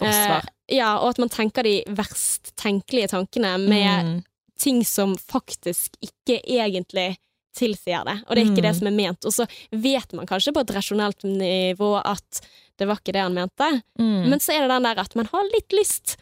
Forsvar. 0.00 0.40
Eh, 0.40 0.59
ja, 0.70 0.98
og 0.98 1.10
at 1.10 1.18
man 1.18 1.28
tenker 1.32 1.62
de 1.66 1.82
verst 1.96 2.52
tenkelige 2.56 3.08
tankene 3.12 3.56
med 3.68 4.04
Mm. 4.04 4.24
ting 4.60 4.82
som 4.84 5.16
faktisk 5.16 5.94
ikke 6.04 6.40
egentlig 6.44 7.16
tilsier 7.56 8.04
det. 8.04 8.22
Og 8.28 8.36
det 8.36 8.42
er 8.44 8.50
ikke 8.50 8.62
Mm. 8.62 8.68
det 8.68 8.76
som 8.76 8.86
er 8.86 8.90
ment. 8.96 9.24
Og 9.24 9.32
så 9.32 9.46
vet 9.72 10.12
man 10.12 10.26
kanskje 10.26 10.52
på 10.54 10.60
et 10.60 10.70
rasjonelt 10.76 11.22
nivå 11.24 12.00
at 12.04 12.40
det 12.78 12.86
var 12.86 12.96
ikke 13.00 13.12
det 13.12 13.22
han 13.22 13.34
mente, 13.34 13.82
Mm. 13.98 14.28
men 14.30 14.38
så 14.38 14.52
er 14.54 14.60
det 14.62 14.70
den 14.70 14.82
der 14.84 14.98
at 15.00 15.16
man 15.16 15.26
har 15.32 15.44
litt 15.54 15.68
lyst 15.72 16.16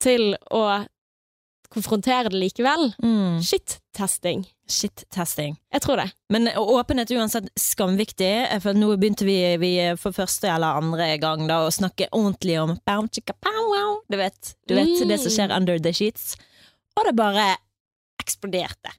til 0.00 0.36
å 0.50 0.86
konfrontere 1.70 2.28
det 2.30 2.40
likevel. 2.40 2.94
Mm. 3.02 3.40
Shit-testing. 3.40 4.46
Shit-testing. 4.72 5.56
Jeg 5.74 5.82
tror 5.84 6.00
det. 6.00 6.06
Men 6.32 6.48
åpenhet 6.56 7.10
er 7.12 7.20
uansett 7.20 7.48
skamviktig. 7.60 8.30
For 8.64 8.72
nå 8.78 8.88
begynte 8.96 9.26
vi, 9.28 9.36
vi 9.60 9.72
for 10.00 10.16
første 10.16 10.48
eller 10.48 10.80
andre 10.80 11.10
gang 11.22 11.44
da, 11.50 11.60
å 11.66 11.72
snakke 11.74 12.08
ordentlig 12.12 12.56
om 12.62 12.72
bow, 12.88 13.04
chicka, 13.12 13.36
bow, 13.44 13.60
wow. 13.74 13.92
Du 14.10 14.16
vet, 14.16 14.54
du 14.66 14.74
vet 14.78 14.88
Mm. 15.02 15.08
det 15.12 15.20
som 15.20 15.30
skjer 15.36 15.52
under 15.56 15.78
the 15.78 15.92
sheets. 15.92 16.32
Og 16.96 17.04
det 17.06 17.14
bare 17.16 17.56
eksploderte. 18.22 18.92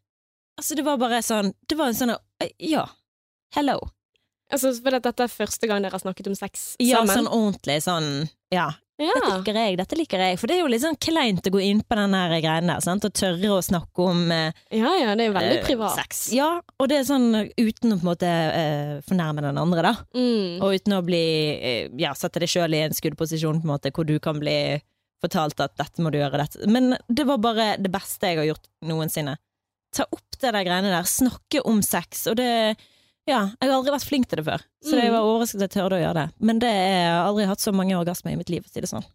Altså, 0.60 0.76
det 0.78 0.86
var 0.86 0.98
bare 1.02 1.22
sånn 1.26 1.52
Det 1.68 1.76
var 1.78 1.88
en 1.90 1.98
sånn 1.98 2.16
Ja, 2.62 2.86
hello. 3.56 3.80
Altså, 4.54 4.74
for 4.84 4.92
dette 4.94 5.24
er 5.26 5.32
første 5.32 5.68
gang 5.70 5.82
dere 5.82 5.96
har 5.96 6.04
snakket 6.04 6.28
om 6.30 6.36
sex 6.38 6.76
Ja, 6.80 7.02
sånn 7.10 7.28
ordentlig 7.28 7.80
sånn 7.86 8.30
Ja. 8.54 8.72
Ja. 9.04 9.14
Dette 9.18 9.32
liker 9.38 9.60
jeg, 9.60 9.78
dette 9.80 9.98
liker 10.00 10.24
jeg. 10.26 10.38
For 10.42 10.50
det 10.50 10.56
er 10.56 10.62
jo 10.64 10.70
litt 10.72 10.84
sånn 10.84 11.00
kleint 11.02 11.50
å 11.50 11.54
gå 11.54 11.62
inn 11.64 11.82
på 11.86 11.98
den 12.00 12.16
greien 12.44 12.72
der, 12.72 12.84
sant. 12.86 13.06
og 13.08 13.16
tørre 13.18 13.52
å 13.56 13.60
snakke 13.66 14.08
om 14.08 14.24
eh, 14.32 14.64
ja, 14.74 14.94
ja, 15.00 15.14
det 15.18 15.26
er 15.26 15.32
jo 15.32 15.36
veldig 15.38 15.60
eh, 15.60 15.66
privat. 15.68 15.98
sex. 16.00 16.24
Ja, 16.36 16.50
og 16.80 16.90
det 16.92 17.02
er 17.02 17.08
sånn 17.10 17.30
uten 17.58 17.96
å 17.96 18.00
på 18.00 18.04
en 18.06 18.10
måte 18.10 18.32
eh, 18.32 18.96
fornærme 19.08 19.46
den 19.46 19.62
andre, 19.62 19.86
da. 19.90 19.94
Mm. 20.18 20.64
Og 20.64 20.80
uten 20.80 20.98
å 20.98 21.04
bli 21.06 21.24
eh, 21.54 21.94
Ja, 22.00 22.14
sette 22.18 22.42
deg 22.44 22.52
sjøl 22.52 22.76
i 22.76 22.84
en 22.88 22.96
skuddposisjon 22.96 23.62
på 23.62 23.68
en 23.68 23.74
måte 23.76 23.94
hvor 23.94 24.08
du 24.08 24.16
kan 24.24 24.40
bli 24.42 24.58
fortalt 25.24 25.62
at 25.64 25.78
'dette 25.80 26.04
må 26.04 26.12
du 26.12 26.20
gjøre', 26.20 26.42
dette. 26.42 26.68
Men 26.68 26.98
det 27.08 27.24
var 27.30 27.40
bare 27.40 27.68
det 27.80 27.92
beste 27.92 28.28
jeg 28.28 28.42
har 28.42 28.50
gjort 28.52 28.68
noensinne. 28.84 29.38
Ta 29.96 30.08
opp 30.10 30.40
det 30.42 30.52
der 30.52 30.66
greiene 30.66 30.92
der. 30.92 31.08
Snakke 31.08 31.62
om 31.70 31.80
sex. 31.86 32.26
Og 32.32 32.36
det 32.40 32.76
Ja, 33.26 33.50
jeg 33.62 33.70
har 33.70 33.78
aldri 33.78 33.94
vært 33.96 34.04
flink 34.10 34.28
til 34.28 34.42
det 34.42 34.46
før, 34.46 34.62
så 34.84 34.98
jeg 35.00 35.08
Mm. 35.10 35.14
var 35.16 35.22
overrasket 35.24 35.62
at 35.62 35.72
jeg 35.72 35.76
tørde 35.82 35.96
å 35.96 36.02
gjøre 36.04 36.14
det. 36.14 36.34
Men 36.42 36.60
det 36.60 36.68
er, 36.70 36.88
jeg 37.04 37.12
har 37.14 37.28
aldri 37.30 37.46
hatt 37.48 37.60
så 37.64 37.72
mange 37.74 37.96
orgasmer 37.96 38.34
i 38.34 38.36
mitt 38.36 38.50
liv, 38.50 38.64
for 38.64 38.70
å 38.70 38.74
si 38.74 38.82
det 38.82 38.90
sånn. 38.90 39.06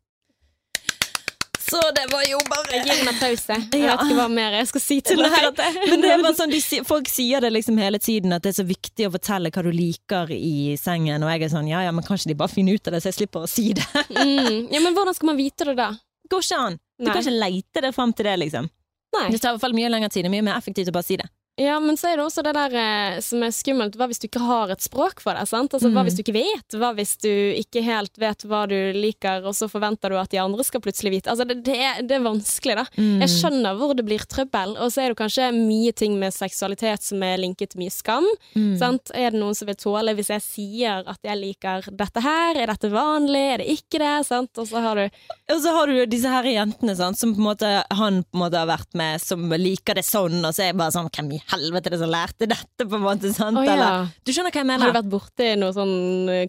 Så 1.68 1.80
det 1.92 2.06
var 2.10 2.22
jo 2.24 2.38
bare 2.48 2.78
Jeg 2.78 2.86
gir 2.86 3.02
en 3.02 3.08
applaus. 3.12 3.42
jeg. 3.46 3.60
Jeg 3.72 3.82
Ja. 3.82 3.96
vet 3.96 4.06
ikke 4.06 4.16
hva 4.16 4.28
mer 4.32 4.52
jeg 4.56 4.68
skal 4.68 4.80
si 4.80 5.00
til 5.02 5.18
deg. 5.18 5.58
Men 5.90 6.00
det 6.00 6.10
er 6.14 6.22
bare 6.22 6.34
sånn, 6.34 6.50
de, 6.50 6.60
folk 6.82 7.06
sier 7.12 7.40
det 7.44 7.52
liksom 7.52 7.76
hele 7.76 7.98
tiden, 7.98 8.32
at 8.32 8.40
det 8.42 8.54
er 8.58 8.62
så 8.62 8.66
viktig 8.66 9.04
å 9.06 9.12
fortelle 9.12 9.50
hva 9.52 9.62
du 9.62 9.70
liker 9.70 10.30
i 10.32 10.76
sengen, 10.80 11.22
og 11.22 11.28
jeg 11.28 11.42
er 11.44 11.48
sånn 11.52 11.68
ja 11.68 11.82
ja, 11.84 11.92
men 11.92 12.02
kanskje 12.04 12.28
de 12.32 12.34
bare 12.40 12.48
finner 12.48 12.72
ut 12.72 12.88
av 12.88 12.92
det, 12.96 13.02
så 13.02 13.12
jeg 13.12 13.18
slipper 13.28 13.44
å 13.44 13.48
si 13.48 13.74
det. 13.74 13.84
Mm. 14.08 14.72
Ja, 14.72 14.80
men 14.80 14.94
hvordan 14.96 15.14
skal 15.14 15.26
man 15.26 15.36
vite 15.36 15.66
det 15.68 15.76
da? 15.76 15.90
Går 16.30 16.40
ikke 16.40 16.58
an. 16.58 16.78
Du 16.98 17.04
Nei. 17.04 17.12
kan 17.12 17.22
ikke 17.22 17.38
leite 17.38 17.82
det 17.84 17.94
fram 17.94 18.12
til 18.16 18.24
det, 18.24 18.38
liksom. 18.40 18.70
Nei. 19.18 19.28
Det 19.30 19.40
tar 19.40 19.52
i 19.52 19.56
hvert 19.58 19.60
fall 19.60 19.72
mye 19.76 19.90
lengre 19.92 20.08
tid. 20.10 20.24
Det 20.24 20.28
er 20.32 20.36
mye 20.40 20.44
mer 20.48 20.56
effektivt 20.56 20.88
å 20.88 20.92
bare 20.92 21.04
si 21.04 21.16
det. 21.20 21.28
Ja, 21.58 21.80
men 21.82 21.96
så 21.98 22.06
er 22.12 22.16
det 22.20 22.24
også 22.24 22.42
det 22.46 22.52
der 22.54 22.74
eh, 22.78 23.16
som 23.24 23.42
er 23.42 23.50
skummelt. 23.54 23.96
Hva 23.98 24.06
hvis 24.06 24.20
du 24.22 24.28
ikke 24.28 24.42
har 24.46 24.70
et 24.70 24.84
språk 24.84 25.18
for 25.24 25.34
det? 25.34 25.42
sant? 25.50 25.72
Altså, 25.74 25.88
Hva 25.90 26.04
Mm. 26.04 26.06
hvis 26.06 26.16
du 26.18 26.22
ikke 26.22 26.34
vet? 26.36 26.76
Hva 26.78 26.92
hvis 26.94 27.16
du 27.18 27.28
ikke 27.58 27.82
helt 27.82 28.14
vet 28.22 28.44
hva 28.46 28.60
du 28.70 28.76
liker, 28.94 29.42
og 29.44 29.56
så 29.58 29.66
forventer 29.68 30.10
du 30.14 30.18
at 30.20 30.30
de 30.30 30.38
andre 30.38 30.62
skal 30.64 30.80
plutselig 30.84 31.10
vite? 31.16 31.30
Altså, 31.32 31.44
det, 31.48 31.56
det, 31.66 31.74
er, 31.82 32.02
det 32.06 32.14
er 32.18 32.22
vanskelig, 32.22 32.76
da. 32.78 32.84
Mm. 32.96 33.18
Jeg 33.24 33.32
skjønner 33.34 33.74
hvor 33.80 33.94
det 33.98 34.04
blir 34.06 34.22
trøbbel, 34.30 34.76
og 34.78 34.92
så 34.94 35.02
er 35.02 35.08
det 35.12 35.18
kanskje 35.18 35.48
mye 35.56 35.92
ting 35.98 36.14
med 36.20 36.32
seksualitet 36.36 37.02
som 37.02 37.22
er 37.26 37.40
linket 37.42 37.74
til 37.74 37.82
mye 37.82 37.90
skam. 37.94 38.28
Mm. 38.54 38.76
Sant? 38.78 39.10
Er 39.18 39.34
det 39.34 39.40
noen 39.42 39.58
som 39.58 39.66
vil 39.66 39.78
tåle 39.82 40.14
hvis 40.14 40.30
jeg 40.36 40.46
sier 40.46 41.02
at 41.10 41.18
jeg 41.26 41.40
liker 41.42 41.90
dette 41.90 42.22
her? 42.22 42.54
Er 42.62 42.70
dette 42.70 42.92
vanlig? 42.94 43.42
Er 43.56 43.64
det 43.64 43.68
ikke 43.74 43.98
det? 43.98 44.14
Sant? 44.30 44.54
Og 44.62 44.70
så 44.70 44.80
har 44.84 44.94
du 45.02 45.08
Og 45.54 45.60
så 45.64 45.72
har 45.74 45.86
du 45.90 45.96
jo 45.98 46.06
disse 46.06 46.28
her 46.30 46.44
jentene 46.44 46.94
sant, 46.94 47.18
som 47.18 47.34
på 47.34 47.42
en 47.42 47.48
måte 47.50 47.74
han 47.98 48.22
på 48.22 48.36
en 48.38 48.42
måte 48.46 48.62
har 48.62 48.70
vært 48.70 48.94
med, 48.94 49.18
som 49.20 49.48
liker 49.50 49.98
det 49.98 50.04
sånn, 50.06 50.38
og 50.44 50.54
så 50.54 50.62
er 50.62 50.70
jeg 50.72 50.78
bare 50.78 50.94
sånn 50.94 51.08
Hvem 51.18 51.32
i 51.34 51.38
helvete 51.52 51.92
det 51.94 51.98
som 52.00 52.10
lærte 52.12 52.48
dette, 52.50 52.84
på 52.84 52.98
en 52.98 53.04
måte? 53.04 53.32
sant? 53.34 53.56
Oh, 53.58 53.64
ja. 53.66 53.74
Eller, 53.74 54.10
du 54.24 54.32
skjønner 54.34 54.52
hva 54.54 54.62
jeg 54.62 54.68
mener? 54.68 54.84
Har 54.86 54.92
du 54.94 54.98
vært 55.00 55.12
borti 55.12 55.52
noe 55.60 55.74
sånn 55.76 55.94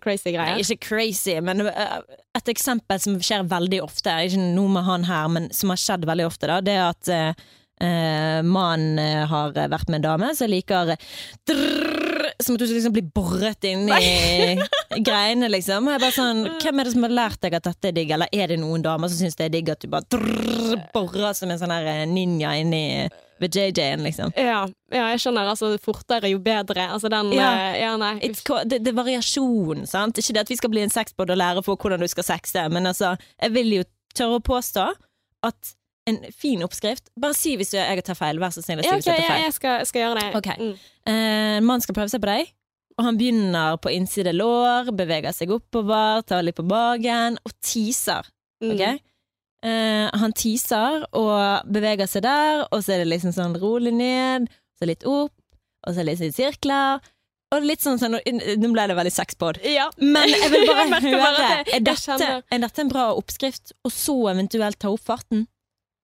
crazy 0.03 0.19
crazy 0.19 0.31
Nei, 0.31 0.35
greier? 0.37 0.63
ikke 0.65 0.87
crazy, 0.89 1.37
men 1.45 1.63
uh, 1.67 1.99
et 2.37 2.51
eksempel 2.51 2.99
som 3.01 3.15
skjer 3.23 3.47
veldig 3.49 3.79
ofte, 3.85 4.13
ikke 4.27 4.41
noe 4.57 4.73
med 4.75 4.85
han 4.89 5.07
her, 5.07 5.29
men 5.31 5.47
som 5.55 5.71
har 5.73 5.79
skjedd 5.81 6.05
veldig 6.09 6.27
ofte, 6.27 6.49
da, 6.51 6.59
det 6.65 6.75
er 6.75 6.85
at 6.89 7.11
uh, 7.13 7.47
uh, 7.83 8.39
mannen 8.43 8.99
har 9.31 9.55
vært 9.55 9.89
med 9.89 10.01
en 10.01 10.07
dame 10.09 10.33
som 10.37 10.51
liker 10.51 10.95
drrr, 11.49 11.95
Som 12.43 12.55
at 12.55 12.61
du 12.61 12.71
liksom 12.71 12.93
bli 12.95 13.01
boret 13.03 13.63
inn 13.67 13.87
i 13.89 14.59
greiene, 15.07 15.47
liksom. 15.51 15.87
Og 15.87 15.95
jeg 15.95 16.01
bare 16.03 16.15
sånn, 16.15 16.43
Hvem 16.61 16.79
er 16.79 16.87
det 16.87 16.93
som 16.93 17.05
har 17.07 17.15
lært 17.15 17.41
deg 17.43 17.55
at 17.57 17.65
dette 17.67 17.89
er 17.89 17.95
digg, 17.95 18.11
eller 18.15 18.29
er 18.35 18.51
det 18.51 18.59
noen 18.61 18.83
damer 18.85 19.11
som 19.11 19.19
syns 19.23 19.39
det 19.39 19.47
er 19.47 19.55
digg 19.55 19.71
at 19.73 19.81
du 19.83 19.89
bare 19.91 20.07
drrr, 20.11 20.77
borer 20.93 21.33
som 21.35 21.51
en 21.51 21.59
sånn 21.59 21.73
eh, 21.79 22.03
ninja 22.07 22.53
inni 22.59 22.83
ved 23.39 23.55
JJ-en, 23.55 24.03
liksom? 24.03 24.33
Ja, 24.37 24.65
ja, 24.91 25.05
jeg 25.13 25.19
skjønner. 25.23 25.47
Altså, 25.53 25.71
fortere 25.81 26.29
jo 26.31 26.39
bedre. 26.43 26.89
Altså, 26.91 27.09
den 27.09 27.31
Ja. 27.33 27.49
eh, 27.71 27.79
ja 27.81 27.95
nei. 27.97 28.19
Det, 28.19 28.79
det 28.83 28.87
er 28.87 28.97
variasjon, 28.97 29.85
sant? 29.87 30.17
Ikke 30.17 30.33
det 30.35 30.41
at 30.45 30.49
vi 30.49 30.55
skal 30.59 30.69
bli 30.73 30.81
en 30.83 30.89
sexbod 30.93 31.29
og 31.31 31.37
lære 31.37 31.63
på 31.63 31.75
hvordan 31.77 31.99
du 32.03 32.07
skal 32.07 32.23
sexe, 32.23 32.67
men 32.69 32.85
altså, 32.85 33.15
jeg 33.41 33.53
vil 33.55 33.73
jo 33.79 33.83
tørre 34.15 34.39
å 34.39 34.43
påstå 34.43 34.87
at 35.43 35.75
en 36.09 36.17
fin 36.33 36.63
oppskrift 36.65 37.11
Bare 37.21 37.35
si 37.37 37.51
hvis 37.59 37.73
jeg 37.75 38.03
tar 38.03 38.15
feil, 38.17 38.39
vær 38.41 38.49
så 38.49 38.63
snill. 38.65 38.81
Si 38.81 38.87
Ja, 38.89 38.95
hvis 38.97 39.05
jeg 39.05 39.19
tar 39.21 39.27
feil. 39.29 39.43
jeg 39.43 39.53
skal, 39.53 39.85
skal 39.85 40.01
gjøre 40.01 40.19
det. 40.23 40.35
Okay. 40.39 40.55
Mm. 40.57 40.79
Eh, 41.05 41.57
En 41.59 41.65
mann 41.67 41.81
skal 41.81 41.93
prøve 41.95 42.09
seg 42.09 42.21
på 42.23 42.31
deg, 42.31 42.49
og 42.97 43.05
han 43.05 43.17
begynner 43.19 43.77
på 43.79 43.91
innside 43.93 44.33
lår, 44.33 44.89
beveger 44.97 45.31
seg 45.35 45.51
oppover, 45.55 46.23
tar 46.25 46.41
litt 46.43 46.55
på 46.57 46.65
magen, 46.67 47.37
og 47.45 47.51
teaser. 47.61 48.25
Mm. 48.63 48.73
Eh, 49.65 50.07
han 50.21 50.31
teaser 50.33 51.03
og 51.19 51.67
beveger 51.67 52.07
seg 52.07 52.23
der, 52.23 52.61
og 52.71 52.83
så 52.83 52.93
er 52.95 53.01
det 53.03 53.09
liksom 53.11 53.33
sånn 53.35 53.57
rolig 53.59 53.91
ned, 53.93 54.45
så 54.79 54.87
litt 54.87 55.03
opp, 55.03 55.33
og 55.87 55.95
så 55.97 56.05
litt 56.07 56.21
i 56.23 56.29
sirkler. 56.31 57.01
Og 57.51 57.63
litt 57.65 57.81
sånn, 57.81 57.97
sånn 57.97 58.13
Nå 58.61 58.67
ble 58.75 58.83
det 58.91 58.95
veldig 58.95 59.11
sexpod. 59.11 59.57
Ja. 59.65 59.87
Men 59.97 60.29
jeg 60.29 60.51
vil 60.53 60.67
bare 60.69 60.85
Jeg 61.01 61.01
høre 61.09 61.21
bare 61.23 61.47
er 61.73 61.81
dette, 61.81 62.27
er 62.53 62.59
dette 62.61 62.83
en 62.83 62.91
bra 62.91 63.07
oppskrift, 63.17 63.73
og 63.83 63.91
så 63.91 64.15
eventuelt 64.35 64.77
ta 64.79 64.91
opp 64.93 65.01
farten? 65.01 65.47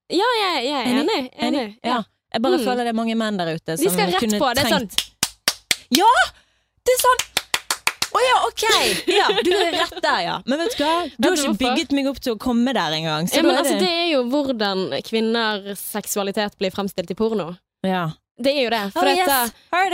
Ja, 0.10 0.26
jeg, 0.42 0.66
jeg 0.66 0.80
er 0.82 1.00
Enig? 1.04 1.20
enig. 1.38 1.68
Ja. 1.86 2.02
Jeg 2.34 2.42
bare 2.42 2.58
Mm. 2.58 2.66
føler 2.66 2.84
det 2.84 2.92
er 2.92 2.98
mange 2.98 3.16
menn 3.16 3.38
der 3.40 3.54
ute 3.56 3.78
Vi 3.78 3.86
som 3.88 3.94
skal 3.94 4.12
rett 4.12 4.34
på. 4.42 4.50
Det 4.58 4.66
er 4.66 4.74
sånn 4.74 4.90
trengt 4.90 5.96
Ja! 5.96 6.10
Det 6.86 6.94
er 6.98 7.00
sånn 7.06 7.22
Å 8.16 8.24
ja, 8.24 8.36
ok! 8.48 8.66
Ja, 9.20 9.28
du 9.44 9.52
er 9.56 9.72
rett 9.76 9.98
der, 10.02 10.20
ja. 10.26 10.36
Men 10.48 10.62
vet 10.64 10.76
du 10.78 10.84
hva? 10.86 10.96
Du 11.18 11.30
har 11.30 11.40
ikke 11.40 11.58
bygget 11.62 11.96
meg 11.98 12.10
opp 12.12 12.20
til 12.24 12.36
å 12.36 12.40
komme 12.42 12.74
der 12.76 12.96
engang. 12.98 13.28
Ja, 13.34 13.44
men 13.46 13.58
altså, 13.60 13.78
det 13.82 13.90
er 13.92 14.12
jo 14.14 14.22
hvordan 14.32 14.86
kvinners 15.06 15.82
seksualitet 15.96 16.56
blir 16.62 16.74
fremstilt 16.76 17.12
i 17.12 17.18
porno. 17.18 17.54
ja. 17.86 18.12
Det 18.36 18.52
er 18.52 18.66
jo 18.66 18.72
det. 18.74 18.82
For 18.92 19.08
Oh, 19.08 19.16
dette, 19.16 19.36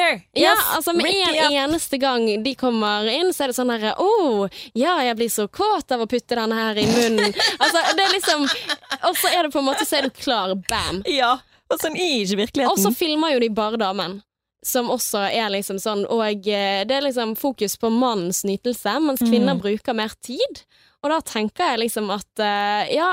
yes. 0.02 0.22
Ja, 0.42 0.54
altså 0.74 0.96
Med 0.98 1.14
en 1.14 1.54
eneste 1.54 2.00
gang 2.02 2.24
de 2.42 2.56
kommer 2.58 3.06
inn, 3.06 3.30
så 3.38 3.44
er 3.46 3.52
det 3.52 3.54
sånn 3.54 3.70
herre 3.70 3.92
Å, 4.02 4.48
ja, 4.74 4.96
jeg 5.06 5.18
blir 5.20 5.30
så 5.30 5.46
kåt 5.46 5.94
av 5.94 6.02
å 6.02 6.08
putte 6.10 6.40
denne 6.40 6.58
her 6.58 6.80
i 6.82 6.88
munnen. 6.90 7.36
altså, 7.62 7.84
det 7.94 8.08
er 8.08 8.16
liksom 8.16 8.48
Og 8.48 9.14
så 9.22 9.30
er 9.30 9.46
det 9.46 9.54
på 9.54 9.62
en 9.62 9.68
måte 9.70 9.86
Så 9.86 10.00
er 10.00 10.10
du 10.10 10.18
klar. 10.18 10.56
Bam. 10.66 11.04
Ja. 11.06 11.36
Og 11.70 11.78
sånn 11.86 11.94
er 11.94 12.16
ikke 12.24 12.40
virkeligheten. 12.42 12.74
Og 12.74 12.82
så 12.82 12.90
filmer 12.98 13.36
jo 13.36 13.44
de 13.46 13.52
bare 13.62 13.78
damen. 13.78 14.18
Som 14.64 14.90
også 14.94 15.24
er 15.34 15.50
liksom 15.50 15.80
sånn 15.82 16.04
Og 16.06 16.22
eh, 16.48 16.84
det 16.86 16.92
er 17.00 17.02
liksom 17.08 17.36
fokus 17.40 17.78
på 17.82 17.90
mannens 17.90 18.44
nytelse, 18.46 19.00
mens 19.02 19.20
kvinner 19.26 19.56
Mm. 19.58 19.62
bruker 19.64 19.94
mer 19.98 20.14
tid. 20.22 20.64
Og 21.04 21.10
da 21.10 21.18
tenker 21.26 21.66
jeg 21.72 21.80
liksom 21.80 22.12
at 22.14 22.40
eh, 22.46 22.92
ja, 22.94 23.08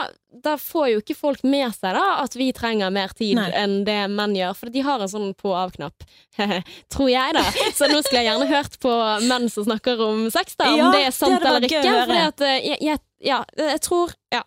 da 0.45 0.59
får 0.61 0.91
jo 0.93 0.99
ikke 1.01 1.15
folk 1.17 1.41
med 1.49 1.73
seg 1.73 1.95
da 1.97 2.19
at 2.21 2.35
vi 2.37 2.51
trenger 2.53 2.91
mer 2.93 3.09
tid 3.17 3.39
Nei. 3.39 3.47
enn 3.57 3.79
det 3.87 4.11
menn 4.13 4.35
gjør, 4.37 4.53
for 4.61 4.69
de 4.75 4.83
har 4.85 5.01
en 5.01 5.09
sånn 5.09 5.31
på-av-knapp. 5.41 6.05
Tror 6.93 7.09
jeg, 7.09 7.33
da. 7.33 7.47
Så 7.73 7.89
nå 7.89 8.03
skulle 8.05 8.21
jeg 8.21 8.29
gjerne 8.29 8.51
hørt 8.53 8.77
på 8.85 8.93
menn 9.25 9.49
som 9.49 9.65
snakker 9.65 10.05
om 10.05 10.27
sex, 10.31 10.53
da, 10.61 10.69
om 10.69 10.77
Ja, 10.83 10.91
det 10.93 11.07
er 11.07 11.17
sant 11.17 11.41
det 11.41 11.49
eller 11.49 11.65
ikke. 11.65 12.21
at 12.29 12.45
eh, 12.45 12.59
jeg, 12.75 12.79
jeg, 12.91 13.01
ja, 13.25 13.41
jeg 13.57 13.81
tror 13.89 14.13
Ja. 14.37 14.45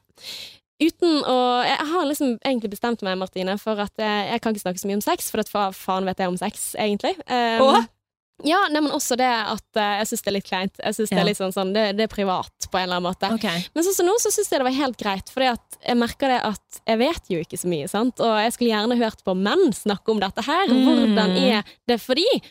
Uten 0.81 1.23
å 1.29 1.37
Jeg 1.67 1.87
har 1.91 2.05
liksom 2.09 2.35
egentlig 2.39 2.71
bestemt 2.73 3.03
meg, 3.05 3.19
Martine, 3.21 3.57
for 3.61 3.79
at 3.83 3.93
jeg 4.01 4.41
kan 4.41 4.55
ikke 4.55 4.65
snakke 4.65 4.81
så 4.81 4.89
mye 4.89 4.99
om 4.99 5.03
sex, 5.05 5.31
for 5.33 5.43
hva 5.53 5.69
faen 5.75 6.07
vet 6.09 6.21
jeg 6.21 6.31
om 6.31 6.39
sex, 6.39 6.71
egentlig. 6.79 7.13
Um, 7.27 7.67
Åh? 7.67 7.89
ja, 8.47 8.61
nei, 8.71 8.81
men 8.81 8.93
også 8.95 9.17
det 9.19 9.29
at 9.29 9.77
uh, 9.77 9.99
jeg 9.99 10.09
syns 10.09 10.23
det 10.23 10.31
er 10.31 10.35
litt 10.37 10.47
kleint. 10.47 10.81
Jeg 10.81 10.97
synes 10.97 11.11
det 11.13 11.19
er 11.21 11.27
litt 11.27 11.39
sånn, 11.39 11.53
sånn 11.53 11.73
det, 11.75 11.85
det 11.99 12.07
er 12.07 12.11
privat 12.11 12.67
på 12.71 12.79
en 12.79 12.87
eller 12.87 12.97
annen 12.99 13.09
måte. 13.09 13.29
Okay. 13.37 13.65
Men 13.75 13.85
sånn 13.85 13.97
som 13.99 14.09
nå, 14.09 14.15
så 14.23 14.31
syns 14.33 14.49
jeg 14.51 14.61
det 14.61 14.67
var 14.69 14.77
helt 14.77 14.99
greit, 15.01 15.31
for 15.33 15.45
jeg 15.45 15.97
merker 15.99 16.33
det 16.33 16.39
at 16.49 16.81
jeg 16.89 17.01
vet 17.01 17.31
jo 17.33 17.41
ikke 17.43 17.59
så 17.61 17.71
mye, 17.71 17.91
sant. 17.91 18.23
Og 18.23 18.37
jeg 18.41 18.55
skulle 18.55 18.71
gjerne 18.73 18.99
hørt 19.01 19.21
på 19.27 19.35
menn 19.37 19.67
snakke 19.75 20.13
om 20.13 20.21
dette 20.23 20.45
her. 20.47 20.71
Mm. 20.71 20.83
Hvordan 20.87 21.37
er 21.43 21.75
det 21.89 21.99
for 22.01 22.19
de? 22.19 22.41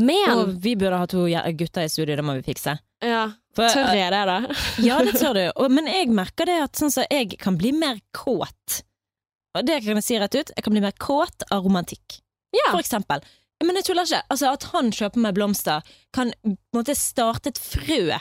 Men 0.00 0.34
Og 0.34 0.54
vi 0.64 0.74
burde 0.80 1.00
ha 1.02 1.08
to 1.08 1.26
gutter 1.58 1.84
i 1.84 1.92
studio, 1.92 2.16
det 2.16 2.24
må 2.24 2.36
vi 2.38 2.46
fikse. 2.46 2.76
ja, 3.04 3.26
For, 3.56 3.68
Tør 3.68 3.92
jeg 3.98 4.12
det, 4.14 4.22
da? 4.30 4.38
Ja, 4.88 4.98
det 5.04 5.12
tør 5.20 5.34
du. 5.36 5.42
Og, 5.60 5.70
men 5.74 5.86
jeg 5.90 6.08
merker 6.14 6.48
det 6.48 6.56
at 6.64 6.78
sånn 6.80 6.92
så 6.94 7.04
jeg 7.10 7.34
kan 7.42 7.58
bli 7.60 7.72
mer 7.76 7.98
kåt. 8.16 8.82
Og 9.58 9.66
det 9.68 9.82
kan 9.84 9.98
jeg 10.00 10.06
si 10.06 10.16
rett 10.20 10.34
ut. 10.38 10.52
Jeg 10.56 10.64
kan 10.64 10.72
bli 10.72 10.80
mer 10.84 10.94
kåt 10.96 11.44
av 11.52 11.64
romantikk. 11.66 12.20
Ja. 12.56 12.70
For 12.70 12.80
eksempel. 12.80 13.20
Men 13.62 13.76
jeg 13.78 13.84
tuller 13.90 14.08
ikke. 14.08 14.22
Altså, 14.32 14.52
at 14.56 14.64
han 14.72 14.88
kjøper 14.96 15.20
meg 15.26 15.36
blomster, 15.36 15.84
kan 16.16 16.32
måte 16.74 16.96
starte 16.98 17.52
et 17.52 17.60
frø 17.60 18.16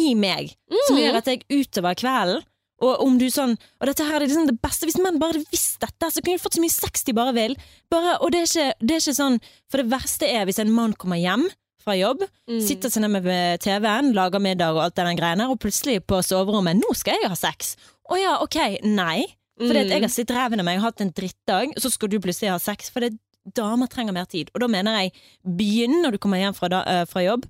i 0.00 0.14
meg 0.16 0.54
som 0.88 0.96
Mm. 0.96 1.02
gjør 1.04 1.16
at 1.20 1.26
jeg 1.28 1.42
utover 1.52 1.94
kvelden 2.00 2.42
og 2.82 3.02
om 3.04 3.18
du 3.20 3.26
sånn 3.30 3.52
Og 3.78 3.86
dette 3.86 4.02
her 4.08 4.16
er 4.16 4.24
liksom 4.24 4.46
det 4.48 4.56
beste 4.64 4.86
Hvis 4.88 4.96
menn 4.98 5.18
bare 5.20 5.36
hadde 5.36 5.50
visst 5.52 5.76
dette, 5.84 6.08
så 6.10 6.18
kunne 6.24 6.34
de 6.38 6.42
fått 6.42 6.56
så 6.56 6.62
mye 6.64 6.72
sex 6.72 7.04
de 7.06 7.12
bare 7.14 7.34
vil. 7.36 7.52
Bare, 7.92 8.14
og 8.24 8.32
det 8.32 8.40
er, 8.40 8.48
ikke, 8.48 8.72
det 8.80 8.96
er 8.96 9.02
ikke 9.04 9.14
sånn 9.20 9.36
For 9.70 9.82
det 9.82 9.92
verste 9.92 10.26
er 10.32 10.48
hvis 10.48 10.58
en 10.64 10.72
mann 10.74 10.96
kommer 10.98 11.20
hjem 11.20 11.44
fra 11.82 11.94
jobb, 11.98 12.22
Mm. 12.48 12.60
sitter 12.66 12.88
seg 12.90 13.02
ned 13.04 13.22
med 13.22 13.60
TV-en, 13.60 14.12
lager 14.14 14.40
middag 14.40 14.72
og 14.74 14.82
alt 14.84 14.94
det 14.96 15.04
den 15.06 15.16
greiene, 15.18 15.48
og 15.50 15.58
plutselig 15.60 16.00
på 16.06 16.22
soverommet 16.22 16.76
'Nå 16.80 16.94
skal 16.96 17.18
jeg 17.20 17.28
ha 17.30 17.34
sex'. 17.36 17.76
Å 18.10 18.16
ja, 18.18 18.38
ok. 18.42 18.80
Nei. 18.84 19.26
Fordi 19.60 19.78
at 19.80 19.86
Mm. 19.86 19.90
jeg 19.92 20.00
har 20.02 20.08
sittet 20.08 20.36
ræven 20.36 20.58
av 20.60 20.64
meg 20.64 20.78
og 20.78 20.84
hatt 20.84 21.00
en 21.00 21.12
drittdag, 21.12 21.74
så 21.78 21.90
skal 21.92 22.08
du 22.08 22.18
plutselig 22.18 22.50
ha 22.50 22.58
sex. 22.58 22.88
For 22.90 23.00
det, 23.00 23.12
damer 23.54 23.86
trenger 23.88 24.12
mer 24.12 24.24
tid. 24.24 24.50
Og 24.54 24.60
da 24.60 24.66
mener 24.66 24.92
jeg 25.02 25.12
begynn 25.46 26.02
når 26.02 26.12
du 26.12 26.18
kommer 26.18 26.38
hjem 26.38 26.54
fra, 26.54 26.68
da, 26.68 26.82
eh, 26.86 27.04
fra 27.04 27.20
jobb. 27.22 27.44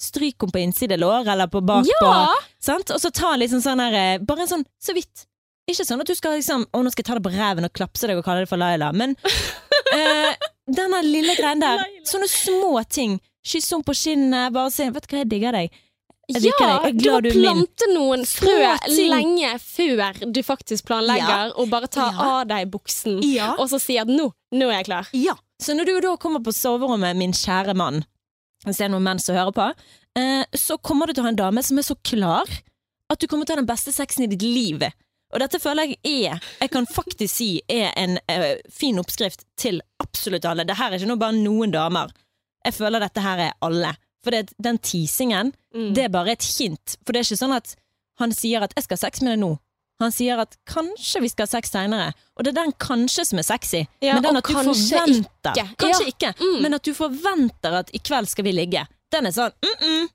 Stryk 0.00 0.36
henne 0.40 0.52
på 0.52 0.60
innsidelår 0.62 1.26
eller 1.26 1.46
på 1.48 1.60
bakpå. 1.60 1.84
Ja! 2.00 2.28
sant? 2.60 2.90
Og 2.90 3.00
så 3.00 3.10
ta 3.12 3.34
liksom 3.36 3.60
sånn 3.60 3.80
her 3.80 3.92
eh, 3.94 4.18
Bare 4.18 4.40
en 4.42 4.46
sånn 4.48 4.64
så 4.80 4.94
vidt. 4.94 5.26
Ikke 5.68 5.84
sånn 5.84 6.00
at 6.00 6.06
du 6.06 6.14
skal 6.14 6.38
liksom 6.38 6.64
Å, 6.72 6.82
nå 6.82 6.90
skal 6.90 7.02
jeg 7.02 7.06
ta 7.06 7.14
deg 7.18 7.22
på 7.24 7.36
ræven 7.36 7.64
og 7.64 7.72
klapse 7.72 8.06
deg 8.06 8.16
og 8.16 8.24
kalle 8.24 8.40
det 8.44 8.48
for 8.48 8.56
Laila, 8.56 8.92
men 8.94 9.16
eh, 9.92 10.34
denne 10.70 11.02
lille 11.02 11.34
greien 11.36 11.60
der. 11.60 11.82
Sånne 12.04 12.28
små 12.28 12.78
ting. 12.88 13.20
Kysse 13.48 13.74
henne 13.76 13.86
på 13.88 13.94
skinnet, 13.96 14.52
bare 14.52 14.70
si 14.74 14.84
'vet 14.88 15.06
du 15.08 15.14
hva, 15.16 15.22
jeg 15.22 15.30
digger 15.32 15.52
deg'. 15.56 15.70
Jeg 16.28 16.42
Ja, 16.44 16.80
deg. 16.82 16.98
Du 17.00 17.08
må 17.10 17.20
plante 17.32 17.86
noen 17.94 18.24
frø 18.28 18.56
lenge 19.08 19.54
før 19.64 20.32
du 20.32 20.42
faktisk 20.44 20.84
planlegger, 20.84 21.54
og 21.56 21.70
bare 21.70 21.88
ta 21.88 22.10
Ja. 22.12 22.40
av 22.40 22.48
deg 22.48 22.70
buksen, 22.70 23.22
Ja. 23.22 23.54
og 23.58 23.70
så 23.70 23.80
si 23.80 23.96
at 23.96 24.08
nå, 24.08 24.30
nå 24.52 24.68
er 24.68 24.82
jeg 24.82 24.86
klar. 24.86 25.08
Ja. 25.14 25.34
Så 25.60 25.74
når 25.74 25.86
du 25.86 26.00
da 26.00 26.16
kommer 26.16 26.40
på 26.40 26.52
soverommet, 26.52 27.16
min 27.16 27.32
kjære 27.32 27.74
mann, 27.74 28.04
hvis 28.66 28.76
det 28.76 28.84
er 28.84 28.88
noen 28.90 29.02
menn 29.04 29.18
som 29.18 29.34
hører 29.36 29.52
på, 29.54 29.72
eh, 30.16 30.44
så 30.54 30.76
kommer 30.82 31.06
du 31.06 31.14
til 31.14 31.22
å 31.22 31.24
ha 31.24 31.28
en 31.30 31.36
dame 31.36 31.62
som 31.64 31.78
er 31.78 31.82
så 31.82 31.96
klar 32.04 32.44
at 33.10 33.18
du 33.18 33.26
kommer 33.26 33.46
til 33.46 33.54
å 33.54 33.56
ha 33.56 33.62
den 33.64 33.74
beste 33.74 33.90
sexen 33.92 34.24
i 34.24 34.26
ditt 34.26 34.42
liv. 34.42 34.82
Og 35.32 35.40
dette 35.40 35.58
føler 35.60 35.88
jeg 35.88 35.98
er, 36.04 36.40
jeg 36.60 36.70
kan 36.70 36.86
faktisk 36.86 37.34
si, 37.34 37.60
er 37.68 37.92
en 37.96 38.18
eh, 38.28 38.56
fin 38.70 38.98
oppskrift 38.98 39.44
til 39.56 39.80
absolutt 40.02 40.44
alle. 40.44 40.64
Det 40.64 40.76
her 40.76 40.92
er 40.92 40.98
ikke 40.98 41.08
noe 41.08 41.16
bare 41.16 41.32
noen 41.32 41.72
damer. 41.72 42.10
Jeg 42.64 42.74
føler 42.74 43.00
dette 43.00 43.20
her 43.20 43.38
er 43.38 43.52
alle. 43.62 43.94
For 44.24 44.30
det, 44.30 44.52
den 44.62 44.78
teasingen, 44.78 45.54
Mm. 45.74 45.94
det 45.94 46.04
er 46.04 46.08
bare 46.08 46.32
et 46.32 46.42
hint. 46.58 46.96
For 47.04 47.12
det 47.12 47.20
er 47.20 47.24
ikke 47.34 47.44
sånn 47.44 47.54
at 47.56 47.76
han 48.18 48.32
sier 48.32 48.62
at 48.62 48.72
'jeg 48.74 48.84
skal 48.84 48.96
ha 48.96 49.00
sex 49.06 49.20
med 49.22 49.30
deg 49.38 49.44
nå'. 49.44 49.58
Han 50.00 50.10
sier 50.12 50.38
at 50.40 50.56
'kanskje 50.66 51.20
vi 51.20 51.28
skal 51.28 51.42
ha 51.46 51.46
sex 51.46 51.70
seinere'. 51.70 52.12
Og 52.36 52.44
det 52.44 52.56
er 52.56 52.62
den 52.64 52.72
'kanskje' 52.72 53.24
som 53.26 53.38
er 53.38 53.42
sexy. 53.42 53.86
Ja, 54.02 54.14
men 54.14 54.22
den 54.22 54.36
at 54.36 54.44
du 54.44 54.52
forventer 54.54 55.14
ikke. 55.54 55.76
Kanskje 55.76 56.04
Ja. 56.04 56.06
ikke, 56.06 56.34
Mm. 56.40 56.62
men 56.62 56.74
at 56.74 56.82
du 56.82 56.92
forventer 56.94 57.72
at 57.78 57.90
'i 57.94 57.98
kveld 57.98 58.26
skal 58.28 58.44
vi 58.44 58.52
ligge'. 58.52 58.86
Den 59.12 59.26
er 59.26 59.30
sånn 59.30 59.52
mm 59.62 59.76
-mm. 59.80 60.08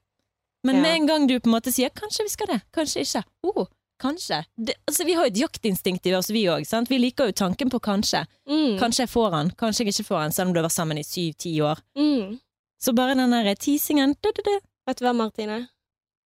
Men 0.66 0.76
Ja. 0.76 0.82
med 0.82 0.96
en 0.96 1.08
gang 1.08 1.28
du 1.28 1.40
på 1.40 1.48
en 1.50 1.54
måte 1.62 1.72
sier 1.72 1.90
'kanskje 1.90 2.24
vi 2.24 2.30
skal 2.30 2.48
det', 2.48 2.62
kanskje 2.74 3.02
ikke. 3.02 3.24
Oh, 3.44 3.66
kanskje. 4.04 4.44
Det, 4.56 4.76
altså, 4.88 5.08
vi 5.08 5.16
har 5.18 5.28
jo 5.28 5.34
et 5.34 5.42
jaktinstinkt 5.46 6.08
i 6.10 6.16
oss, 6.18 6.32
vi 6.34 6.46
òg. 6.52 6.68
Vi 6.90 7.00
liker 7.00 7.32
jo 7.32 7.38
tanken 7.44 7.72
på 7.72 7.80
'kanskje'. 7.80 8.26
Mm. 8.50 8.80
Kanskje 8.80 9.06
jeg 9.08 9.10
får 9.10 9.30
han, 9.32 9.52
kanskje 9.60 9.86
jeg 9.86 9.94
ikke 9.94 10.10
får 10.12 10.20
han, 10.22 10.32
selv 10.32 10.48
om 10.48 10.54
du 10.54 10.60
har 10.60 10.68
vært 10.70 10.80
sammen 10.80 10.98
i 10.98 11.04
syv-ti 11.04 11.56
år. 11.62 11.80
Mm. 11.98 12.40
Så 12.84 12.94
bare 12.94 13.16
den 13.16 13.32
der 13.32 13.56
teasingen 13.56 14.16
du, 14.22 14.32
du, 14.36 14.42
du. 14.44 14.60
Vet 14.88 15.00
du 15.00 15.06
hva, 15.06 15.14
Martine? 15.14 15.68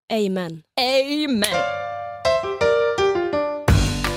Amen. 0.10 0.64
Amen! 0.80 1.60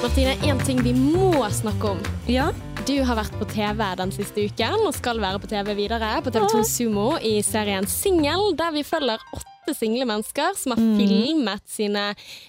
Martine, 0.03 0.33
én 0.49 0.65
ting 0.65 0.81
vi 0.83 0.95
må 0.95 1.45
snakke 1.53 1.91
om. 1.93 2.01
Ja. 2.27 2.49
Du 2.89 2.97
har 3.05 3.19
vært 3.19 3.35
på 3.37 3.45
TV 3.53 3.85
den 4.01 4.13
siste 4.15 4.47
uken, 4.49 4.87
og 4.87 4.95
skal 4.97 5.21
være 5.21 5.43
på 5.43 5.51
TV 5.51 5.75
videre 5.77 6.15
på 6.25 6.33
TV2 6.33 6.65
Sumo 6.65 7.11
i 7.21 7.43
serien 7.45 7.87
Singel, 7.87 8.55
der 8.57 8.73
vi 8.73 8.87
følger 8.87 9.21
åtte 9.37 9.50
single 9.77 10.07
mennesker 10.09 10.57
som 10.59 10.73
har 10.75 10.81
Mm. 10.81 10.97
filmet 10.99 11.63
sine 11.69 12.05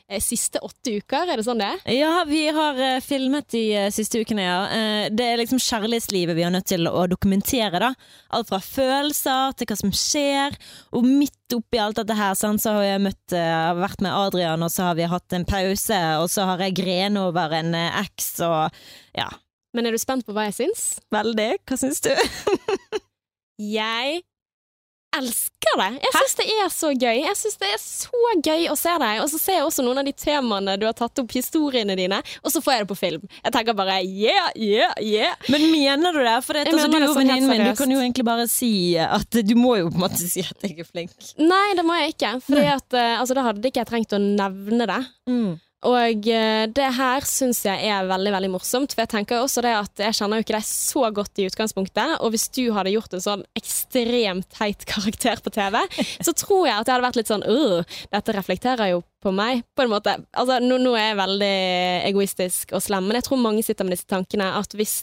eh, 0.09 0.19
siste 0.23 0.59
åtte 0.63 0.93
uker. 1.01 1.29
Er 1.29 1.37
det 1.41 1.45
sånn 1.45 1.59
det 1.61 1.67
er? 1.67 1.81
Ja, 1.93 2.23
vi 2.27 2.45
har 2.53 2.79
eh, 2.79 2.99
filmet 3.03 3.47
de 3.53 3.63
eh, 3.75 3.89
siste 3.91 4.21
ukene, 4.23 4.45
ja. 4.45 4.59
Eh, 4.71 5.09
det 5.11 5.27
er 5.33 5.37
liksom 5.41 5.59
kjærlighetslivet 5.61 6.35
vi 6.37 6.43
er 6.47 6.53
nødt 6.55 6.69
til 6.71 6.87
å 6.87 7.05
dokumentere, 7.11 7.79
da. 7.83 7.91
Alt 8.31 8.49
fra 8.51 8.59
følelser 8.63 9.53
til 9.59 9.67
hva 9.71 9.77
som 9.81 9.91
skjer. 9.91 10.57
Og 10.95 11.05
midt 11.05 11.55
oppi 11.57 11.79
alt 11.83 11.97
dette 11.99 12.15
her, 12.15 12.33
sant, 12.39 12.61
så 12.63 12.77
har 12.77 12.83
jeg 12.87 13.01
møtt, 13.09 13.33
eh, 13.35 13.73
vært 13.81 14.01
med 14.01 14.11
Adrian, 14.15 14.63
og 14.63 14.71
så 14.71 14.89
har 14.89 14.95
vi 14.95 15.09
hatt 15.11 15.33
en 15.35 15.45
pause, 15.45 16.01
og 16.21 16.29
så 16.31 16.45
har 16.47 16.57
jeg 16.65 16.77
gren 16.79 17.17
over 17.19 17.51
en 17.59 17.73
eh, 17.75 18.01
eks, 18.05 18.33
og 18.47 18.71
ja. 19.17 19.27
Men 19.73 19.85
er 19.87 19.91
du 19.95 19.97
spent 20.01 20.25
på 20.27 20.33
hva 20.35 20.49
jeg 20.49 20.57
syns? 20.57 20.99
Veldig. 21.15 21.51
Hva 21.67 21.77
syns 21.79 22.01
du? 22.03 22.11
Jeg 23.61 24.21
elsker 25.17 25.77
det! 25.79 25.89
Jeg 26.03 26.13
syns 26.15 26.35
det 26.39 26.45
er 26.55 26.69
så 26.73 26.91
gøy. 26.91 27.19
Jeg 27.21 27.37
synes 27.39 27.57
det 27.61 27.69
er 27.69 27.79
så 27.81 28.33
gøy 28.45 28.67
å 28.71 28.75
se 28.79 28.93
deg. 29.03 29.21
Og 29.23 29.29
så 29.31 29.39
ser 29.41 29.59
jeg 29.59 29.67
også 29.67 29.85
noen 29.85 30.01
av 30.01 30.07
de 30.07 30.13
temaene 30.15 30.77
du 30.79 30.85
har 30.87 30.95
tatt 30.97 31.21
opp, 31.21 31.33
historiene 31.35 31.97
dine, 31.99 32.21
og 32.41 32.53
så 32.53 32.61
får 32.63 32.75
jeg 32.75 32.85
det 32.85 32.89
på 32.91 32.99
film. 32.99 33.25
Jeg 33.41 33.55
tenker 33.55 33.77
bare 33.77 33.99
yeah, 34.05 34.51
yeah, 34.55 34.93
yeah. 35.03 35.49
Men 35.51 35.67
mener 35.73 36.15
du 36.15 36.21
det? 36.23 36.37
For 36.45 36.57
det, 36.57 36.67
altså, 36.71 36.87
du 36.87 36.97
sånn 36.99 37.19
venninnen 37.23 37.51
min. 37.51 37.65
Du 37.71 37.81
kan 37.81 37.95
jo 37.95 37.99
egentlig 38.03 38.27
bare 38.27 38.47
si 38.51 38.71
at 39.01 39.41
Du 39.45 39.55
må 39.59 39.77
jo 39.79 39.89
på 39.89 39.99
en 39.99 40.05
måte 40.05 40.21
si 40.21 40.43
at 40.45 40.67
jeg 40.67 40.79
er 40.81 40.87
flink. 40.87 41.15
Nei, 41.41 41.65
det 41.77 41.85
må 41.87 41.97
jeg 41.99 42.15
ikke. 42.15 42.37
Fordi 42.45 42.63
uh, 42.63 42.77
eh, 42.77 43.17
altså, 43.19 43.37
da 43.37 43.49
hadde 43.49 43.67
ikke 43.67 43.83
jeg 43.83 43.91
trengt 43.91 44.15
å 44.15 44.21
nevne 44.21 44.87
det. 44.89 45.01
Og 45.89 46.27
eh, 46.29 46.65
det 46.69 46.89
her 46.93 47.25
syns 47.25 47.63
jeg 47.65 47.87
er 47.89 48.05
veldig 48.09 48.33
veldig 48.35 48.51
morsomt. 48.53 48.93
For 48.93 49.01
jeg 49.01 49.11
tenker 49.15 49.41
også 49.41 49.63
det 49.65 49.71
at 49.79 50.03
jeg 50.05 50.17
kjenner 50.19 50.37
jo 50.37 50.45
ikke 50.45 50.57
deg 50.59 50.67
så 50.67 51.07
godt 51.15 51.41
i 51.41 51.47
utgangspunktet. 51.49 52.17
Og 52.21 52.33
hvis 52.35 52.47
du 52.53 52.67
hadde 52.75 52.93
gjort 52.93 53.15
en 53.17 53.23
sånn 53.23 53.45
ekstremt 53.57 54.45
teit 54.53 54.85
karakter 54.85 55.41
på 55.41 55.53
TV, 55.55 55.79
så 56.27 56.35
tror 56.37 56.67
jeg 56.69 56.75
at 56.77 56.85
jeg 56.85 56.93
hadde 56.97 57.07
vært 57.07 57.21
litt 57.21 57.31
sånn 57.33 57.47
øh, 57.49 57.81
dette 58.13 58.37
reflekterer 58.37 58.93
jo 58.93 59.01
på 59.21 59.29
meg, 59.37 59.59
på 59.77 59.83
en 59.83 59.91
måte. 59.91 60.15
Altså, 60.33 60.55
nå, 60.63 60.79
nå 60.81 60.95
er 60.97 61.11
jeg 61.11 61.17
veldig 61.19 61.49
egoistisk 62.09 62.71
og 62.73 62.81
slem, 62.81 63.05
men 63.05 63.19
jeg 63.19 63.27
tror 63.27 63.37
mange 63.37 63.61
sitter 63.61 63.85
med 63.85 63.93
disse 63.93 64.07
tankene 64.09 64.47
at 64.57 64.73
hvis 64.73 64.95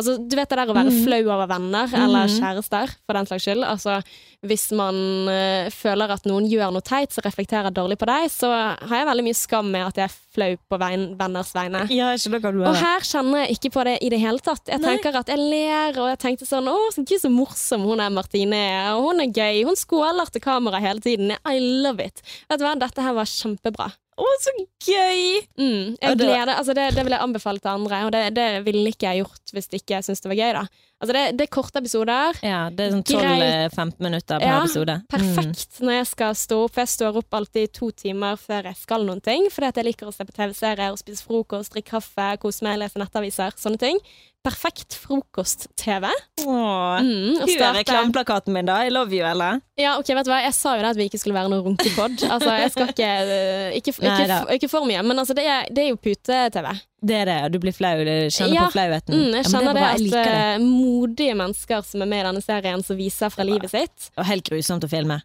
Altså, 0.00 0.14
du 0.16 0.32
vet 0.36 0.48
det 0.48 0.56
der 0.56 0.70
å 0.72 0.76
være 0.76 0.92
mm. 0.94 1.00
flau 1.04 1.18
over 1.34 1.48
venner 1.50 1.92
eller 1.96 2.24
Mhm. 2.26 2.38
kjærester, 2.40 2.94
for 3.04 3.16
den 3.18 3.28
slags 3.28 3.44
skyld. 3.44 3.64
Altså, 3.68 3.98
hvis 4.46 4.70
man 4.76 4.96
øh, 5.28 5.68
føler 5.72 6.12
at 6.16 6.24
noen 6.28 6.48
gjør 6.48 6.72
noe 6.72 6.84
teit 6.84 7.12
som 7.12 7.24
reflekterer 7.26 7.72
dårlig 7.74 7.98
på 8.00 8.08
deg, 8.08 8.30
så 8.32 8.48
har 8.52 8.96
jeg 9.02 9.08
veldig 9.10 9.26
mye 9.28 9.38
skam 9.38 9.68
med 9.72 9.84
at 9.90 10.00
jeg 10.06 10.14
flau 10.36 10.52
på 10.70 10.78
veien, 10.80 11.08
venners 11.18 11.50
vegne. 11.56 11.84
Ja, 11.92 12.12
Og 12.14 12.78
her 12.78 13.04
kjenner 13.08 13.44
jeg 13.44 13.56
ikke 13.58 13.72
på 13.76 13.84
det 13.88 13.96
i 14.04 14.12
det 14.12 14.20
hele 14.22 14.42
tatt. 14.44 14.64
Jeg 14.70 14.82
Nei. 14.84 14.94
tenker 14.94 15.18
at 15.20 15.32
jeg 15.32 15.40
ler, 15.42 15.98
og 16.02 16.10
jeg 16.12 16.22
tenkte 16.22 16.48
sånn 16.48 16.70
Å, 16.70 16.76
så 16.94 17.04
gud 17.06 17.22
så 17.22 17.32
morsom 17.32 17.86
hun 17.88 18.02
er 18.04 18.12
Martine 18.14 18.62
er, 18.70 18.90
og 18.94 19.10
hun 19.10 19.24
er 19.24 19.32
gøy. 19.32 19.64
Hun 19.68 19.78
skåler 19.78 20.32
til 20.32 20.44
kamera 20.44 20.80
hele 20.82 21.02
tiden. 21.04 21.34
I 21.48 21.58
love 21.60 22.04
it. 22.04 22.22
Vet 22.50 22.60
du 22.60 22.66
hva, 22.68 22.76
dette 22.78 23.04
her 23.04 23.16
var 23.16 23.28
kjempebra. 23.30 23.90
Å, 24.16 24.26
så 24.40 24.52
gøy! 24.86 25.42
Mm, 25.60 25.96
jeg 26.00 26.16
gleder, 26.16 26.54
altså 26.54 26.72
det, 26.76 26.86
det 26.96 27.02
vil 27.04 27.12
jeg 27.12 27.20
anbefale 27.20 27.60
til 27.60 27.68
andre, 27.74 27.98
og 28.06 28.14
det, 28.14 28.22
det 28.38 28.46
ville 28.64 28.88
ikke 28.88 29.10
jeg 29.10 29.26
gjort 29.26 29.52
hvis 29.52 29.68
ikke 29.76 29.98
jeg 29.98 30.06
syntes 30.06 30.24
det 30.24 30.30
var 30.32 30.38
gøy. 30.40 30.52
da. 30.56 30.62
Altså 30.96 31.12
det, 31.12 31.22
det 31.36 31.44
er 31.44 31.50
korte 31.52 31.80
episoder. 31.82 32.38
Ja, 32.40 32.60
det 32.72 32.86
er 32.86 32.94
sånn 32.94 33.02
12-15 33.04 33.98
minutter 34.00 34.40
per 34.40 34.46
Ja, 34.48 34.60
episode. 34.62 34.94
Mm. 35.02 35.08
Perfekt 35.12 35.80
når 35.84 35.98
jeg 35.98 36.06
skal 36.12 36.38
stå 36.40 36.60
opp. 36.64 36.78
Jeg 36.80 36.88
står 36.94 37.18
opp 37.20 37.36
alltid 37.36 37.74
to 37.76 37.90
timer 37.92 38.38
før 38.40 38.70
jeg 38.70 38.78
skal 38.80 39.04
noen 39.04 39.20
ting. 39.24 39.50
Fordi 39.52 39.68
at 39.68 39.80
jeg 39.82 39.90
liker 39.90 40.08
å 40.08 40.14
se 40.16 40.24
på 40.24 40.32
TV-serier 40.38 40.96
spise 40.96 41.26
frokost, 41.26 41.74
drikke 41.74 41.98
kaffe, 41.98 42.30
kose 42.40 42.64
meg, 42.64 42.80
lese 42.80 43.02
nettaviser. 43.02 43.52
Sånne 43.60 43.82
ting. 43.82 44.00
Perfekt 44.46 44.94
frokost-TV. 45.02 46.06
Mm. 46.46 47.42
Hun 47.42 47.50
er 47.50 47.72
reklameplakaten 47.80 48.54
min, 48.54 48.68
da. 48.68 48.78
I 48.86 48.92
love 48.94 49.12
you, 49.12 49.26
eller? 49.26 49.60
Ja, 49.76 49.96
ok, 49.98 50.12
vet 50.14 50.28
du 50.28 50.30
hva? 50.30 50.38
Jeg 50.44 50.54
sa 50.56 50.76
jo 50.78 50.84
det 50.84 50.92
at 50.94 51.00
vi 51.00 51.08
ikke 51.10 51.18
skulle 51.20 51.36
være 51.36 51.50
noen 51.52 51.64
runkepod. 51.72 52.22
Altså, 52.30 52.52
jeg 52.62 52.72
skal 52.72 52.92
ikke 52.94 53.08
øh, 53.26 53.76
Ikke, 53.80 53.92
ikke, 53.98 54.28
da. 54.30 54.38
ikke 54.54 54.70
for 54.70 54.86
mye, 54.88 55.02
men 55.02 55.18
altså, 55.18 55.34
det 55.36 55.44
er, 55.50 55.66
det 55.74 55.84
er 55.84 55.90
jo 55.90 55.98
pute-TV. 56.00 56.70
Det 57.04 57.14
er 57.22 57.24
det. 57.28 57.52
Du 57.52 57.58
blir 57.60 57.72
flau. 57.76 57.98
Du 58.04 58.30
kjenner 58.32 58.54
Ja. 58.54 58.64
på 58.66 58.72
flauheten. 58.72 59.14
Mm, 59.14 59.32
jeg 59.36 59.44
kjenner 59.44 59.74
ja, 59.76 59.92
det, 59.96 60.10
det 60.10 60.14
at 60.14 60.26
det. 60.26 60.62
øh, 60.62 60.66
modige 60.66 61.34
mennesker 61.36 61.82
som 61.84 62.02
er 62.02 62.06
med 62.06 62.20
i 62.24 62.28
denne 62.30 62.42
serien, 62.42 62.82
som 62.82 62.96
viser 62.96 63.28
fra 63.30 63.44
livet 63.44 63.70
sitt 63.70 64.10
Og 64.16 64.24
helt 64.24 64.44
grusomt 64.48 64.82
å 64.84 64.88
filme. 64.88 65.20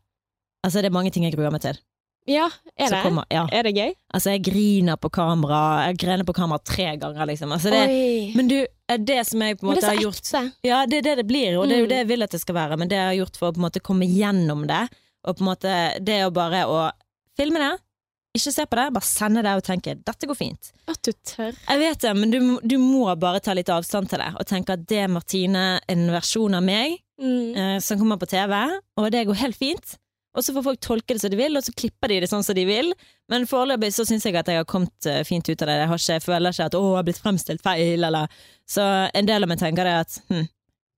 Altså, 0.65 0.81
det 0.81 0.85
er 0.91 0.97
mange 0.97 1.11
ting 1.11 1.23
jeg 1.23 1.33
gruer 1.33 1.51
meg 1.51 1.61
til. 1.61 1.79
Ja, 2.27 2.49
er 2.77 2.89
det? 2.91 2.99
kommer- 3.03 3.25
ja. 3.31 3.47
Er 3.51 3.63
det 3.63 3.73
gøy? 3.75 3.93
Altså, 4.13 4.29
jeg 4.35 4.43
griner 4.43 4.95
på 4.95 5.09
kamera. 5.09 5.87
Jeg 5.87 5.97
grener 5.97 6.23
på 6.23 6.33
kamera 6.37 6.59
tre 6.63 6.95
ganger, 6.97 7.25
liksom. 7.25 7.51
Altså, 7.51 7.71
det, 7.71 8.35
men 8.35 8.47
du, 8.47 8.59
det 8.99 9.25
som 9.25 9.41
jeg 9.41 9.57
på 9.57 9.63
en 9.65 9.71
måte 9.73 9.81
det 9.81 9.89
har 9.89 10.03
gjort 10.03 10.21
ekte. 10.21 10.53
Ja, 10.63 10.85
det 10.85 10.97
er 10.99 11.01
det 11.01 11.15
det 11.17 11.27
blir, 11.27 11.57
og 11.57 11.67
det 11.67 11.77
er 11.77 11.79
jo 11.79 11.85
Mm. 11.85 11.89
det 11.89 11.97
jeg 11.97 12.07
vil 12.07 12.21
at 12.23 12.29
det 12.31 12.41
skal 12.41 12.55
være. 12.55 12.77
Men 12.77 12.87
det 12.89 12.95
jeg 12.99 13.07
har 13.07 13.25
gjort 13.25 13.37
for 13.37 13.47
å 13.49 13.53
på 13.55 13.57
en 13.57 13.65
måte 13.71 13.81
komme 13.81 14.05
gjennom 14.05 14.67
det, 14.67 14.89
og 15.25 15.37
på 15.37 15.41
en 15.41 15.47
måte 15.47 16.03
det 16.03 16.19
å 16.27 16.31
bare 16.31 16.65
å 16.67 16.91
filme 17.39 17.57
det, 17.57 17.79
ikke 18.37 18.53
se 18.55 18.65
på 18.65 18.77
det, 18.79 18.93
bare 18.95 19.07
sende 19.07 19.43
det 19.43 19.53
og 19.59 19.63
tenke 19.63 19.95
'dette 19.95 20.27
går 20.27 20.37
fint'. 20.39 20.71
At 20.87 21.01
du 21.03 21.11
tør. 21.11 21.51
Jeg 21.69 21.79
vet 21.79 22.01
det, 22.01 22.15
men 22.17 22.31
du, 22.31 22.59
du 22.63 22.77
må 22.79 23.13
bare 23.19 23.39
ta 23.39 23.53
litt 23.53 23.69
avstand 23.69 24.09
til 24.09 24.19
det, 24.19 24.33
og 24.39 24.45
tenke 24.47 24.73
at 24.73 24.85
det 24.87 24.99
er 25.03 25.07
Martine, 25.11 25.79
en 25.89 26.07
versjon 26.11 26.53
av 26.55 26.63
meg, 26.63 26.99
Mm. 27.21 27.55
eh, 27.55 27.79
som 27.79 27.99
kommer 27.99 28.17
på 28.17 28.25
TV, 28.25 28.53
og 28.97 29.11
det 29.11 29.27
går 29.27 29.35
helt 29.35 29.55
fint. 29.55 29.97
Og 30.33 30.41
så 30.43 30.53
får 30.55 30.63
folk 30.63 30.79
tolke 30.79 31.13
det 31.13 31.21
som 31.21 31.29
de 31.29 31.37
vil, 31.37 31.57
og 31.57 31.61
så 31.63 31.73
klipper 31.75 32.07
de 32.07 32.21
det 32.21 32.29
sånn 32.31 32.43
som 32.43 32.55
de 32.55 32.63
vil. 32.65 32.93
Men 33.29 33.45
foreløpig 33.45 33.91
så 33.93 34.05
syns 34.07 34.23
jeg 34.25 34.35
at 34.39 34.47
jeg 34.47 34.57
har 34.57 34.65
kommet 34.65 35.05
eh, 35.05 35.23
fint 35.27 35.43
ut 35.47 35.61
av 35.61 35.67
det. 35.67 35.75
Jeg, 35.75 35.87
har 35.91 35.97
ikke, 35.99 36.13
jeg 36.13 36.23
føler 36.23 36.49
ikke 36.55 36.65
at 36.65 36.73
'å, 36.73 36.81
jeg 36.87 36.95
har 36.95 37.03
blitt 37.03 37.21
fremstilt 37.21 37.61
feil', 37.61 38.05
eller 38.07 38.27
Så 38.65 38.81
en 39.13 39.25
del 39.27 39.43
av 39.43 39.49
meg 39.49 39.59
tenker 39.59 39.83
det 39.83 39.99
at 39.99 40.21
hm, 40.29 40.47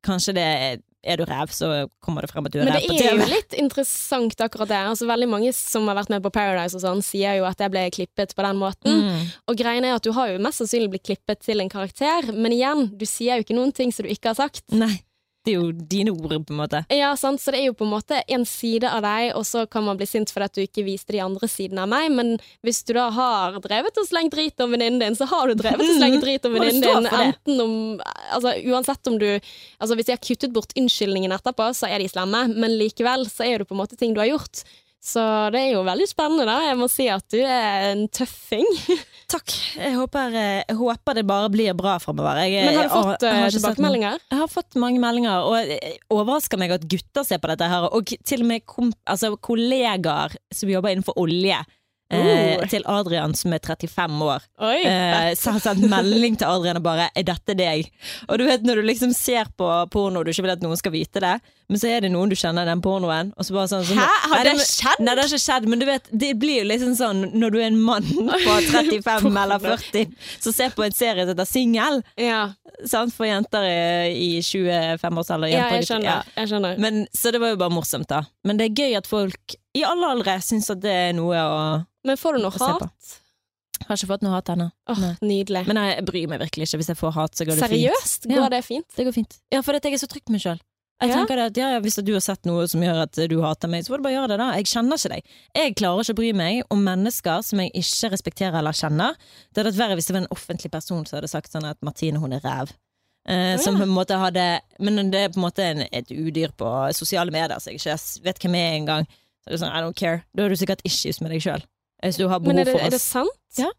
kanskje 0.06 0.34
det 0.38 0.82
er, 1.04 1.20
du 1.20 1.26
ræv, 1.28 1.52
så 1.52 1.70
kommer 2.04 2.24
det 2.24 2.32
frem 2.32 2.48
at 2.48 2.54
du 2.54 2.60
er 2.62 2.70
Men 2.70 2.78
det 2.80 3.04
er 3.04 3.18
jo 3.20 3.28
litt 3.28 3.56
interessant 3.60 4.40
akkurat 4.44 4.72
det. 4.72 4.82
Altså, 4.94 5.08
veldig 5.10 5.30
mange 5.30 5.54
som 5.56 5.88
har 5.92 5.98
vært 6.00 6.14
med 6.14 6.24
på 6.24 6.32
Paradise 6.34 6.80
og 6.80 6.84
sånn, 6.86 7.04
sier 7.06 7.40
jo 7.40 7.48
at 7.50 7.60
jeg 7.60 7.74
ble 7.74 7.86
klippet 7.94 8.36
på 8.38 8.46
den 8.48 8.60
måten. 8.62 9.02
Mm. 9.04 9.32
Og 9.52 9.60
greien 9.60 9.88
er 9.88 9.98
at 9.98 10.06
du 10.06 10.14
har 10.16 10.32
jo 10.32 10.42
mest 10.44 10.64
sannsynlig 10.64 10.94
blitt 10.96 11.08
klippet 11.12 11.44
til 11.44 11.64
en 11.64 11.72
karakter, 11.72 12.32
men 12.34 12.56
igjen, 12.56 12.88
du 12.96 13.08
sier 13.10 13.40
jo 13.40 13.48
ikke 13.48 13.58
noen 13.58 13.76
ting 13.76 13.92
som 13.96 14.08
du 14.08 14.14
ikke 14.14 14.32
har 14.32 14.40
sagt. 14.40 14.64
Nei. 14.72 14.96
Det 15.44 15.52
er 15.52 15.60
jo 15.60 15.72
dine 15.76 16.14
ord, 16.14 16.32
på 16.48 16.54
en 16.54 16.60
måte. 16.62 16.80
Ja, 16.94 17.10
sant? 17.20 17.42
Så 17.44 17.52
det 17.52 17.60
er 17.60 17.66
jo 17.68 17.76
på 17.76 17.84
en 17.84 17.92
måte 17.92 18.22
en 18.32 18.46
side 18.48 18.88
av 18.88 19.04
deg, 19.04 19.34
og 19.36 19.44
så 19.48 19.66
kan 19.68 19.84
man 19.84 20.00
bli 20.00 20.08
sint 20.08 20.32
fordi 20.32 20.48
at 20.48 20.56
du 20.56 20.62
ikke 20.64 20.86
viste 20.88 21.12
de 21.16 21.20
andre 21.24 21.50
sidene 21.52 21.84
av 21.84 21.92
meg, 21.92 22.08
men 22.16 22.38
hvis 22.64 22.80
du 22.88 22.94
da 22.96 23.10
har 23.12 23.58
drevet 23.64 24.00
og 24.00 24.08
slengt 24.08 24.36
drit 24.36 24.64
om 24.64 24.72
venninnen 24.72 25.04
din, 25.04 25.18
så 25.20 25.28
har 25.28 25.52
du 25.52 25.60
drevet 25.60 25.84
og 25.84 25.98
slengt 26.00 26.24
drit 26.24 26.48
om 26.48 26.56
Må 26.56 26.64
venninnen 26.64 27.10
din, 27.10 27.26
enten 27.28 27.64
om 27.64 27.76
Altså 28.34 28.54
uansett 28.72 29.10
om 29.10 29.18
du 29.20 29.28
Altså 29.28 29.98
hvis 29.98 30.10
jeg 30.10 30.18
har 30.18 30.24
kuttet 30.24 30.54
bort 30.56 30.74
unnskyldningen 30.80 31.36
etterpå, 31.36 31.70
så 31.76 31.90
er 31.92 32.00
de 32.00 32.08
slemme, 32.12 32.46
men 32.54 32.78
likevel 32.80 33.28
så 33.30 33.46
er 33.48 33.62
det 33.62 33.68
på 33.68 33.76
en 33.76 33.84
måte 33.84 34.00
ting 34.00 34.16
du 34.16 34.22
har 34.24 34.32
gjort. 34.32 34.64
Så 35.04 35.20
det 35.52 35.60
er 35.60 35.74
jo 35.74 35.82
veldig 35.84 36.06
spennende, 36.08 36.46
da. 36.48 36.62
Jeg 36.64 36.78
må 36.80 36.88
si 36.88 37.10
at 37.12 37.26
du 37.34 37.42
er 37.44 37.90
en 37.90 38.06
tøffing. 38.08 38.64
Takk. 39.34 39.52
Jeg 39.76 39.98
håper, 39.98 40.38
eh, 40.40 40.62
jeg 40.62 40.78
håper 40.80 41.18
det 41.20 41.26
bare 41.28 41.52
blir 41.52 41.76
bra 41.76 41.98
framover. 42.00 42.40
Men 42.48 42.78
har 42.78 42.88
du 42.88 42.94
fått 42.94 43.26
jeg 43.28 43.36
eh, 43.36 43.44
sett 43.50 43.58
tilbakemeldinger? 43.58 44.24
Jeg 44.32 44.42
har 44.46 44.52
fått 44.52 44.80
mange 44.80 45.04
meldinger, 45.04 45.44
og 45.44 45.68
det 45.68 45.98
overrasker 46.14 46.62
meg 46.62 46.72
at 46.78 46.88
gutter 46.88 47.28
ser 47.28 47.44
på 47.44 47.52
dette 47.52 47.68
her. 47.68 47.90
Og 47.92 48.16
til 48.24 48.46
og 48.46 48.52
med 48.54 48.64
kom, 48.70 48.94
altså, 49.04 49.34
kollegaer 49.44 50.38
som 50.56 50.72
jobber 50.72 50.96
innenfor 50.96 51.20
olje, 51.20 51.60
eh, 51.60 51.82
Uh. 52.14 52.68
til 52.70 52.84
Adrian 52.86 53.34
som 53.36 53.54
er 53.56 53.60
35 53.64 54.24
år. 54.24 54.44
Oi. 54.62 54.80
Eh, 54.86 55.34
så 55.40 55.56
har 55.56 55.64
sendt 55.64 55.88
melding 55.90 56.38
til 56.38 56.48
Adrian 56.48 56.78
og 56.78 56.84
bare 56.86 57.10
'er 57.12 57.26
dette 57.26 57.56
deg?' 57.58 57.90
Og 58.30 58.38
du 58.38 58.46
vet 58.46 58.64
når 58.64 58.76
du 58.76 58.82
liksom 58.88 59.14
ser 59.14 59.46
på 59.58 59.68
porno 59.90 60.20
og 60.20 60.26
du 60.26 60.32
ikke 60.32 60.44
vil 60.46 60.56
at 60.56 60.62
noen 60.62 60.78
skal 60.78 60.94
vite 60.94 61.20
det, 61.20 61.42
men 61.74 61.82
så 61.82 61.90
er 61.90 62.04
det 62.06 62.12
noen 62.14 62.30
du 62.30 62.36
kjenner 62.38 62.68
den 62.70 62.82
pornoen, 62.86 63.32
og 63.34 63.48
så 63.48 63.56
bare 63.56 63.70
sånn 63.72 63.86
sånn 63.88 63.98
Hæ? 63.98 64.08
Har 64.30 64.46
det 64.46 64.54
skjedd? 64.62 65.02
Nei, 65.02 65.16
det 65.18 65.24
har 65.24 65.32
ikke 65.32 65.42
skjedd, 65.42 65.66
men 65.72 65.82
du 65.82 65.86
vet, 65.90 66.10
det 66.24 66.30
blir 66.38 66.60
jo 66.62 66.68
liksom 66.70 66.92
sånn 67.00 67.24
når 67.34 67.56
du 67.56 67.58
er 67.64 67.66
en 67.72 67.80
mann 67.82 68.06
på 68.46 68.58
35 68.70 69.40
eller 69.44 69.64
40 69.64 70.14
som 70.44 70.54
ser 70.54 70.76
på 70.78 70.86
en 70.86 70.94
serie 70.94 71.26
som 71.26 71.34
heter 71.34 71.50
Singel, 71.50 72.00
Ja, 72.22 72.44
sant, 72.86 73.16
for 73.18 73.26
jenter 73.26 73.66
i, 73.66 74.14
i 74.14 74.30
25-årsalder. 74.46 75.50
ja 75.50 75.66
jeg 75.74 75.90
skjønner. 75.90 76.10
ja. 76.12 76.22
Jeg 76.44 76.54
skjønner. 76.54 76.78
Men, 76.86 77.04
så 77.16 77.34
det 77.34 77.42
var 77.42 77.56
jo 77.56 77.60
bare 77.64 77.74
morsomt, 77.74 78.08
da. 78.12 78.22
Men 78.46 78.62
det 78.62 78.70
er 78.70 78.84
gøy 78.86 78.98
at 79.02 79.10
folk 79.10 79.58
i 79.74 79.84
alle 79.88 80.14
aldre 80.14 80.38
syns 80.46 80.70
at 80.70 80.82
det 80.84 80.94
er 81.10 81.14
noe 81.18 81.34
å 81.42 81.60
Men 82.06 82.20
får 82.20 82.38
du 82.38 82.44
noe 82.46 82.54
hat? 82.54 83.20
Har 83.88 83.98
ikke 83.98 84.12
fått 84.14 84.24
noe 84.24 84.36
hat 84.38 84.50
ennå. 84.54 84.70
Oh, 84.92 85.02
nydelig. 85.26 85.66
Men 85.68 85.80
jeg 85.82 86.06
bryr 86.08 86.30
meg 86.32 86.44
virkelig 86.46 86.70
ikke. 86.70 86.80
Hvis 86.80 86.92
jeg 86.94 87.00
får 87.00 87.16
hat, 87.18 87.34
så 87.36 87.48
går 87.48 87.58
det 87.58 87.68
fint. 87.68 87.74
Seriøst? 87.74 88.28
Ja. 88.30 88.38
Går 88.44 88.54
det 88.54 88.62
fint? 88.68 88.88
Det 88.96 89.06
går 89.08 89.16
fint. 89.16 89.36
Ja, 89.52 89.64
for 89.66 89.76
jeg 89.76 89.98
er 89.98 90.00
så 90.00 90.08
trygg 90.12 90.24
på 90.28 90.36
meg 90.36 90.44
sjøl. 90.44 90.62
Jeg 91.04 91.10
Ja. 91.12 91.16
tenker 91.20 91.36
det 91.36 91.46
at 91.52 91.58
ja, 91.60 91.68
ja, 91.76 91.80
Hvis 91.84 91.98
du 92.04 92.14
har 92.16 92.22
sett 92.24 92.46
noe 92.48 92.64
som 92.72 92.82
gjør 92.82 93.02
at 93.04 93.18
du 93.30 93.36
hater 93.44 93.68
meg, 93.68 93.84
så 93.84 93.92
får 93.94 94.00
du 94.00 94.04
bare 94.08 94.14
gjøre 94.16 94.30
det, 94.32 94.38
da. 94.40 94.48
Jeg 94.56 94.66
kjenner 94.72 94.96
ikke 94.98 95.10
deg. 95.14 95.24
Jeg 95.60 95.76
klarer 95.76 96.00
ikke 96.06 96.14
å 96.16 96.20
bry 96.22 96.30
meg 96.34 96.64
om 96.72 96.84
mennesker 96.86 97.44
som 97.44 97.60
jeg 97.60 97.72
ikke 97.76 98.12
respekterer 98.14 98.56
eller 98.62 98.72
kjenner. 98.72 99.18
Det 99.54 99.60
hadde 99.64 99.74
vært 99.74 99.82
verre 99.84 99.96
hvis 100.00 100.08
det 100.08 100.16
var 100.16 100.22
en 100.24 100.32
offentlig 100.32 100.72
person 100.72 101.06
som 101.06 101.18
hadde 101.20 101.30
sagt 101.30 101.52
sånn 101.52 101.68
at 101.70 101.78
Martine, 101.84 102.20
hun 102.24 102.32
er 102.34 102.40
ræv. 102.40 102.72
Eh, 103.28 103.58
som 103.58 103.76
Ja. 103.76 103.80
på 103.80 103.84
en 103.84 103.96
måte 103.96 104.18
hadde 104.20 104.60
Men 104.80 105.10
det 105.12 105.20
er 105.20 105.30
på 105.30 105.38
en 105.40 105.44
måte 105.50 105.60
en, 105.64 105.86
et 105.94 106.08
udyr 106.12 106.52
på 106.58 106.94
sosiale 106.94 107.32
medier, 107.32 107.56
så 107.60 107.72
jeg 107.72 107.80
ikke 107.80 108.24
vet 108.24 108.40
hvem 108.40 108.54
jeg 108.56 108.72
er 108.72 108.80
engang. 108.82 109.08
Sånn, 109.50 109.72
I 109.76 109.82
don't 109.82 109.96
care. 109.96 110.24
Da 110.36 110.44
har 110.44 110.50
du 110.50 110.56
sikkert 110.56 110.82
issues 110.86 111.20
med 111.22 111.32
deg 111.32 111.42
sjøl. 111.42 111.64
Hvis 112.04 112.18
du 112.18 112.28
har 112.28 112.40
behov 112.40 112.48
Men 112.56 112.60
er 112.60 112.64
det, 112.66 112.74
for 112.74 112.86
er 112.86 112.90
det 112.90 113.02
sant? 113.02 113.30
Ja. 113.58 113.70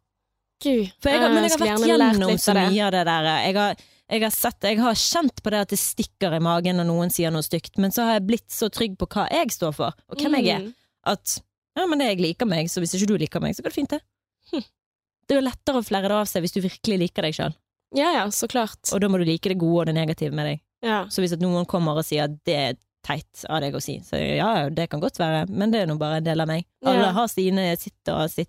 Gud. 0.63 0.93
For 1.01 1.11
jeg 1.11 1.21
har, 1.21 1.29
men 1.29 1.43
jeg 1.45 1.53
har 1.53 1.59
vært 1.59 1.89
gjennom 1.89 2.39
så 2.41 2.55
mye 2.55 2.85
av 2.87 2.93
det 2.93 3.05
der. 3.05 3.23
Jeg 3.45 3.55
har, 3.57 3.77
jeg 4.11 4.21
har 4.23 4.31
sett 4.31 4.61
Jeg 4.69 4.79
har 4.79 4.95
kjent 4.95 5.43
på 5.43 5.51
det 5.51 5.61
at 5.65 5.69
det 5.73 5.79
stikker 5.81 6.35
i 6.37 6.41
magen 6.45 6.77
når 6.77 6.87
noen 6.91 7.11
sier 7.11 7.31
noe 7.33 7.43
stygt, 7.43 7.79
men 7.79 7.91
så 7.91 8.05
har 8.05 8.19
jeg 8.19 8.27
blitt 8.29 8.51
så 8.53 8.69
trygg 8.71 8.97
på 9.01 9.07
hva 9.09 9.29
jeg 9.33 9.51
står 9.51 9.73
for, 9.75 9.93
og 10.09 10.17
hvem 10.21 10.37
jeg 10.41 10.49
er, 10.57 10.61
Mm. 10.61 10.75
at 11.07 11.41
ja, 11.77 11.87
men 11.87 11.99
det 11.99 12.07
jeg 12.13 12.21
liker 12.21 12.47
meg, 12.47 12.67
så 12.71 12.81
hvis 12.81 12.95
ikke 12.95 13.07
du 13.09 13.17
liker 13.19 13.41
meg, 13.41 13.55
så 13.57 13.63
går 13.63 13.71
det 13.73 13.75
fint, 13.75 13.91
det. 13.91 14.01
Hm. 14.53 14.63
Det 15.27 15.35
er 15.37 15.41
jo 15.41 15.49
lettere 15.49 15.81
å 15.81 15.85
flere 15.87 16.09
det 16.09 16.13
av 16.21 16.27
seg 16.29 16.43
hvis 16.45 16.53
du 16.53 16.61
virkelig 16.61 16.99
liker 17.01 17.23
deg 17.23 17.35
sjøl, 17.35 17.55
Ja 17.97 18.13
ja, 18.13 18.25
så 18.31 18.47
klart. 18.47 18.93
og 18.93 19.01
da 19.01 19.09
må 19.09 19.19
du 19.19 19.25
like 19.25 19.49
det 19.49 19.59
gode 19.59 19.81
og 19.81 19.87
det 19.87 19.95
negative 19.95 20.33
med 20.35 20.47
deg. 20.47 20.61
Ja. 20.83 21.05
Så 21.09 21.23
hvis 21.25 21.33
noen 21.41 21.65
kommer 21.67 21.97
og 21.97 22.05
sier 22.05 22.25
at 22.29 22.37
det 22.45 22.55
er 22.57 22.75
teit 23.05 23.45
av 23.49 23.61
deg 23.61 23.75
å 23.75 23.81
si, 23.83 23.99
så 24.01 24.17
ja, 24.37 24.69
det 24.71 24.89
kan 24.91 25.01
godt 25.01 25.19
være, 25.19 25.49
men 25.49 25.71
det 25.71 25.81
er 25.83 25.87
nå 25.87 25.97
bare 25.99 26.19
en 26.21 26.25
del 26.25 26.41
av 26.41 26.49
meg. 26.49 26.65
Alle 26.85 27.07
Ja. 27.09 27.13
har 27.13 27.27
sine 27.29 27.77
sitt 27.79 28.09
og 28.09 28.29
sitt. 28.31 28.49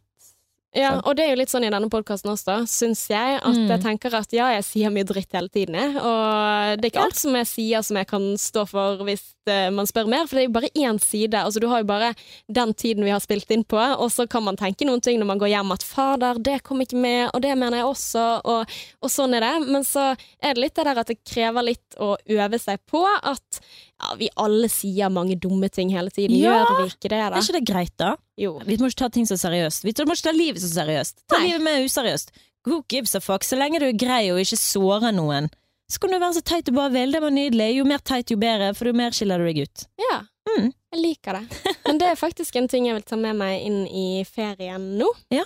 Ja, 0.76 1.00
og 1.04 1.16
det 1.16 1.26
er 1.26 1.30
jo 1.34 1.40
litt 1.40 1.50
sånn 1.54 1.64
i 1.68 1.70
denne 1.72 1.90
podkasten 1.90 2.32
også, 2.34 2.68
syns 2.68 3.08
jeg. 3.10 3.40
At 3.42 3.56
Mm. 3.56 3.68
jeg 3.70 3.82
tenker 3.84 4.14
at 4.16 4.32
ja, 4.36 4.50
jeg 4.58 4.64
sier 4.68 4.90
mye 4.92 5.04
dritt 5.08 5.32
hele 5.32 5.50
tiden, 5.50 5.76
jeg. 5.76 5.96
Og 5.96 6.82
det 6.82 6.86
er 6.86 6.92
ikke 6.92 7.06
alt 7.06 7.16
som 7.16 7.34
jeg 7.36 7.48
sier 7.48 7.82
som 7.82 7.98
jeg 7.98 8.08
kan 8.08 8.36
stå 8.38 8.68
for 8.68 8.98
hvis 9.08 9.35
eh, 9.52 9.70
man 9.74 9.88
spør 9.90 10.10
mer, 10.12 10.26
for 10.28 10.38
det 10.38 10.44
er 10.44 10.48
jo 10.50 10.56
bare 10.56 10.72
én 10.76 11.00
side. 11.02 11.38
Altså, 11.40 11.62
du 11.62 11.68
har 11.72 11.84
jo 11.84 11.88
bare 11.90 12.12
den 12.52 12.74
tiden 12.74 13.06
vi 13.06 13.14
har 13.14 13.24
spilt 13.24 13.50
inn 13.54 13.64
på, 13.64 13.80
og 13.80 14.12
så 14.14 14.28
kan 14.30 14.46
man 14.46 14.60
tenke 14.60 14.88
noen 14.88 15.04
ting 15.04 15.20
når 15.22 15.30
man 15.32 15.42
går 15.42 15.54
hjem 15.54 15.74
at 15.76 15.84
'fader, 15.86 16.42
det 16.44 16.62
kom 16.64 16.82
ikke 16.82 17.00
med', 17.00 17.30
og 17.34 17.42
det 17.42 17.56
mener 17.58 17.82
jeg 17.82 17.90
også, 17.90 18.26
og, 18.44 18.78
og 19.02 19.12
sånn 19.12 19.36
er 19.38 19.46
det. 19.46 19.56
Men 19.68 19.84
så 19.88 20.14
er 20.42 20.56
det 20.56 20.64
litt 20.64 20.76
det 20.76 20.88
der 20.90 21.02
at 21.02 21.12
det 21.12 21.20
krever 21.24 21.70
litt 21.72 22.00
å 22.02 22.16
øve 22.18 22.60
seg 22.62 22.82
på 22.90 23.04
at 23.06 23.62
ja, 24.02 24.16
vi 24.20 24.30
alle 24.36 24.70
sier 24.72 25.10
mange 25.14 25.38
dumme 25.40 25.70
ting 25.70 25.92
hele 25.94 26.12
tiden. 26.12 26.36
Ja. 26.38 26.64
Gjør 26.64 26.82
vi 26.82 26.90
ikke 26.94 27.12
det, 27.12 27.22
da? 27.22 27.36
Er 27.36 27.42
ikke 27.42 27.60
det 27.60 27.68
greit, 27.68 27.96
da? 28.02 28.16
Jo. 28.40 28.58
Vi 28.66 28.78
må 28.82 28.90
ikke 28.92 29.06
ta 29.06 29.10
ting 29.14 29.28
så 29.30 29.38
seriøst. 29.40 29.86
Vi 29.86 29.96
må 30.04 30.16
ikke 30.16 30.30
ta 30.30 30.36
livet 30.36 30.64
så 30.64 30.72
seriøst. 30.74 31.24
Ta 31.32 31.40
Nei. 31.40 31.52
livet 31.52 31.64
mer 31.64 31.86
useriøst. 31.86 32.34
Who 32.66 32.82
gives 32.90 33.16
a 33.16 33.22
fuck? 33.22 33.46
Så 33.46 33.58
lenge 33.60 33.80
du 33.80 33.86
er 33.88 33.98
grei 33.98 34.24
og 34.34 34.42
ikke 34.42 34.58
sårer 34.58 35.14
noen, 35.16 35.52
så 35.92 36.00
kan 36.02 36.10
du 36.12 36.20
være 36.20 36.34
så 36.38 36.42
teit 36.44 36.66
du 36.66 36.72
bare 36.76 36.92
vil. 36.94 37.12
Det 37.14 37.22
var 37.22 37.32
nydelig. 37.36 37.68
Jo 37.78 37.84
mer 37.86 38.00
teit, 38.06 38.32
jo 38.34 38.38
bedre, 38.42 38.72
for 38.78 38.90
jo 38.90 38.94
mer 38.98 39.12
skiller 39.16 39.38
du 39.42 39.46
deg 39.52 39.66
ut. 39.68 39.86
Ja, 40.02 40.22
Mm. 40.46 40.68
jeg 40.94 41.02
liker 41.02 41.34
det. 41.40 41.60
Men 41.88 41.98
det 41.98 42.08
er 42.12 42.16
faktisk 42.20 42.56
en 42.56 42.68
ting 42.70 42.86
jeg 42.86 42.94
vil 42.94 43.02
ta 43.04 43.16
med 43.18 43.36
meg 43.36 43.64
inn 43.66 43.88
i 43.90 44.24
ferien 44.30 44.84
nå. 45.00 45.08
Ja. 45.34 45.42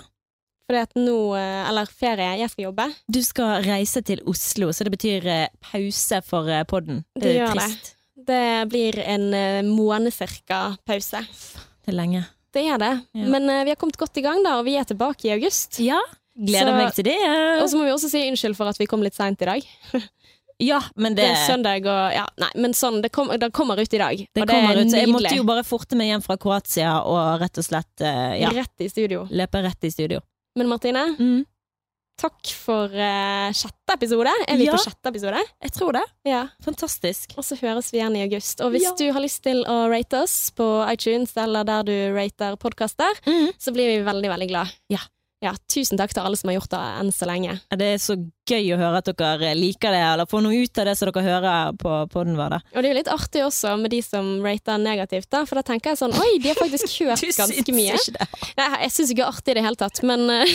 Fordi 0.68 0.82
at 0.84 0.92
nå, 0.94 1.14
eh, 1.40 1.68
eller 1.70 1.86
ferie, 1.88 2.34
jeg 2.38 2.50
skal 2.52 2.64
jobbe. 2.68 2.84
Du 3.10 3.18
skal 3.24 3.62
reise 3.64 4.02
til 4.06 4.20
Oslo, 4.28 4.68
så 4.76 4.84
det 4.86 4.92
betyr 4.92 5.24
eh, 5.26 5.48
pause 5.64 6.20
for 6.22 6.46
eh, 6.52 6.62
podden. 6.68 7.00
Det 7.16 7.22
Det 7.24 7.32
gjør 7.38 7.54
det. 7.56 7.64
trist. 7.64 7.90
Det 8.28 8.68
blir 8.70 9.00
en 9.02 9.24
måned 9.72 10.12
cirka 10.12 10.76
pause. 10.86 11.24
Det 11.80 11.90
er 11.90 11.96
lenge. 11.96 12.22
Det 12.52 12.66
er 12.68 12.78
det. 12.78 12.92
Ja. 13.16 13.24
Men 13.32 13.48
vi 13.64 13.70
har 13.72 13.76
kommet 13.80 13.96
godt 13.98 14.20
i 14.20 14.22
gang 14.28 14.44
da, 14.44 14.58
og 14.60 14.66
vi 14.68 14.76
er 14.76 14.84
tilbake 14.84 15.26
i 15.30 15.32
august. 15.34 15.80
Ja, 15.80 15.98
Gleder 16.36 16.70
Så- 16.70 16.76
meg 16.76 16.94
til 16.94 17.04
det. 17.04 17.16
Og 17.62 17.68
så 17.68 17.76
må 17.80 17.84
vi 17.88 17.90
også 17.96 18.08
si 18.12 18.28
unnskyld 18.28 18.54
for 18.56 18.68
at 18.70 18.78
vi 18.78 18.86
kom 18.86 19.02
litt 19.02 19.14
seint 19.16 19.40
i 19.42 19.48
dag. 19.48 19.64
Ja, 20.60 20.80
men 20.96 21.14
Det 21.16 21.22
det, 21.24 21.30
er 21.32 21.46
søndag 21.48 21.86
og 21.88 22.12
ja, 22.14 22.26
Nei, 22.38 22.50
men 22.60 22.72
sånn, 22.76 23.00
det, 23.02 23.10
kom, 23.12 23.28
det 23.28 23.48
kommer 23.56 23.80
ut 23.80 23.94
i 23.94 23.98
dag. 23.98 24.16
det 24.16 24.42
og 24.42 24.46
det 24.46 24.54
kommer 24.54 24.76
er 24.76 24.82
ut. 24.84 24.90
Så 24.92 24.98
jeg 25.00 25.08
måtte 25.08 25.36
jo 25.36 25.44
bare 25.48 25.64
forte 25.64 25.96
meg 25.96 26.10
hjem 26.12 26.22
fra 26.22 26.36
Kroatia 26.36 26.98
og 27.04 27.40
rett 27.40 27.56
og 27.58 27.64
slett 27.64 28.00
eh, 28.04 28.40
ja, 28.42 28.50
Rett 28.50 28.84
i 28.84 28.88
studio. 28.92 29.26
løpe 29.30 29.62
rett 29.64 29.84
i 29.84 29.90
studio. 29.90 30.20
Men 30.56 30.68
Martine, 30.68 31.16
Mm. 31.18 31.46
takk 32.20 32.50
for 32.52 32.92
uh, 32.92 33.48
sjette 33.56 33.94
episode. 33.94 34.28
Er 34.46 34.56
vi 34.60 34.66
Ja. 34.66 34.72
på 34.76 34.82
sjette 34.84 35.08
episode? 35.08 35.40
Jeg 35.62 35.72
tror 35.72 35.92
det. 35.96 36.02
Ja. 36.28 36.42
Fantastisk. 36.62 37.32
Og 37.38 37.44
så 37.44 37.56
høres 37.56 37.88
vi 37.92 37.98
igjen 38.02 38.16
i 38.18 38.22
august. 38.26 38.60
Og 38.60 38.72
hvis 38.74 38.82
Ja. 38.84 38.92
du 38.98 39.06
har 39.12 39.22
lyst 39.24 39.40
til 39.42 39.64
å 39.64 39.88
rate 39.88 40.20
oss 40.20 40.50
på 40.50 40.66
iTunes 40.92 41.32
eller 41.40 41.64
der 41.64 41.82
du 41.88 41.94
rater 42.14 42.56
podkaster, 42.60 43.08
Mm. 43.24 43.52
så 43.58 43.72
blir 43.72 43.88
vi 43.96 44.04
veldig, 44.04 44.28
veldig 44.28 44.48
glad. 44.48 44.68
Ja. 44.90 44.98
Ja, 45.40 45.54
tusen 45.72 45.96
takk 45.96 46.12
til 46.12 46.20
alle 46.20 46.36
som 46.36 46.50
har 46.50 46.58
gjort 46.58 46.72
det 46.74 46.78
enn 47.00 47.10
så 47.16 47.24
lenge. 47.24 47.54
Det 47.72 47.86
er 47.94 48.00
så 48.02 48.12
gøy 48.50 48.74
å 48.74 48.76
høre 48.80 48.98
at 49.00 49.06
dere 49.08 49.54
liker 49.56 49.94
det, 49.94 50.00
eller 50.04 50.28
får 50.28 50.42
noe 50.44 50.58
ut 50.66 50.80
av 50.82 50.88
det 50.90 50.94
som 50.98 51.08
dere 51.08 51.22
hører 51.24 51.78
på 51.80 51.94
podden 52.12 52.36
vår. 52.36 52.58
Og 52.74 52.76
det 52.76 52.90
er 52.90 52.92
jo 52.92 52.98
litt 52.98 53.12
artig 53.14 53.44
også 53.46 53.72
med 53.80 53.94
de 53.94 54.02
som 54.04 54.28
rater 54.44 54.82
negativt, 54.82 55.30
da, 55.32 55.46
for 55.48 55.56
da 55.56 55.64
tenker 55.70 55.94
jeg 55.94 56.00
sånn 56.02 56.12
Oi, 56.12 56.34
de 56.44 56.52
har 56.52 56.60
faktisk 56.60 56.92
hørt 57.08 57.24
ganske 57.38 57.76
mye. 57.76 57.96
det? 58.18 58.28
Jeg, 58.60 58.92
syns 58.92 59.14
ikke 59.14 59.22
det 59.22 59.24
er 59.24 59.32
artig 59.32 59.54
i 59.54 59.58
det 59.60 59.64
hele 59.64 59.80
tatt, 59.80 60.02
men 60.12 60.26
eh, 60.36 60.54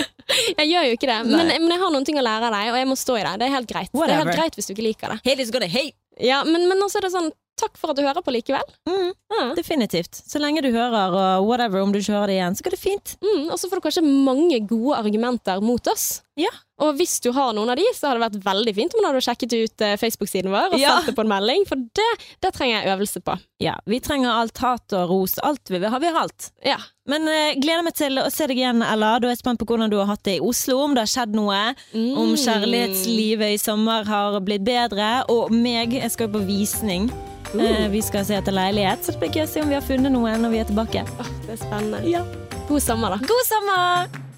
Jeg 0.62 0.70
gjør 0.70 0.88
jo 0.88 0.96
ikke 0.96 1.10
det. 1.10 1.18
Men, 1.28 1.50
men 1.52 1.74
jeg 1.74 1.82
har 1.82 1.92
noen 1.92 2.08
ting 2.08 2.16
å 2.16 2.24
lære 2.24 2.48
av 2.48 2.56
deg, 2.56 2.72
og 2.72 2.80
jeg 2.80 2.88
må 2.88 2.96
stå 2.96 3.18
i 3.18 3.24
det. 3.26 3.34
Det 3.42 3.48
er 3.50 3.56
helt 3.58 3.68
greit. 3.68 3.92
Det 3.92 4.08
er 4.08 4.20
helt 4.22 4.36
greit 4.38 4.56
hvis 4.56 4.70
du 4.70 4.72
ikke 4.72 4.86
liker 4.86 5.12
det. 5.12 5.20
Hate 5.28 5.44
is 5.44 5.52
gonna 5.52 5.68
hate. 5.68 5.98
Ja, 6.22 6.42
Men, 6.44 6.68
men 6.70 6.80
også 6.84 7.00
er 7.00 7.08
det 7.08 7.12
sånn 7.14 7.30
Takk 7.60 7.76
for 7.78 7.92
at 7.92 7.98
du 7.98 8.02
hører 8.02 8.24
på 8.24 8.32
likevel. 8.34 8.64
Mm, 8.88 9.12
mm. 9.12 9.50
definitivt. 9.58 10.22
Så 10.26 10.40
lenge 10.40 10.62
du 10.64 10.70
hører, 10.72 11.12
og 11.12 11.46
whatever, 11.46 11.82
om 11.84 11.92
du 11.92 12.00
ikke 12.00 12.14
hører 12.14 12.32
det 12.32 12.38
igjen, 12.38 12.56
så 12.56 12.66
går 12.66 12.74
det 12.74 12.80
fint. 12.80 13.14
Mm, 13.22 13.50
og 13.52 13.58
så 13.60 13.68
får 13.68 13.78
du 13.78 13.86
kanskje 13.86 14.04
mange 14.06 14.60
gode 14.66 14.96
argumenter 14.98 15.60
mot 15.64 15.92
oss. 15.92 16.22
Ja. 16.40 16.48
Og 16.82 16.94
hvis 16.96 17.18
du 17.20 17.28
har 17.36 17.52
noen 17.52 17.68
av 17.68 17.76
de, 17.76 17.84
så 17.94 18.08
hadde 18.08 18.22
det 18.22 18.24
vært 18.40 18.44
veldig 18.46 18.72
fint 18.74 18.94
om 18.96 19.02
du 19.02 19.06
hadde 19.10 19.20
sjekket 19.22 19.52
ut 19.52 19.82
eh, 19.84 19.96
Facebook-siden 20.00 20.48
vår 20.50 20.72
og 20.72 20.80
Ja. 20.80 20.94
sendt 20.96 21.10
det 21.10 21.14
på 21.18 21.24
en 21.26 21.28
melding, 21.28 21.66
for 21.68 21.76
det, 21.76 22.06
det 22.40 22.50
trenger 22.56 22.78
jeg 22.80 22.94
øvelse 22.96 23.20
på. 23.26 23.34
Ja, 23.60 23.74
vi 23.86 24.00
trenger 24.00 24.30
alt 24.32 24.56
hat 24.64 24.94
og 24.96 25.10
ros. 25.12 25.34
Alt 25.44 25.68
vi 25.70 25.78
vil 25.82 25.92
ha. 25.92 25.98
Vi 26.02 26.08
har 26.08 26.22
alt. 26.22 26.48
Ja. 26.64 26.78
Men 27.06 27.28
uh, 27.28 27.52
gleder 27.60 27.84
meg 27.84 27.94
til 27.98 28.16
å 28.18 28.24
se 28.32 28.46
deg 28.48 28.56
igjen, 28.62 28.80
Ella. 28.82 29.18
Da 29.20 29.28
er 29.28 29.34
jeg 29.36 29.42
spent 29.42 29.60
på 29.60 29.68
hvordan 29.68 29.92
du 29.92 29.98
har 30.00 30.08
hatt 30.08 30.24
det 30.24 30.38
i 30.38 30.42
Oslo, 30.42 30.80
om 30.86 30.96
det 30.96 31.04
har 31.04 31.12
skjedd 31.12 31.36
noe. 31.36 31.60
Om 31.92 32.32
Mm. 32.32 32.36
kjærlighetslivet 32.46 33.54
i 33.54 33.60
sommer 33.60 34.04
har 34.08 34.40
blitt 34.40 34.64
bedre. 34.64 35.12
Og 35.28 35.52
meg, 35.52 35.92
jeg 36.00 36.10
skal 36.16 36.28
jo 36.30 36.38
på 36.38 36.46
visning. 36.48 37.10
Uh. 37.52 37.88
vi 37.92 38.00
skal 38.00 38.24
se 38.24 38.38
etter 38.40 38.54
leilighet, 38.56 39.04
så 39.04 39.12
det 39.12 39.20
blir 39.20 39.34
gøy 39.36 39.44
å 39.44 39.50
se 39.52 39.60
om 39.60 39.68
vi 39.68 39.76
har 39.76 39.84
funnet 39.84 40.10
noe 40.14 40.32
når 40.40 40.50
vi 40.56 40.62
er 40.64 40.68
tilbake. 40.72 41.04
Oh, 41.20 41.32
det 41.44 41.58
er 41.58 41.64
spennende. 41.66 42.24
God 42.70 42.80
sommer, 42.80 43.12
da. 43.18 43.26
God 43.28 43.44
sommer! 43.50 44.31